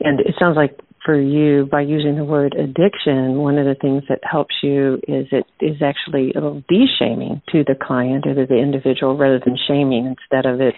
And 0.00 0.20
it 0.20 0.34
sounds 0.38 0.56
like 0.56 0.78
for 1.04 1.18
you, 1.18 1.66
by 1.70 1.80
using 1.80 2.16
the 2.16 2.24
word 2.24 2.54
addiction, 2.54 3.38
one 3.38 3.58
of 3.58 3.64
the 3.64 3.76
things 3.80 4.02
that 4.08 4.20
helps 4.22 4.54
you 4.62 4.94
is 5.08 5.26
it 5.32 5.46
is 5.60 5.82
actually 5.82 6.32
a 6.32 6.40
little 6.40 6.62
de-shaming 6.68 7.42
to 7.52 7.64
the 7.64 7.74
client 7.80 8.26
or 8.26 8.34
to 8.34 8.46
the 8.46 8.58
individual 8.58 9.16
rather 9.16 9.40
than 9.44 9.56
shaming 9.66 10.06
instead 10.06 10.46
of 10.46 10.60
it 10.60 10.74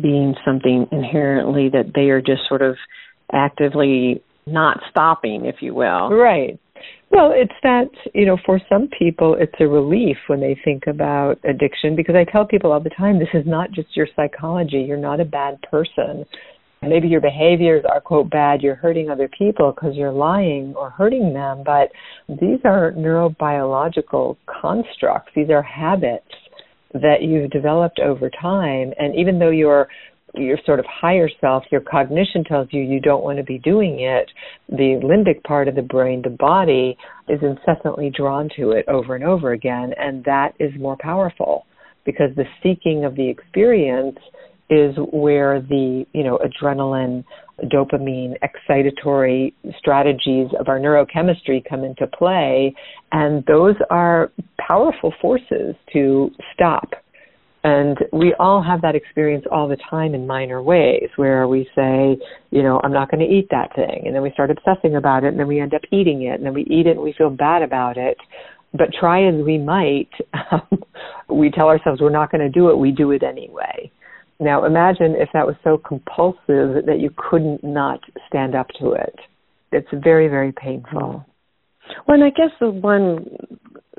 being 0.00 0.34
something 0.44 0.86
inherently 0.92 1.68
that 1.70 1.92
they 1.94 2.10
are 2.10 2.20
just 2.20 2.42
sort 2.48 2.62
of 2.62 2.76
actively 3.32 4.22
not 4.46 4.80
stopping, 4.90 5.44
if 5.44 5.56
you 5.60 5.74
will. 5.74 6.10
Right. 6.10 6.58
Well, 7.10 7.32
it's 7.34 7.54
that, 7.62 7.88
you 8.14 8.26
know, 8.26 8.36
for 8.44 8.60
some 8.68 8.88
people, 8.98 9.34
it's 9.38 9.54
a 9.60 9.66
relief 9.66 10.16
when 10.26 10.40
they 10.40 10.58
think 10.64 10.86
about 10.86 11.38
addiction 11.44 11.96
because 11.96 12.14
I 12.14 12.30
tell 12.30 12.46
people 12.46 12.70
all 12.70 12.80
the 12.80 12.90
time 12.90 13.18
this 13.18 13.28
is 13.34 13.46
not 13.46 13.70
just 13.72 13.96
your 13.96 14.06
psychology. 14.14 14.84
You're 14.86 14.98
not 14.98 15.20
a 15.20 15.24
bad 15.24 15.60
person. 15.62 16.26
Maybe 16.82 17.08
your 17.08 17.20
behaviors 17.20 17.84
are, 17.90 18.00
quote, 18.00 18.30
bad. 18.30 18.62
You're 18.62 18.76
hurting 18.76 19.10
other 19.10 19.28
people 19.36 19.72
because 19.72 19.96
you're 19.96 20.12
lying 20.12 20.74
or 20.76 20.90
hurting 20.90 21.32
them. 21.32 21.62
But 21.64 21.90
these 22.28 22.60
are 22.64 22.92
neurobiological 22.92 24.36
constructs, 24.46 25.32
these 25.34 25.50
are 25.50 25.62
habits 25.62 26.26
that 26.92 27.22
you've 27.22 27.50
developed 27.50 27.98
over 27.98 28.30
time. 28.30 28.92
And 28.98 29.14
even 29.16 29.38
though 29.38 29.50
your 29.50 29.88
your 30.34 30.58
sort 30.66 30.78
of 30.78 30.84
higher 30.86 31.28
self, 31.40 31.64
your 31.70 31.80
cognition 31.80 32.44
tells 32.44 32.68
you 32.70 32.82
you 32.82 33.00
don't 33.00 33.24
want 33.24 33.38
to 33.38 33.44
be 33.44 33.58
doing 33.58 34.00
it, 34.00 34.30
the 34.68 35.00
limbic 35.02 35.42
part 35.44 35.68
of 35.68 35.74
the 35.74 35.82
brain, 35.82 36.20
the 36.22 36.30
body, 36.30 36.96
is 37.28 37.40
incessantly 37.42 38.12
drawn 38.14 38.48
to 38.56 38.72
it 38.72 38.86
over 38.88 39.14
and 39.14 39.24
over 39.24 39.52
again, 39.52 39.92
and 39.98 40.22
that 40.24 40.52
is 40.60 40.70
more 40.78 40.96
powerful 41.00 41.64
because 42.04 42.30
the 42.36 42.44
seeking 42.62 43.04
of 43.04 43.16
the 43.16 43.28
experience 43.28 44.18
is 44.70 44.94
where 45.12 45.60
the, 45.60 46.04
you 46.12 46.24
know, 46.24 46.38
adrenaline, 46.38 47.24
dopamine, 47.64 48.34
excitatory 48.42 49.52
strategies 49.78 50.48
of 50.60 50.68
our 50.68 50.78
neurochemistry 50.78 51.62
come 51.68 51.84
into 51.84 52.06
play. 52.06 52.74
And 53.12 53.44
those 53.46 53.76
are 53.90 54.30
powerful 54.58 55.12
forces 55.20 55.74
to 55.92 56.30
stop 56.54 56.90
and 57.64 57.98
we 58.12 58.34
all 58.38 58.62
have 58.62 58.82
that 58.82 58.94
experience 58.94 59.44
all 59.50 59.68
the 59.68 59.76
time 59.90 60.14
in 60.14 60.26
minor 60.26 60.62
ways 60.62 61.08
where 61.16 61.48
we 61.48 61.68
say, 61.74 62.16
you 62.50 62.62
know, 62.62 62.80
I'm 62.84 62.92
not 62.92 63.10
going 63.10 63.26
to 63.26 63.32
eat 63.32 63.48
that 63.50 63.74
thing. 63.74 64.04
And 64.06 64.14
then 64.14 64.22
we 64.22 64.30
start 64.30 64.50
obsessing 64.50 64.94
about 64.96 65.24
it 65.24 65.28
and 65.28 65.40
then 65.40 65.48
we 65.48 65.60
end 65.60 65.74
up 65.74 65.82
eating 65.90 66.22
it 66.22 66.34
and 66.34 66.46
then 66.46 66.54
we 66.54 66.62
eat 66.62 66.86
it 66.86 66.92
and 66.92 67.00
we 67.00 67.12
feel 67.18 67.30
bad 67.30 67.62
about 67.62 67.96
it. 67.96 68.16
But 68.72 68.88
try 68.98 69.26
as 69.26 69.34
we 69.44 69.58
might, 69.58 70.08
um, 70.50 70.82
we 71.36 71.50
tell 71.50 71.66
ourselves 71.66 72.00
we're 72.00 72.10
not 72.10 72.30
going 72.30 72.40
to 72.40 72.48
do 72.48 72.70
it, 72.70 72.78
we 72.78 72.92
do 72.92 73.10
it 73.10 73.22
anyway. 73.22 73.90
Now 74.40 74.64
imagine 74.64 75.16
if 75.16 75.28
that 75.32 75.46
was 75.46 75.56
so 75.64 75.78
compulsive 75.78 76.86
that 76.86 76.98
you 77.00 77.10
couldn't 77.16 77.64
not 77.64 78.00
stand 78.28 78.54
up 78.54 78.68
to 78.80 78.92
it. 78.92 79.14
It's 79.72 79.88
very, 79.92 80.28
very 80.28 80.52
painful. 80.52 81.24
Well, 82.06 82.14
and 82.14 82.24
I 82.24 82.30
guess 82.30 82.50
the 82.60 82.70
one 82.70 83.26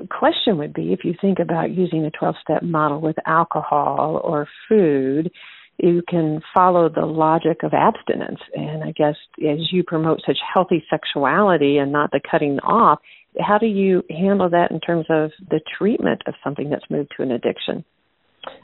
question 0.08 0.58
would 0.58 0.72
be 0.72 0.92
if 0.92 1.00
you 1.04 1.14
think 1.20 1.38
about 1.38 1.70
using 1.70 2.04
a 2.04 2.10
12 2.10 2.34
step 2.42 2.62
model 2.62 3.00
with 3.00 3.16
alcohol 3.26 4.20
or 4.24 4.48
food, 4.68 5.30
you 5.78 6.02
can 6.08 6.40
follow 6.54 6.88
the 6.88 7.06
logic 7.06 7.62
of 7.62 7.72
abstinence. 7.72 8.40
And 8.54 8.84
I 8.84 8.92
guess 8.92 9.16
as 9.38 9.72
you 9.72 9.82
promote 9.82 10.20
such 10.26 10.38
healthy 10.52 10.84
sexuality 10.90 11.78
and 11.78 11.92
not 11.92 12.10
the 12.10 12.20
cutting 12.30 12.58
off, 12.60 13.00
how 13.38 13.58
do 13.58 13.66
you 13.66 14.02
handle 14.10 14.50
that 14.50 14.70
in 14.70 14.80
terms 14.80 15.06
of 15.08 15.30
the 15.50 15.60
treatment 15.78 16.22
of 16.26 16.34
something 16.42 16.70
that's 16.70 16.90
moved 16.90 17.12
to 17.16 17.22
an 17.22 17.30
addiction? 17.30 17.84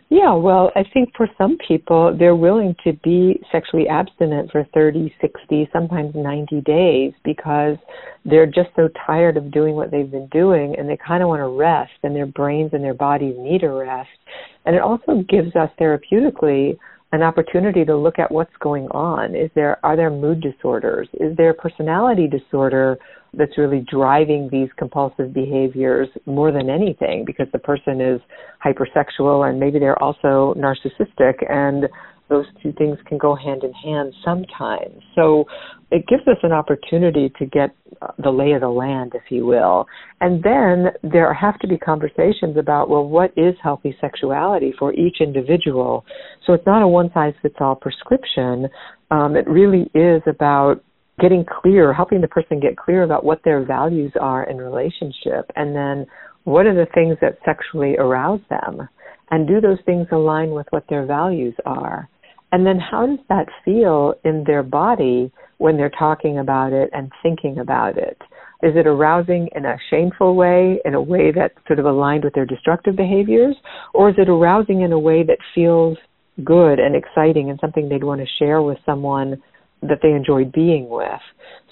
Yeah, 0.08 0.34
well, 0.34 0.70
I 0.76 0.84
think 0.94 1.10
for 1.16 1.28
some 1.36 1.58
people, 1.66 2.16
they're 2.16 2.36
willing 2.36 2.76
to 2.84 2.92
be 3.02 3.40
sexually 3.50 3.88
abstinent 3.88 4.52
for 4.52 4.64
30, 4.72 5.12
60, 5.20 5.68
sometimes 5.72 6.14
90 6.14 6.60
days 6.60 7.12
because 7.24 7.76
they're 8.24 8.46
just 8.46 8.68
so 8.76 8.88
tired 9.04 9.36
of 9.36 9.50
doing 9.50 9.74
what 9.74 9.90
they've 9.90 10.10
been 10.10 10.28
doing 10.28 10.76
and 10.78 10.88
they 10.88 10.96
kind 10.96 11.24
of 11.24 11.28
want 11.28 11.40
to 11.40 11.48
rest 11.48 11.92
and 12.04 12.14
their 12.14 12.26
brains 12.26 12.70
and 12.72 12.84
their 12.84 12.94
bodies 12.94 13.34
need 13.36 13.64
a 13.64 13.68
rest. 13.68 14.08
And 14.64 14.76
it 14.76 14.82
also 14.82 15.24
gives 15.28 15.56
us 15.56 15.70
therapeutically 15.80 16.78
an 17.12 17.22
opportunity 17.22 17.84
to 17.84 17.96
look 17.96 18.18
at 18.18 18.30
what's 18.30 18.54
going 18.60 18.86
on. 18.88 19.34
Is 19.34 19.50
there 19.54 19.78
are 19.84 19.96
there 19.96 20.10
mood 20.10 20.40
disorders? 20.40 21.08
Is 21.14 21.36
there 21.36 21.50
a 21.50 21.54
personality 21.54 22.26
disorder 22.26 22.98
that's 23.34 23.56
really 23.58 23.84
driving 23.88 24.48
these 24.50 24.68
compulsive 24.78 25.32
behaviors 25.32 26.08
more 26.24 26.50
than 26.50 26.70
anything 26.70 27.24
because 27.24 27.46
the 27.52 27.58
person 27.58 28.00
is 28.00 28.20
hypersexual 28.64 29.48
and 29.48 29.60
maybe 29.60 29.78
they're 29.78 30.02
also 30.02 30.54
narcissistic 30.56 31.34
and 31.50 31.88
those 32.28 32.46
two 32.62 32.72
things 32.72 32.98
can 33.06 33.18
go 33.18 33.34
hand 33.36 33.62
in 33.62 33.72
hand 33.72 34.12
sometimes. 34.24 35.02
So 35.14 35.44
it 35.90 36.06
gives 36.08 36.26
us 36.26 36.38
an 36.42 36.52
opportunity 36.52 37.32
to 37.38 37.46
get 37.46 37.70
the 38.18 38.30
lay 38.30 38.52
of 38.52 38.60
the 38.60 38.68
land, 38.68 39.12
if 39.14 39.30
you 39.30 39.46
will. 39.46 39.86
And 40.20 40.42
then 40.42 40.86
there 41.02 41.32
have 41.32 41.58
to 41.60 41.68
be 41.68 41.78
conversations 41.78 42.56
about, 42.56 42.88
well, 42.90 43.06
what 43.06 43.32
is 43.36 43.54
healthy 43.62 43.96
sexuality 44.00 44.74
for 44.78 44.92
each 44.94 45.18
individual? 45.20 46.04
So 46.46 46.52
it's 46.52 46.66
not 46.66 46.82
a 46.82 46.88
one 46.88 47.10
size 47.14 47.34
fits 47.42 47.56
all 47.60 47.76
prescription. 47.76 48.68
Um, 49.10 49.36
it 49.36 49.46
really 49.48 49.90
is 49.94 50.22
about 50.26 50.82
getting 51.20 51.44
clear, 51.62 51.92
helping 51.92 52.20
the 52.20 52.28
person 52.28 52.60
get 52.60 52.76
clear 52.76 53.02
about 53.02 53.24
what 53.24 53.40
their 53.44 53.64
values 53.64 54.12
are 54.20 54.44
in 54.44 54.58
relationship, 54.58 55.50
and 55.54 55.74
then 55.74 56.06
what 56.44 56.66
are 56.66 56.74
the 56.74 56.90
things 56.94 57.16
that 57.20 57.38
sexually 57.44 57.96
arouse 57.96 58.40
them, 58.50 58.86
and 59.30 59.48
do 59.48 59.60
those 59.60 59.78
things 59.86 60.06
align 60.12 60.50
with 60.50 60.66
what 60.70 60.84
their 60.88 61.06
values 61.06 61.54
are. 61.64 62.08
And 62.52 62.66
then 62.66 62.78
how 62.78 63.06
does 63.06 63.18
that 63.28 63.46
feel 63.64 64.14
in 64.24 64.44
their 64.46 64.62
body 64.62 65.32
when 65.58 65.76
they're 65.76 65.90
talking 65.90 66.38
about 66.38 66.72
it 66.72 66.90
and 66.92 67.10
thinking 67.22 67.58
about 67.58 67.98
it? 67.98 68.18
Is 68.62 68.72
it 68.74 68.86
arousing 68.86 69.48
in 69.54 69.66
a 69.66 69.76
shameful 69.90 70.34
way, 70.34 70.80
in 70.84 70.94
a 70.94 71.00
way 71.00 71.30
that's 71.32 71.54
sort 71.66 71.78
of 71.78 71.84
aligned 71.84 72.24
with 72.24 72.34
their 72.34 72.46
destructive 72.46 72.96
behaviors? 72.96 73.56
Or 73.92 74.08
is 74.10 74.16
it 74.18 74.28
arousing 74.28 74.82
in 74.82 74.92
a 74.92 74.98
way 74.98 75.22
that 75.24 75.38
feels 75.54 75.98
good 76.44 76.78
and 76.78 76.94
exciting 76.94 77.50
and 77.50 77.58
something 77.60 77.88
they'd 77.88 78.04
want 78.04 78.20
to 78.20 78.26
share 78.38 78.62
with 78.62 78.78
someone 78.84 79.42
that 79.82 79.98
they 80.02 80.10
enjoyed 80.10 80.52
being 80.52 80.88
with. 80.88 81.20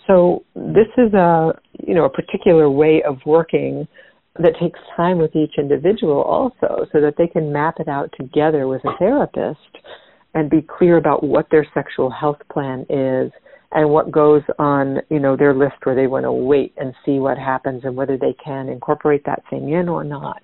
So 0.06 0.44
this 0.54 0.88
is 0.98 1.12
a 1.14 1.52
you 1.86 1.94
know 1.94 2.04
a 2.04 2.10
particular 2.10 2.68
way 2.70 3.02
of 3.06 3.18
working 3.24 3.88
that 4.36 4.54
takes 4.60 4.78
time 4.96 5.18
with 5.18 5.34
each 5.36 5.54
individual 5.58 6.20
also 6.22 6.86
so 6.92 7.00
that 7.00 7.14
they 7.16 7.26
can 7.26 7.52
map 7.52 7.76
it 7.78 7.88
out 7.88 8.10
together 8.18 8.66
with 8.66 8.84
a 8.84 8.96
therapist 8.98 9.60
and 10.34 10.50
be 10.50 10.62
clear 10.62 10.96
about 10.96 11.22
what 11.22 11.46
their 11.50 11.66
sexual 11.74 12.10
health 12.10 12.38
plan 12.52 12.86
is 12.90 13.32
and 13.72 13.90
what 13.90 14.10
goes 14.10 14.42
on, 14.58 14.98
you 15.10 15.18
know, 15.18 15.36
their 15.36 15.54
list 15.54 15.74
where 15.84 15.94
they 15.94 16.06
want 16.06 16.24
to 16.24 16.32
wait 16.32 16.72
and 16.76 16.94
see 17.04 17.18
what 17.18 17.38
happens 17.38 17.82
and 17.84 17.96
whether 17.96 18.16
they 18.16 18.34
can 18.44 18.68
incorporate 18.68 19.24
that 19.26 19.42
thing 19.50 19.70
in 19.70 19.88
or 19.88 20.04
not. 20.04 20.42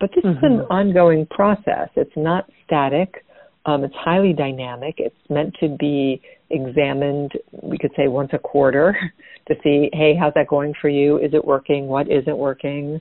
But 0.00 0.10
this 0.14 0.24
mm-hmm. 0.24 0.38
is 0.38 0.42
an 0.42 0.58
mm-hmm. 0.58 0.72
ongoing 0.72 1.26
process. 1.26 1.88
It's 1.96 2.16
not 2.16 2.48
static. 2.64 3.24
Um, 3.66 3.84
it's 3.84 3.94
highly 3.96 4.32
dynamic. 4.32 4.96
It's 4.98 5.14
meant 5.28 5.54
to 5.60 5.76
be 5.78 6.20
examined, 6.50 7.32
we 7.62 7.78
could 7.78 7.92
say 7.96 8.08
once 8.08 8.30
a 8.32 8.38
quarter 8.38 8.96
to 9.48 9.54
see, 9.62 9.88
hey, 9.92 10.14
how's 10.18 10.34
that 10.34 10.48
going 10.48 10.74
for 10.80 10.88
you? 10.88 11.18
Is 11.18 11.34
it 11.34 11.44
working? 11.44 11.86
What 11.86 12.10
isn't 12.10 12.36
working? 12.36 13.00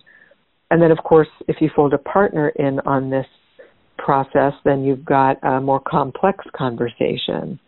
And 0.69 0.81
then, 0.81 0.91
of 0.91 0.99
course, 0.99 1.27
if 1.47 1.57
you 1.59 1.69
fold 1.75 1.93
a 1.93 1.97
partner 1.97 2.49
in 2.55 2.79
on 2.85 3.09
this 3.09 3.25
process, 4.03 4.53
then 4.65 4.83
you've 4.83 5.05
got 5.05 5.37
a 5.43 5.59
more 5.61 5.79
complex 5.79 6.45
conversation. 6.55 7.59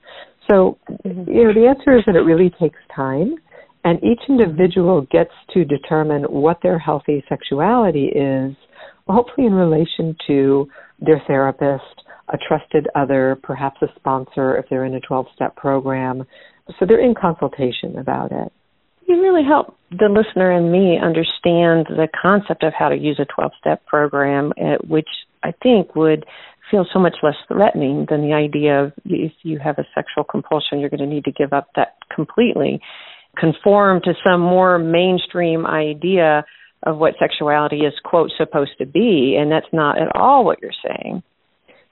So, 0.49 0.77
mm-hmm. 0.89 1.31
you 1.31 1.43
know, 1.45 1.53
the 1.53 1.67
answer 1.67 1.97
is 1.97 2.03
that 2.05 2.15
it 2.15 2.21
really 2.21 2.51
takes 2.59 2.79
time, 2.95 3.35
and 3.83 4.03
each 4.03 4.21
individual 4.27 5.07
gets 5.11 5.31
to 5.53 5.65
determine 5.65 6.23
what 6.23 6.57
their 6.63 6.79
healthy 6.79 7.23
sexuality 7.29 8.05
is, 8.07 8.55
hopefully 9.07 9.47
in 9.47 9.53
relation 9.53 10.15
to 10.27 10.67
their 10.99 11.21
therapist 11.27 12.03
a 12.29 12.37
trusted 12.47 12.87
other, 12.95 13.37
perhaps 13.43 13.81
a 13.81 13.87
sponsor 13.95 14.57
if 14.57 14.65
they're 14.69 14.85
in 14.85 14.95
a 14.95 14.99
12 15.01 15.27
step 15.35 15.55
program. 15.55 16.23
So 16.79 16.85
they're 16.85 17.03
in 17.03 17.15
consultation 17.15 17.97
about 17.97 18.31
it. 18.31 18.51
You 19.05 19.21
really 19.21 19.43
help 19.43 19.77
the 19.91 20.07
listener 20.07 20.51
and 20.51 20.71
me 20.71 20.97
understand 20.97 21.87
the 21.89 22.07
concept 22.19 22.63
of 22.63 22.73
how 22.77 22.87
to 22.89 22.95
use 22.95 23.19
a 23.19 23.25
12 23.25 23.51
step 23.59 23.85
program, 23.85 24.53
eh, 24.57 24.77
which 24.87 25.09
I 25.43 25.53
think 25.61 25.95
would 25.95 26.25
feel 26.71 26.85
so 26.91 26.99
much 26.99 27.15
less 27.21 27.35
threatening 27.47 28.07
than 28.09 28.21
the 28.21 28.33
idea 28.33 28.83
of 28.83 28.93
if 29.05 29.33
you 29.43 29.59
have 29.63 29.77
a 29.77 29.85
sexual 29.93 30.23
compulsion, 30.23 30.79
you're 30.79 30.89
going 30.89 30.99
to 30.99 31.05
need 31.07 31.25
to 31.25 31.31
give 31.31 31.53
up 31.53 31.69
that 31.75 31.95
completely, 32.13 32.81
conform 33.37 34.01
to 34.03 34.13
some 34.23 34.41
more 34.41 34.79
mainstream 34.79 35.65
idea 35.65 36.45
of 36.83 36.97
what 36.97 37.13
sexuality 37.19 37.77
is, 37.77 37.93
quote, 38.03 38.31
supposed 38.37 38.71
to 38.77 38.85
be. 38.85 39.37
And 39.39 39.51
that's 39.51 39.71
not 39.71 40.01
at 40.01 40.15
all 40.15 40.45
what 40.45 40.59
you're 40.61 40.71
saying. 40.85 41.23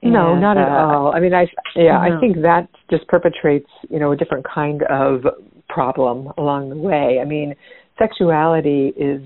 No, 0.04 0.36
not 0.36 0.58
at 0.58 0.68
uh, 0.68 0.72
all. 0.72 1.14
I 1.14 1.20
mean, 1.20 1.34
I 1.34 1.46
yeah, 1.76 2.00
I 2.00 2.20
think 2.20 2.38
that 2.38 2.68
just 2.90 3.08
perpetrates, 3.08 3.70
you 3.90 4.00
know, 4.00 4.12
a 4.12 4.18
different 4.18 4.48
kind 4.52 4.82
of 4.90 5.22
problem 5.70 6.34
along 6.40 6.70
the 6.70 6.76
way. 6.76 7.20
I 7.22 7.26
mean, 7.26 7.54
sexuality 8.00 8.94
is 8.98 9.22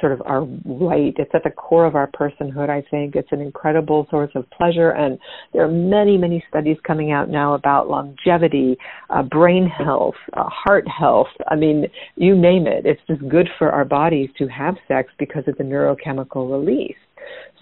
sort 0.00 0.12
of 0.12 0.22
our 0.26 0.42
right. 0.64 1.14
It's 1.16 1.30
at 1.34 1.44
the 1.44 1.50
core 1.50 1.86
of 1.86 1.94
our 1.94 2.08
personhood. 2.08 2.70
I 2.70 2.82
think 2.90 3.16
it's 3.16 3.32
an 3.32 3.40
incredible 3.40 4.06
source 4.10 4.30
of 4.34 4.48
pleasure, 4.50 4.90
and 4.90 5.18
there 5.52 5.64
are 5.64 5.70
many, 5.70 6.16
many 6.16 6.44
studies 6.48 6.76
coming 6.86 7.12
out 7.12 7.28
now 7.28 7.54
about 7.54 7.88
longevity, 7.88 8.76
uh, 9.10 9.22
brain 9.22 9.66
health, 9.66 10.14
uh, 10.34 10.44
heart 10.48 10.86
health. 10.88 11.28
I 11.48 11.56
mean, 11.56 11.86
you 12.16 12.36
name 12.36 12.66
it. 12.66 12.86
It's 12.86 13.00
just 13.06 13.26
good 13.28 13.48
for 13.58 13.70
our 13.70 13.84
bodies 13.84 14.30
to 14.38 14.46
have 14.48 14.76
sex 14.86 15.12
because 15.18 15.44
of 15.46 15.56
the 15.58 15.64
neurochemical 15.64 16.50
release. 16.50 16.96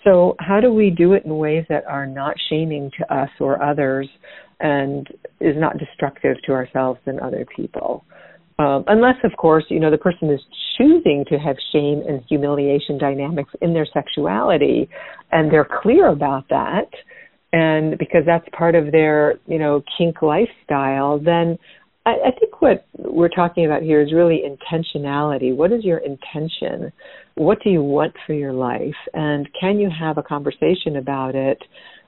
So, 0.05 0.37
how 0.39 0.61
do 0.61 0.73
we 0.73 0.91
do 0.91 1.15
it 1.15 1.25
in 1.25 1.37
ways 1.37 1.65
that 1.69 1.85
are 1.87 2.07
not 2.07 2.37
shaming 2.49 2.91
to 2.99 3.15
us 3.15 3.31
or 3.41 3.63
others 3.63 4.09
and 4.61 5.07
is 5.41 5.57
not 5.57 5.79
destructive 5.79 6.37
to 6.45 6.53
ourselves 6.53 7.01
and 7.07 7.19
other 7.21 7.45
people? 7.57 8.05
Um, 8.59 8.85
unless, 8.87 9.17
of 9.23 9.33
course, 9.37 9.65
you 9.69 9.81
know, 9.81 9.91
the 9.91 9.99
person 9.99 10.31
is 10.31 10.41
choosing 10.79 11.25
to 11.29 11.37
have 11.39 11.57
shame 11.73 12.03
and 12.09 12.23
humiliation 12.29 12.97
dynamics 12.97 13.51
in 13.61 13.75
their 13.75 13.87
sexuality 13.93 14.89
and 15.31 15.53
they're 15.53 15.69
clear 15.83 16.09
about 16.09 16.49
that 16.49 16.89
and 17.53 17.97
because 17.99 18.23
that's 18.27 18.47
part 18.57 18.75
of 18.75 18.93
their, 18.93 19.39
you 19.47 19.59
know, 19.59 19.83
kink 19.97 20.21
lifestyle, 20.21 21.19
then 21.19 21.59
I, 22.05 22.11
I 22.11 22.31
think 22.39 22.61
what 22.61 22.87
we're 22.99 23.29
talking 23.29 23.65
about 23.67 23.83
here 23.83 24.01
is 24.01 24.13
really 24.13 24.43
intentionality. 24.43 25.55
What 25.55 25.73
is 25.73 25.85
your 25.85 25.99
intention? 25.99 26.93
What 27.35 27.59
do 27.63 27.71
you 27.71 27.83
want 27.83 28.15
for 28.27 28.35
your 28.35 28.53
life? 28.53 28.95
And 29.15 29.49
can 29.59 29.79
you 29.79 29.89
have 29.89 30.19
a 30.19 30.23
conversation 30.23 30.97
about 30.97 31.35
it 31.35 31.59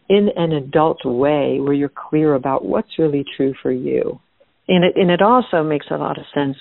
in 0.08 0.28
an 0.36 0.52
adult 0.52 1.04
way 1.04 1.60
where 1.60 1.72
you're 1.72 1.92
clear 2.10 2.34
about 2.34 2.64
what's 2.64 2.98
really 2.98 3.24
true 3.36 3.54
for 3.62 3.70
you? 3.70 4.20
And 4.68 4.84
it, 4.84 4.92
and 4.96 5.10
it 5.10 5.22
also 5.22 5.62
makes 5.62 5.86
a 5.90 5.96
lot 5.96 6.18
of 6.18 6.24
sense 6.34 6.56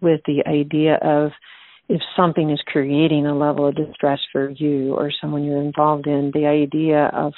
with 0.00 0.20
the 0.26 0.42
idea 0.46 0.96
of 1.02 1.32
if 1.88 2.00
something 2.16 2.50
is 2.50 2.60
creating 2.66 3.26
a 3.26 3.36
level 3.36 3.68
of 3.68 3.76
distress 3.76 4.20
for 4.32 4.50
you 4.50 4.94
or 4.94 5.12
someone 5.20 5.44
you're 5.44 5.62
involved 5.62 6.06
in, 6.06 6.30
the 6.32 6.46
idea 6.46 7.10
of 7.12 7.34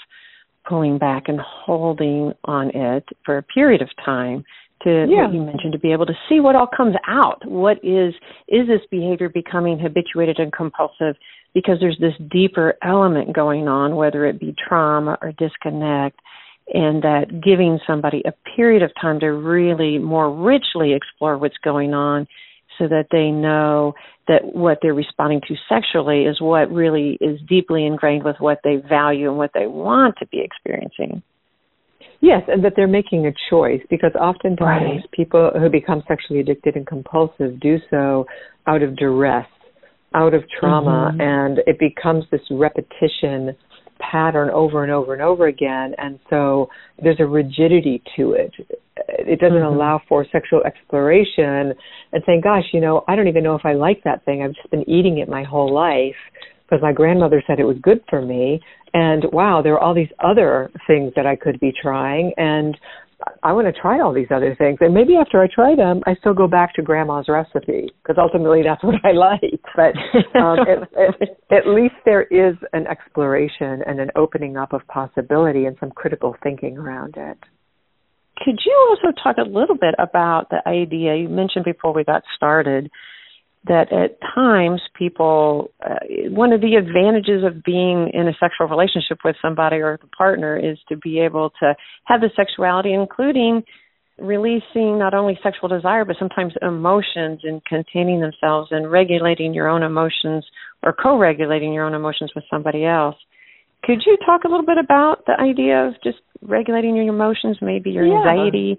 pulling 0.69 0.99
back 0.99 1.25
and 1.27 1.41
holding 1.41 2.33
on 2.45 2.71
it 2.75 3.05
for 3.25 3.39
a 3.39 3.43
period 3.43 3.83
of 3.83 3.89
time 4.05 4.45
to 4.83 5.07
yeah. 5.09 5.25
what 5.25 5.35
you 5.35 5.41
mentioned 5.41 5.73
to 5.73 5.79
be 5.79 5.93
able 5.93 6.07
to 6.07 6.15
see 6.29 6.41
what 6.41 6.55
all 6.55 6.69
comes 6.75 6.95
out. 7.09 7.41
What 7.47 7.79
is 7.79 8.15
is 8.49 8.67
this 8.69 8.81
behavior 8.91 9.29
becoming 9.29 9.79
habituated 9.79 10.39
and 10.39 10.53
compulsive 10.53 11.17
because 11.55 11.79
there's 11.81 11.99
this 12.01 12.15
deeper 12.31 12.75
element 12.83 13.35
going 13.35 13.69
on, 13.69 13.97
whether 13.97 14.27
it 14.27 14.39
be 14.39 14.55
trauma 14.69 15.17
or 15.23 15.33
disconnect, 15.33 16.19
and 16.69 17.03
that 17.03 17.27
giving 17.45 17.79
somebody 17.87 18.23
a 18.25 18.33
period 18.57 18.83
of 18.83 18.91
time 19.01 19.21
to 19.21 19.27
really 19.27 19.99
more 19.99 20.31
richly 20.35 20.95
explore 20.95 21.37
what's 21.37 21.59
going 21.63 21.93
on 21.93 22.27
so 22.79 22.89
that 22.89 23.07
they 23.13 23.31
know 23.31 23.95
that 24.27 24.41
what 24.43 24.79
they're 24.83 24.95
responding 24.95 25.41
to 25.47 25.55
sexually 25.69 26.23
is 26.23 26.41
what 26.41 26.71
really 26.71 27.19
is 27.21 27.39
deeply 27.49 27.87
ingrained 27.87 28.25
with 28.25 28.37
what 28.39 28.59
they 28.65 28.77
value 28.77 29.29
and 29.29 29.39
what 29.39 29.51
they 29.55 29.67
want 29.67 30.17
to 30.19 30.27
be 30.27 30.41
experiencing. 30.41 31.23
Yes, 32.21 32.43
and 32.49 32.65
that 32.65 32.73
they're 32.75 32.89
making 32.89 33.27
a 33.27 33.33
choice 33.51 33.83
because 33.91 34.13
oftentimes 34.19 35.03
right. 35.03 35.11
people 35.13 35.51
who 35.55 35.69
become 35.69 36.03
sexually 36.09 36.41
addicted 36.41 36.75
and 36.75 36.87
compulsive 36.87 37.61
do 37.61 37.77
so 37.91 38.25
out 38.67 38.83
of 38.83 38.97
duress, 38.97 39.47
out 40.15 40.33
of 40.33 40.43
trauma, 40.59 41.11
mm-hmm. 41.13 41.21
and 41.21 41.59
it 41.67 41.79
becomes 41.79 42.25
this 42.31 42.41
repetition 42.51 43.55
pattern 43.99 44.51
over 44.51 44.83
and 44.83 44.93
over 44.93 45.13
and 45.13 45.23
over 45.23 45.47
again. 45.47 45.95
And 45.99 46.19
so 46.31 46.69
there's 47.03 47.21
a 47.21 47.27
rigidity 47.27 48.03
to 48.17 48.33
it. 48.33 48.53
It 48.97 49.41
doesn't 49.41 49.59
mm-hmm. 49.59 49.75
allow 49.75 50.01
for 50.09 50.27
sexual 50.31 50.63
exploration 50.65 51.75
and 52.13 52.23
saying, 52.27 52.43
gosh, 52.43 52.65
you 52.73 52.81
know, 52.81 53.05
I 53.09 53.17
don't 53.17 53.29
even 53.29 53.45
know 53.45 53.55
if 53.55 53.65
I 53.65 53.75
like 53.75 54.03
that 54.05 54.25
thing. 54.25 54.43
I've 54.43 54.55
just 54.55 54.71
been 54.71 54.89
eating 54.89 55.19
it 55.19 55.29
my 55.29 55.43
whole 55.43 55.73
life 55.73 56.17
because 56.65 56.83
my 56.83 56.93
grandmother 56.93 57.43
said 57.47 57.59
it 57.59 57.65
was 57.65 57.77
good 57.83 58.01
for 58.09 58.23
me. 58.23 58.61
And 58.95 59.25
wow, 59.33 59.61
there 59.63 59.75
are 59.75 59.81
all 59.81 59.95
these 59.95 60.13
other 60.25 60.71
things 60.87 61.13
that 61.17 61.27
I 61.27 61.35
could 61.37 61.59
be 61.59 61.73
trying. 61.83 62.33
And 62.37 62.77
I 63.43 63.53
want 63.53 63.67
to 63.67 63.81
try 63.81 64.01
all 64.01 64.13
these 64.13 64.31
other 64.35 64.55
things. 64.57 64.79
And 64.81 64.95
maybe 64.95 65.17
after 65.17 65.41
I 65.41 65.49
try 65.53 65.77
them, 65.77 66.03
I 66.07 66.15
still 66.17 66.35
go 66.35 66.47
back 66.47 66.75
to 66.75 66.83
grandma's 66.83 67.27
recipe 67.29 67.91
because 68.03 68.17
ultimately 68.19 68.63
that's 68.63 68.83
what 68.83 68.97
I 69.05 69.13
like. 69.13 69.61
But 69.77 69.95
um, 70.39 70.59
at, 70.61 70.83
at, 70.99 71.29
at 71.51 71.67
least 71.67 71.95
there 72.05 72.23
is 72.23 72.55
an 72.73 72.87
exploration 72.87 73.83
and 73.87 74.01
an 74.01 74.11
opening 74.17 74.57
up 74.57 74.73
of 74.73 74.87
possibility 74.89 75.67
and 75.67 75.77
some 75.81 75.91
critical 75.91 76.37
thinking 76.43 76.79
around 76.79 77.15
it. 77.17 77.39
Could 78.45 78.59
you 78.67 78.87
also 78.91 79.17
talk 79.23 79.37
a 79.39 79.49
little 79.49 79.77
bit 79.77 79.95
about 79.99 80.51
the 80.51 80.67
idea 80.69 81.17
you 81.17 81.29
mentioned 81.29 81.65
before 81.65 81.95
we 81.95 82.03
got 82.03 82.23
started 82.35 82.91
that 83.67 83.93
at 83.93 84.19
times 84.35 84.81
people 84.97 85.71
uh, 85.85 86.05
one 86.31 86.53
of 86.53 86.61
the 86.61 86.75
advantages 86.75 87.43
of 87.45 87.63
being 87.65 88.11
in 88.13 88.29
a 88.29 88.33
sexual 88.39 88.69
relationship 88.69 89.19
with 89.25 89.37
somebody 89.41 89.77
or 89.77 89.99
the 90.01 90.09
partner 90.09 90.57
is 90.57 90.79
to 90.89 90.97
be 90.97 91.21
able 91.21 91.51
to 91.61 91.75
have 92.05 92.21
the 92.21 92.31
sexuality 92.37 92.93
including 92.93 93.63
releasing 94.19 94.99
not 94.99 95.15
only 95.15 95.39
sexual 95.43 95.69
desire 95.69 96.05
but 96.05 96.17
sometimes 96.19 96.53
emotions 96.63 97.41
and 97.43 97.65
containing 97.65 98.21
themselves 98.21 98.69
and 98.71 98.91
regulating 98.91 99.55
your 99.55 99.69
own 99.69 99.83
emotions 99.83 100.45
or 100.83 100.93
co-regulating 100.93 101.73
your 101.73 101.85
own 101.85 101.95
emotions 101.95 102.31
with 102.35 102.45
somebody 102.51 102.85
else 102.85 103.17
could 103.83 104.03
you 104.07 104.17
talk 104.25 104.45
a 104.45 104.49
little 104.49 104.67
bit 104.67 104.79
about 104.79 105.25
the 105.27 105.35
idea 105.41 105.87
of 105.87 105.95
just 106.03 106.19
regulating 106.43 106.95
your 106.95 107.09
emotions 107.09 107.57
maybe 107.63 107.91
your 107.91 108.07
yeah. 108.07 108.19
anxiety 108.19 108.77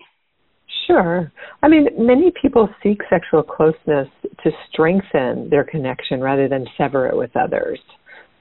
Sure. 0.86 1.32
I 1.64 1.68
mean, 1.68 1.88
many 1.98 2.32
people 2.40 2.70
seek 2.84 3.00
sexual 3.10 3.44
closeness 3.44 4.08
to 4.44 4.52
strengthen 4.72 5.50
their 5.50 5.64
connection 5.64 6.22
rather 6.22 6.48
than 6.48 6.66
sever 6.78 7.08
it 7.08 7.16
with 7.16 7.36
others. 7.36 7.80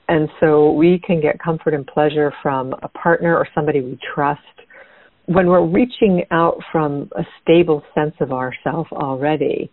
And 0.09 0.28
so 0.40 0.72
we 0.72 1.01
can 1.05 1.20
get 1.20 1.38
comfort 1.38 1.72
and 1.72 1.86
pleasure 1.86 2.32
from 2.42 2.74
a 2.82 2.88
partner 2.88 3.34
or 3.36 3.49
somebody 3.55 3.80
we 3.80 3.99
trust 4.14 4.40
when 5.26 5.47
we're 5.47 5.64
reaching 5.64 6.24
out 6.30 6.59
from 6.70 7.09
a 7.16 7.22
stable 7.40 7.82
sense 7.95 8.14
of 8.20 8.30
ourself 8.30 8.86
already. 8.92 9.70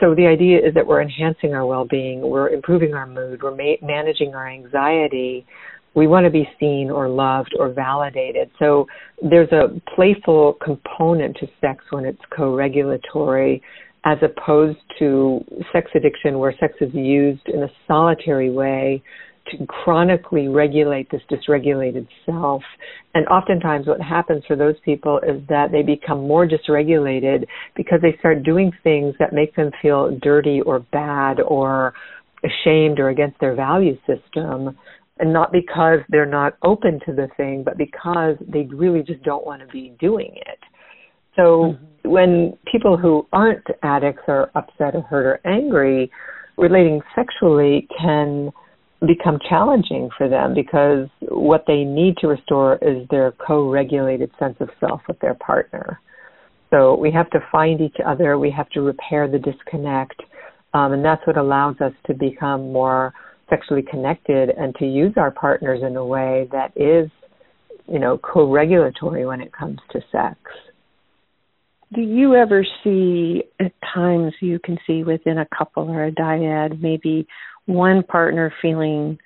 So 0.00 0.14
the 0.14 0.26
idea 0.26 0.58
is 0.58 0.74
that 0.74 0.86
we're 0.86 1.02
enhancing 1.02 1.54
our 1.54 1.66
well-being, 1.66 2.20
we're 2.20 2.48
improving 2.48 2.94
our 2.94 3.06
mood, 3.06 3.42
we're 3.42 3.54
ma- 3.54 3.86
managing 3.86 4.34
our 4.34 4.48
anxiety, 4.48 5.46
we 5.94 6.06
want 6.06 6.24
to 6.24 6.30
be 6.30 6.48
seen 6.58 6.90
or 6.90 7.08
loved 7.08 7.54
or 7.58 7.72
validated. 7.72 8.50
So 8.58 8.86
there's 9.22 9.52
a 9.52 9.80
playful 9.94 10.54
component 10.64 11.36
to 11.38 11.46
sex 11.60 11.84
when 11.90 12.04
it's 12.04 12.20
co-regulatory 12.36 13.62
as 14.04 14.18
opposed 14.22 14.78
to 14.98 15.44
sex 15.72 15.90
addiction 15.94 16.38
where 16.38 16.54
sex 16.60 16.74
is 16.80 16.92
used 16.92 17.46
in 17.46 17.62
a 17.62 17.68
solitary 17.86 18.50
way 18.50 19.02
to 19.50 19.66
chronically 19.66 20.48
regulate 20.48 21.10
this 21.10 21.20
dysregulated 21.30 22.06
self. 22.24 22.62
And 23.14 23.26
oftentimes 23.28 23.86
what 23.86 24.00
happens 24.00 24.42
for 24.46 24.56
those 24.56 24.76
people 24.84 25.20
is 25.20 25.42
that 25.48 25.70
they 25.70 25.82
become 25.82 26.26
more 26.26 26.46
dysregulated 26.46 27.46
because 27.76 28.00
they 28.02 28.16
start 28.18 28.42
doing 28.42 28.72
things 28.82 29.14
that 29.18 29.32
make 29.32 29.54
them 29.54 29.70
feel 29.82 30.18
dirty 30.22 30.60
or 30.62 30.80
bad 30.80 31.40
or 31.40 31.94
ashamed 32.42 32.98
or 32.98 33.08
against 33.08 33.38
their 33.40 33.54
value 33.54 33.96
system 34.06 34.76
and 35.18 35.32
not 35.32 35.52
because 35.52 36.00
they're 36.08 36.26
not 36.26 36.54
open 36.62 37.00
to 37.06 37.12
the 37.12 37.28
thing, 37.36 37.62
but 37.64 37.78
because 37.78 38.36
they 38.48 38.66
really 38.74 39.02
just 39.02 39.22
don't 39.22 39.46
want 39.46 39.60
to 39.60 39.68
be 39.68 39.94
doing 40.00 40.32
it. 40.34 40.58
So 41.36 41.76
mm-hmm. 42.02 42.10
when 42.10 42.58
people 42.70 42.96
who 42.96 43.26
aren't 43.32 43.64
addicts 43.82 44.22
are 44.28 44.50
upset 44.54 44.94
or 44.94 45.02
hurt 45.02 45.26
or 45.26 45.40
angry, 45.46 46.10
relating 46.56 47.00
sexually 47.14 47.88
can 48.00 48.50
become 49.06 49.38
challenging 49.48 50.08
for 50.16 50.28
them 50.28 50.54
because 50.54 51.08
what 51.28 51.64
they 51.66 51.84
need 51.84 52.16
to 52.18 52.28
restore 52.28 52.76
is 52.76 53.06
their 53.10 53.32
co-regulated 53.32 54.30
sense 54.38 54.56
of 54.60 54.68
self 54.80 55.00
with 55.06 55.18
their 55.20 55.34
partner. 55.34 56.00
So 56.70 56.96
we 56.96 57.12
have 57.12 57.30
to 57.30 57.40
find 57.52 57.80
each 57.80 57.96
other, 58.04 58.38
we 58.38 58.50
have 58.50 58.68
to 58.70 58.80
repair 58.80 59.28
the 59.28 59.38
disconnect, 59.38 60.20
um, 60.72 60.92
and 60.92 61.04
that's 61.04 61.24
what 61.26 61.36
allows 61.36 61.76
us 61.80 61.92
to 62.06 62.14
become 62.14 62.72
more 62.72 63.12
sexually 63.48 63.82
connected 63.82 64.50
and 64.50 64.74
to 64.76 64.86
use 64.86 65.14
our 65.16 65.30
partners 65.30 65.80
in 65.82 65.96
a 65.96 66.04
way 66.04 66.48
that 66.52 66.72
is, 66.76 67.10
you 67.86 67.98
know, 67.98 68.18
co-regulatory 68.18 69.26
when 69.26 69.40
it 69.40 69.52
comes 69.52 69.78
to 69.90 70.00
sex. 70.10 70.38
Do 71.94 72.00
you 72.00 72.34
ever 72.34 72.64
see 72.82 73.44
at 73.60 73.72
times 73.94 74.32
you 74.40 74.58
can 74.58 74.78
see 74.86 75.04
within 75.04 75.38
a 75.38 75.46
couple 75.56 75.88
or 75.88 76.04
a 76.04 76.12
dyad 76.12 76.80
maybe 76.80 77.26
one 77.66 78.02
partner 78.02 78.52
feeling 78.60 79.18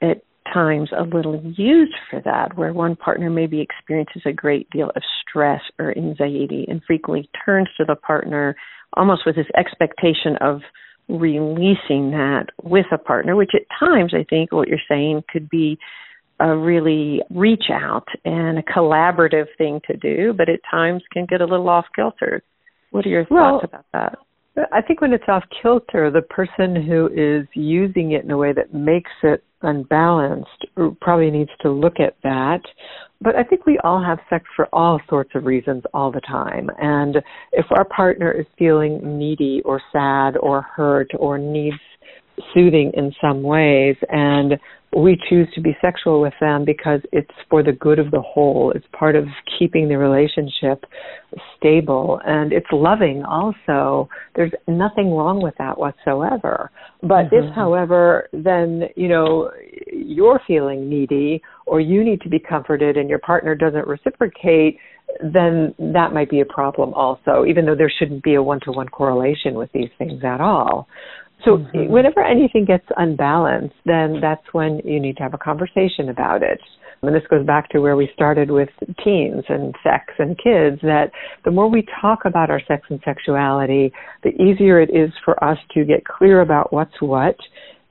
at 0.00 0.22
times 0.52 0.90
a 0.96 1.02
little 1.02 1.42
used 1.56 1.96
for 2.10 2.20
that, 2.24 2.56
where 2.56 2.72
one 2.72 2.96
partner 2.96 3.30
maybe 3.30 3.60
experiences 3.60 4.22
a 4.24 4.32
great 4.32 4.70
deal 4.70 4.90
of 4.94 5.02
stress 5.20 5.60
or 5.78 5.96
anxiety 5.96 6.66
and 6.68 6.82
frequently 6.86 7.28
turns 7.44 7.68
to 7.76 7.84
the 7.84 7.96
partner 7.96 8.54
almost 8.92 9.22
with 9.26 9.36
this 9.36 9.46
expectation 9.56 10.36
of 10.40 10.60
releasing 11.08 12.10
that 12.10 12.46
with 12.62 12.86
a 12.92 12.98
partner, 12.98 13.36
which 13.36 13.52
at 13.54 13.62
times 13.78 14.12
I 14.14 14.24
think 14.28 14.52
what 14.52 14.68
you're 14.68 14.78
saying 14.88 15.22
could 15.30 15.48
be 15.48 15.78
a 16.40 16.54
really 16.54 17.22
reach 17.30 17.70
out 17.72 18.06
and 18.24 18.58
a 18.58 18.62
collaborative 18.62 19.46
thing 19.56 19.80
to 19.86 19.96
do, 19.96 20.34
but 20.36 20.48
at 20.48 20.60
times 20.70 21.02
can 21.12 21.26
get 21.26 21.40
a 21.40 21.46
little 21.46 21.68
off 21.68 21.86
kilter. 21.94 22.42
What 22.90 23.06
are 23.06 23.08
your 23.08 23.26
well, 23.30 23.60
thoughts 23.60 23.64
about 23.64 23.86
that? 23.92 24.18
I 24.72 24.82
think 24.82 25.00
when 25.00 25.12
it's 25.12 25.24
off 25.28 25.44
kilter, 25.62 26.10
the 26.10 26.22
person 26.22 26.82
who 26.82 27.08
is 27.14 27.46
using 27.54 28.12
it 28.12 28.24
in 28.24 28.30
a 28.30 28.36
way 28.36 28.52
that 28.52 28.74
makes 28.74 29.10
it 29.22 29.44
unbalanced 29.62 30.66
probably 31.00 31.30
needs 31.30 31.50
to 31.60 31.70
look 31.70 32.00
at 32.00 32.16
that. 32.22 32.60
But 33.20 33.34
I 33.34 33.42
think 33.44 33.66
we 33.66 33.78
all 33.82 34.02
have 34.02 34.18
sex 34.28 34.44
for 34.54 34.68
all 34.72 35.00
sorts 35.08 35.30
of 35.34 35.44
reasons 35.44 35.82
all 35.94 36.12
the 36.12 36.20
time. 36.20 36.68
And 36.78 37.16
if 37.52 37.66
our 37.70 37.84
partner 37.84 38.30
is 38.30 38.46
feeling 38.58 39.18
needy 39.18 39.62
or 39.64 39.80
sad 39.92 40.36
or 40.36 40.62
hurt 40.62 41.10
or 41.18 41.38
needs 41.38 41.78
soothing 42.54 42.92
in 42.94 43.12
some 43.20 43.42
ways 43.42 43.96
and 44.10 44.58
we 44.96 45.18
choose 45.28 45.48
to 45.54 45.60
be 45.60 45.76
sexual 45.82 46.20
with 46.20 46.32
them 46.40 46.64
because 46.64 47.00
it's 47.12 47.30
for 47.50 47.62
the 47.62 47.72
good 47.72 47.98
of 47.98 48.10
the 48.10 48.20
whole. 48.20 48.72
It's 48.74 48.86
part 48.98 49.14
of 49.14 49.24
keeping 49.58 49.88
the 49.88 49.98
relationship 49.98 50.84
stable 51.56 52.20
and 52.24 52.52
it's 52.52 52.66
loving 52.72 53.22
also. 53.22 54.08
There's 54.34 54.52
nothing 54.66 55.10
wrong 55.10 55.42
with 55.42 55.54
that 55.58 55.78
whatsoever. 55.78 56.70
But 57.02 57.26
mm-hmm. 57.26 57.48
if, 57.48 57.54
however, 57.54 58.28
then, 58.32 58.84
you 58.96 59.08
know, 59.08 59.50
you're 59.92 60.40
feeling 60.46 60.88
needy 60.88 61.42
or 61.66 61.80
you 61.80 62.04
need 62.04 62.20
to 62.22 62.28
be 62.28 62.38
comforted 62.38 62.96
and 62.96 63.10
your 63.10 63.18
partner 63.18 63.54
doesn't 63.54 63.86
reciprocate, 63.86 64.78
then 65.20 65.74
that 65.78 66.12
might 66.12 66.30
be 66.30 66.40
a 66.40 66.44
problem 66.44 66.94
also, 66.94 67.44
even 67.46 67.66
though 67.66 67.74
there 67.74 67.92
shouldn't 67.98 68.22
be 68.22 68.34
a 68.34 68.42
one 68.42 68.60
to 68.60 68.72
one 68.72 68.88
correlation 68.88 69.54
with 69.54 69.70
these 69.72 69.90
things 69.98 70.22
at 70.24 70.40
all. 70.40 70.88
So 71.44 71.58
mm-hmm. 71.58 71.92
whenever 71.92 72.24
anything 72.24 72.64
gets 72.64 72.86
unbalanced, 72.96 73.76
then 73.84 74.20
that's 74.20 74.42
when 74.52 74.80
you 74.84 74.98
need 75.00 75.16
to 75.18 75.22
have 75.22 75.34
a 75.34 75.38
conversation 75.38 76.08
about 76.08 76.42
it. 76.42 76.60
And 77.02 77.14
this 77.14 77.22
goes 77.28 77.44
back 77.46 77.68
to 77.70 77.80
where 77.80 77.94
we 77.94 78.08
started 78.14 78.50
with 78.50 78.70
teens 79.04 79.44
and 79.48 79.74
sex 79.84 80.14
and 80.18 80.36
kids, 80.36 80.80
that 80.82 81.10
the 81.44 81.50
more 81.50 81.68
we 81.68 81.86
talk 82.00 82.20
about 82.24 82.50
our 82.50 82.60
sex 82.66 82.86
and 82.88 83.00
sexuality, 83.04 83.92
the 84.22 84.30
easier 84.42 84.80
it 84.80 84.90
is 84.90 85.10
for 85.24 85.42
us 85.44 85.58
to 85.74 85.84
get 85.84 86.04
clear 86.04 86.40
about 86.40 86.72
what's 86.72 87.00
what 87.00 87.36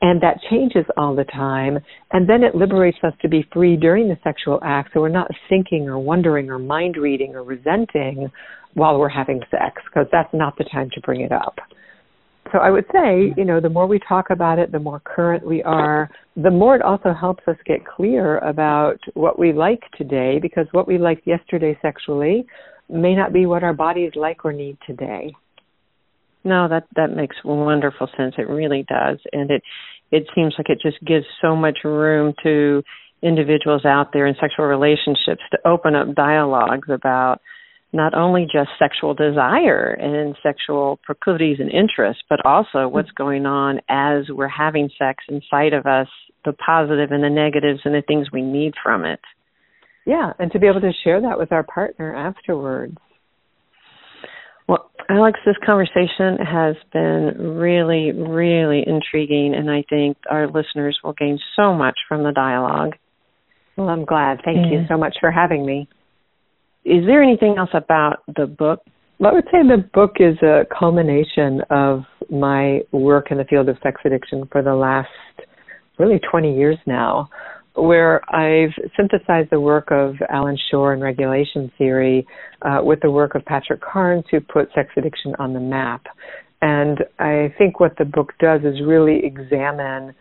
And 0.05 0.21
that 0.21 0.37
changes 0.51 0.85
all 0.97 1.15
the 1.15 1.23
time. 1.23 1.79
And 2.11 2.29
then 2.29 2.43
it 2.43 2.53
liberates 2.53 2.99
us 3.03 3.13
to 3.23 3.27
be 3.27 3.43
free 3.51 3.75
during 3.75 4.07
the 4.07 4.19
sexual 4.23 4.59
act. 4.63 4.91
So 4.93 5.01
we're 5.01 5.09
not 5.09 5.31
thinking 5.49 5.89
or 5.89 5.97
wondering 5.97 6.47
or 6.51 6.59
mind 6.59 6.95
reading 6.95 7.33
or 7.33 7.43
resenting 7.43 8.29
while 8.75 8.99
we're 8.99 9.09
having 9.09 9.41
sex 9.49 9.81
because 9.83 10.05
that's 10.11 10.31
not 10.31 10.59
the 10.59 10.63
time 10.65 10.91
to 10.93 11.01
bring 11.01 11.21
it 11.21 11.31
up. 11.31 11.55
So 12.51 12.59
I 12.59 12.69
would 12.69 12.85
say, 12.93 13.33
you 13.35 13.45
know, 13.45 13.59
the 13.59 13.69
more 13.69 13.87
we 13.87 13.99
talk 14.07 14.29
about 14.29 14.59
it, 14.59 14.71
the 14.71 14.77
more 14.77 15.01
current 15.03 15.43
we 15.43 15.63
are, 15.63 16.11
the 16.35 16.51
more 16.51 16.75
it 16.75 16.83
also 16.83 17.11
helps 17.11 17.41
us 17.47 17.57
get 17.65 17.83
clear 17.83 18.37
about 18.37 18.99
what 19.15 19.39
we 19.39 19.53
like 19.53 19.81
today 19.97 20.37
because 20.39 20.67
what 20.71 20.87
we 20.87 20.99
liked 20.99 21.25
yesterday 21.25 21.75
sexually 21.81 22.45
may 22.89 23.15
not 23.15 23.33
be 23.33 23.47
what 23.47 23.63
our 23.63 23.73
bodies 23.73 24.11
like 24.15 24.45
or 24.45 24.53
need 24.53 24.77
today. 24.85 25.33
No, 26.45 26.67
that 26.69 26.85
that 26.95 27.09
makes 27.09 27.35
wonderful 27.43 28.07
sense. 28.15 28.35
It 28.37 28.47
really 28.47 28.85
does, 28.87 29.17
and 29.33 29.49
it 29.49 29.63
it 30.11 30.27
seems 30.35 30.53
like 30.57 30.69
it 30.69 30.79
just 30.81 31.03
gives 31.05 31.25
so 31.41 31.55
much 31.55 31.79
room 31.83 32.33
to 32.43 32.83
individuals 33.21 33.85
out 33.85 34.09
there 34.13 34.27
in 34.27 34.35
sexual 34.39 34.65
relationships 34.65 35.41
to 35.51 35.57
open 35.65 35.95
up 35.95 36.13
dialogues 36.15 36.87
about 36.89 37.39
not 37.95 38.13
only 38.13 38.43
just 38.43 38.69
sexual 38.77 39.13
desire 39.13 39.91
and 39.91 40.35
sexual 40.43 40.99
proclivities 41.03 41.57
and 41.59 41.71
interests, 41.71 42.21
but 42.29 42.45
also 42.45 42.87
what's 42.87 43.09
mm-hmm. 43.09 43.23
going 43.23 43.45
on 43.45 43.79
as 43.89 44.25
we're 44.29 44.47
having 44.47 44.89
sex 44.99 45.23
inside 45.29 45.73
of 45.73 45.85
us, 45.85 46.07
the 46.43 46.53
positive 46.53 47.11
and 47.11 47.23
the 47.23 47.29
negatives 47.29 47.79
and 47.85 47.95
the 47.95 48.03
things 48.05 48.27
we 48.31 48.41
need 48.41 48.73
from 48.83 49.05
it. 49.05 49.21
Yeah, 50.05 50.33
and 50.37 50.51
to 50.51 50.59
be 50.59 50.67
able 50.67 50.81
to 50.81 50.91
share 51.03 51.21
that 51.21 51.39
with 51.39 51.51
our 51.51 51.63
partner 51.63 52.13
afterwards. 52.13 52.97
Well, 55.09 55.19
Alex, 55.19 55.39
this 55.45 55.55
conversation 55.65 56.37
has 56.37 56.75
been 56.91 57.57
really, 57.57 58.11
really 58.11 58.83
intriguing, 58.85 59.53
and 59.55 59.69
I 59.69 59.83
think 59.89 60.17
our 60.29 60.47
listeners 60.47 60.97
will 61.03 61.13
gain 61.13 61.39
so 61.55 61.73
much 61.73 61.97
from 62.07 62.23
the 62.23 62.31
dialogue. 62.31 62.93
Well, 63.75 63.89
I'm 63.89 64.05
glad. 64.05 64.39
Thank 64.43 64.57
yeah. 64.57 64.79
you 64.79 64.85
so 64.87 64.97
much 64.97 65.17
for 65.19 65.31
having 65.31 65.65
me. 65.65 65.87
Is 66.85 67.05
there 67.05 67.21
anything 67.21 67.55
else 67.57 67.71
about 67.73 68.23
the 68.35 68.45
book? 68.45 68.81
Well, 69.19 69.31
I 69.31 69.33
would 69.35 69.45
say 69.45 69.59
the 69.63 69.83
book 69.93 70.17
is 70.19 70.37
a 70.41 70.65
culmination 70.77 71.61
of 71.69 72.03
my 72.29 72.81
work 72.91 73.31
in 73.31 73.37
the 73.37 73.45
field 73.45 73.69
of 73.69 73.77
sex 73.83 74.01
addiction 74.05 74.47
for 74.51 74.61
the 74.61 74.75
last 74.75 75.09
really 75.97 76.19
20 76.19 76.55
years 76.55 76.77
now 76.85 77.29
where 77.75 78.21
I've 78.33 78.73
synthesized 78.95 79.49
the 79.51 79.59
work 79.59 79.89
of 79.91 80.15
Allan 80.29 80.57
Schore 80.69 80.93
and 80.93 81.01
regulation 81.01 81.71
theory 81.77 82.25
uh, 82.61 82.79
with 82.81 82.99
the 83.01 83.11
work 83.11 83.35
of 83.35 83.43
Patrick 83.45 83.81
Carnes, 83.81 84.23
who 84.31 84.39
put 84.39 84.69
sex 84.73 84.89
addiction 84.97 85.35
on 85.39 85.53
the 85.53 85.59
map. 85.59 86.05
And 86.61 86.99
I 87.19 87.53
think 87.57 87.79
what 87.79 87.97
the 87.97 88.05
book 88.05 88.33
does 88.39 88.61
is 88.61 88.81
really 88.85 89.21
examine 89.25 90.15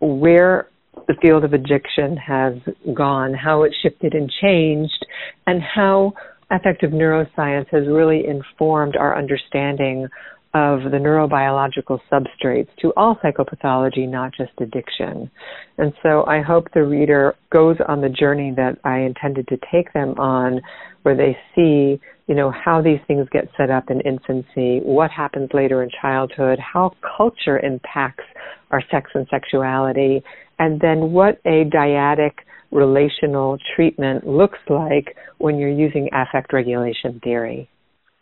where 0.00 0.68
the 1.08 1.14
field 1.20 1.44
of 1.44 1.52
addiction 1.52 2.16
has 2.16 2.54
gone, 2.94 3.34
how 3.34 3.62
it 3.62 3.74
shifted 3.82 4.14
and 4.14 4.30
changed, 4.40 5.06
and 5.46 5.60
how 5.62 6.12
affective 6.50 6.90
neuroscience 6.90 7.66
has 7.70 7.86
really 7.88 8.26
informed 8.26 8.96
our 8.96 9.16
understanding 9.16 10.06
of 10.54 10.82
the 10.82 10.98
neurobiological 10.98 11.98
substrates 12.10 12.68
to 12.80 12.92
all 12.96 13.16
psychopathology, 13.24 14.06
not 14.08 14.32
just 14.36 14.52
addiction. 14.60 15.30
And 15.78 15.94
so 16.02 16.24
I 16.26 16.42
hope 16.42 16.68
the 16.74 16.84
reader 16.84 17.34
goes 17.50 17.76
on 17.88 18.02
the 18.02 18.10
journey 18.10 18.52
that 18.56 18.78
I 18.84 18.98
intended 18.98 19.48
to 19.48 19.58
take 19.72 19.92
them 19.94 20.10
on, 20.18 20.60
where 21.02 21.16
they 21.16 21.36
see, 21.54 21.98
you 22.26 22.34
know, 22.34 22.50
how 22.50 22.82
these 22.82 23.00
things 23.06 23.26
get 23.32 23.48
set 23.56 23.70
up 23.70 23.90
in 23.90 24.00
infancy, 24.02 24.80
what 24.80 25.10
happens 25.10 25.48
later 25.54 25.82
in 25.82 25.88
childhood, 26.00 26.58
how 26.58 26.92
culture 27.16 27.58
impacts 27.58 28.24
our 28.70 28.82
sex 28.90 29.10
and 29.14 29.26
sexuality, 29.30 30.22
and 30.58 30.80
then 30.80 31.12
what 31.12 31.40
a 31.46 31.64
dyadic 31.64 32.32
relational 32.70 33.58
treatment 33.74 34.26
looks 34.26 34.58
like 34.68 35.16
when 35.38 35.56
you're 35.56 35.68
using 35.68 36.08
affect 36.12 36.52
regulation 36.52 37.20
theory. 37.24 37.68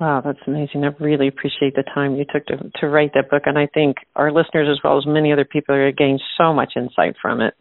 Wow, 0.01 0.23
that's 0.25 0.39
amazing. 0.47 0.83
I 0.83 0.89
really 0.99 1.29
appreciate 1.29 1.75
the 1.77 1.83
time 1.83 2.17
you 2.17 2.25
took 2.25 2.47
to 2.47 2.57
to 2.81 2.89
write 2.89 3.13
that 3.15 3.29
book, 3.29 3.43
and 3.45 3.59
I 3.59 3.67
think 3.67 3.99
our 4.17 4.33
listeners, 4.33 4.67
as 4.71 4.83
well 4.83 4.97
as 4.97 5.05
many 5.07 5.31
other 5.31 5.45
people, 5.45 5.75
are 5.75 5.93
going 5.93 5.95
to 5.95 6.03
gain 6.03 6.19
so 6.39 6.55
much 6.55 6.73
insight 6.75 7.17
from 7.21 7.43
it. 7.43 7.53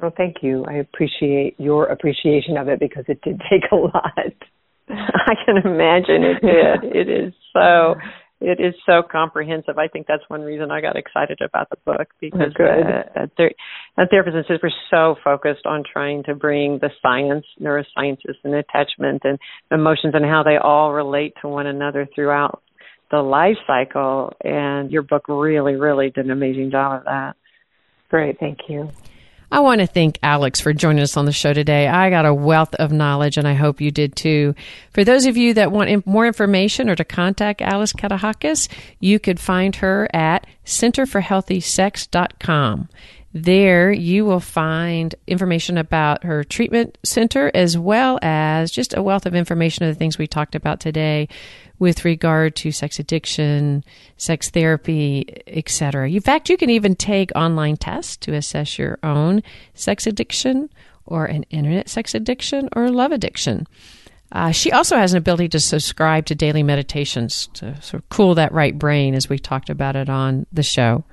Well, 0.00 0.12
thank 0.16 0.36
you. 0.40 0.64
I 0.66 0.74
appreciate 0.74 1.60
your 1.60 1.84
appreciation 1.86 2.56
of 2.56 2.68
it 2.68 2.80
because 2.80 3.04
it 3.08 3.20
did 3.20 3.42
take 3.50 3.70
a 3.70 3.76
lot. 3.76 4.32
I 4.88 5.34
can 5.44 5.58
imagine 5.58 6.24
it 6.24 6.40
did. 6.40 6.96
it 6.96 7.08
is 7.08 7.34
so 7.52 7.94
it 8.40 8.58
is 8.58 8.74
so 8.86 9.02
comprehensive. 9.02 9.78
I 9.78 9.88
think 9.88 10.06
that's 10.06 10.22
one 10.28 10.40
reason 10.40 10.70
I 10.70 10.80
got 10.80 10.96
excited 10.96 11.40
about 11.44 11.68
the 11.68 11.76
book 11.84 12.08
because 12.20 12.52
uh, 12.58 13.26
ther- 13.36 13.52
therapists 13.98 14.34
and 14.34 14.44
sisters 14.44 14.60
were 14.62 14.72
so 14.90 15.16
focused 15.22 15.66
on 15.66 15.84
trying 15.90 16.22
to 16.24 16.34
bring 16.34 16.78
the 16.78 16.90
science, 17.02 17.44
neurosciences, 17.60 18.36
and 18.42 18.54
attachment 18.54 19.22
and 19.24 19.38
emotions 19.70 20.14
and 20.14 20.24
how 20.24 20.42
they 20.42 20.56
all 20.56 20.92
relate 20.92 21.34
to 21.42 21.48
one 21.48 21.66
another 21.66 22.08
throughout 22.14 22.62
the 23.10 23.18
life 23.18 23.58
cycle. 23.66 24.32
And 24.42 24.90
your 24.90 25.02
book 25.02 25.28
really, 25.28 25.74
really 25.74 26.10
did 26.10 26.24
an 26.24 26.30
amazing 26.30 26.70
job 26.70 27.00
of 27.00 27.04
that. 27.04 27.36
Great, 28.08 28.40
thank 28.40 28.58
you. 28.68 28.90
I 29.52 29.60
want 29.60 29.80
to 29.80 29.86
thank 29.86 30.18
Alex 30.22 30.60
for 30.60 30.72
joining 30.72 31.02
us 31.02 31.16
on 31.16 31.24
the 31.24 31.32
show 31.32 31.52
today. 31.52 31.88
I 31.88 32.08
got 32.08 32.24
a 32.24 32.32
wealth 32.32 32.72
of 32.76 32.92
knowledge, 32.92 33.36
and 33.36 33.48
I 33.48 33.54
hope 33.54 33.80
you 33.80 33.90
did 33.90 34.14
too. 34.14 34.54
For 34.92 35.02
those 35.02 35.26
of 35.26 35.36
you 35.36 35.54
that 35.54 35.72
want 35.72 36.06
more 36.06 36.24
information 36.26 36.88
or 36.88 36.94
to 36.94 37.04
contact 37.04 37.60
Alice 37.60 37.92
Katehakis, 37.92 38.68
you 39.00 39.18
could 39.18 39.40
find 39.40 39.74
her 39.76 40.08
at 40.14 40.46
centerforhealthysex.com. 40.64 42.88
There, 43.32 43.92
you 43.92 44.24
will 44.24 44.40
find 44.40 45.14
information 45.28 45.78
about 45.78 46.24
her 46.24 46.42
treatment 46.42 46.98
center 47.04 47.50
as 47.54 47.78
well 47.78 48.18
as 48.22 48.72
just 48.72 48.96
a 48.96 49.02
wealth 49.02 49.24
of 49.24 49.36
information 49.36 49.84
of 49.84 49.94
the 49.94 49.98
things 49.98 50.18
we 50.18 50.26
talked 50.26 50.56
about 50.56 50.80
today 50.80 51.28
with 51.78 52.04
regard 52.04 52.56
to 52.56 52.72
sex 52.72 52.98
addiction, 52.98 53.84
sex 54.16 54.50
therapy, 54.50 55.42
etc. 55.46 56.10
In 56.10 56.20
fact, 56.20 56.48
you 56.48 56.56
can 56.56 56.70
even 56.70 56.96
take 56.96 57.30
online 57.36 57.76
tests 57.76 58.16
to 58.18 58.34
assess 58.34 58.78
your 58.78 58.98
own 59.04 59.44
sex 59.74 60.08
addiction 60.08 60.68
or 61.06 61.24
an 61.24 61.44
internet 61.50 61.88
sex 61.88 62.16
addiction 62.16 62.68
or 62.74 62.90
love 62.90 63.12
addiction. 63.12 63.66
Uh, 64.32 64.50
she 64.50 64.72
also 64.72 64.96
has 64.96 65.12
an 65.12 65.18
ability 65.18 65.48
to 65.48 65.60
subscribe 65.60 66.26
to 66.26 66.34
daily 66.34 66.62
meditations 66.62 67.48
to 67.54 67.80
sort 67.80 68.02
of 68.02 68.08
cool 68.08 68.34
that 68.34 68.52
right 68.52 68.78
brain, 68.78 69.14
as 69.14 69.28
we 69.28 69.38
talked 69.38 69.70
about 69.70 69.96
it 69.96 70.08
on 70.08 70.46
the 70.52 70.62
show. 70.62 71.04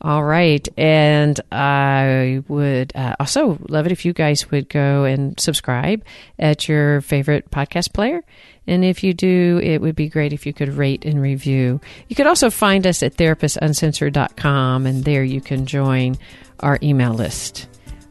All 0.00 0.22
right. 0.22 0.66
And 0.76 1.40
I 1.50 2.42
would 2.48 2.92
uh, 2.94 3.16
also 3.18 3.58
love 3.68 3.86
it 3.86 3.92
if 3.92 4.04
you 4.04 4.12
guys 4.12 4.50
would 4.50 4.68
go 4.68 5.04
and 5.04 5.38
subscribe 5.40 6.04
at 6.38 6.68
your 6.68 7.00
favorite 7.00 7.50
podcast 7.50 7.92
player. 7.92 8.22
And 8.66 8.84
if 8.84 9.02
you 9.02 9.14
do, 9.14 9.60
it 9.62 9.80
would 9.80 9.94
be 9.96 10.08
great 10.08 10.32
if 10.32 10.46
you 10.46 10.52
could 10.52 10.70
rate 10.70 11.04
and 11.04 11.20
review. 11.20 11.80
You 12.08 12.16
could 12.16 12.26
also 12.26 12.50
find 12.50 12.86
us 12.86 13.02
at 13.02 13.16
therapistuncensored.com, 13.16 14.86
and 14.86 15.04
there 15.04 15.22
you 15.22 15.40
can 15.40 15.66
join 15.66 16.16
our 16.60 16.78
email 16.82 17.12
list. 17.12 17.68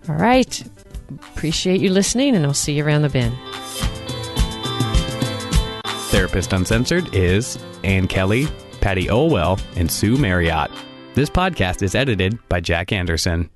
All 0.08 0.16
right. 0.16 0.64
Appreciate 1.10 1.82
you 1.82 1.90
listening, 1.90 2.36
and 2.36 2.46
I'll 2.46 2.54
see 2.54 2.74
you 2.74 2.86
around 2.86 3.02
the 3.02 3.10
bend. 3.10 3.36
Therapist 6.10 6.54
Uncensored 6.54 7.14
is 7.16 7.58
Ann 7.84 8.08
Kelly, 8.08 8.48
Patty 8.82 9.08
Olwell, 9.08 9.60
and 9.76 9.92
Sue 9.92 10.18
Marriott. 10.18 10.70
This 11.16 11.30
podcast 11.30 11.84
is 11.84 11.94
edited 11.94 12.40
by 12.50 12.60
Jack 12.60 12.92
Anderson. 12.92 13.48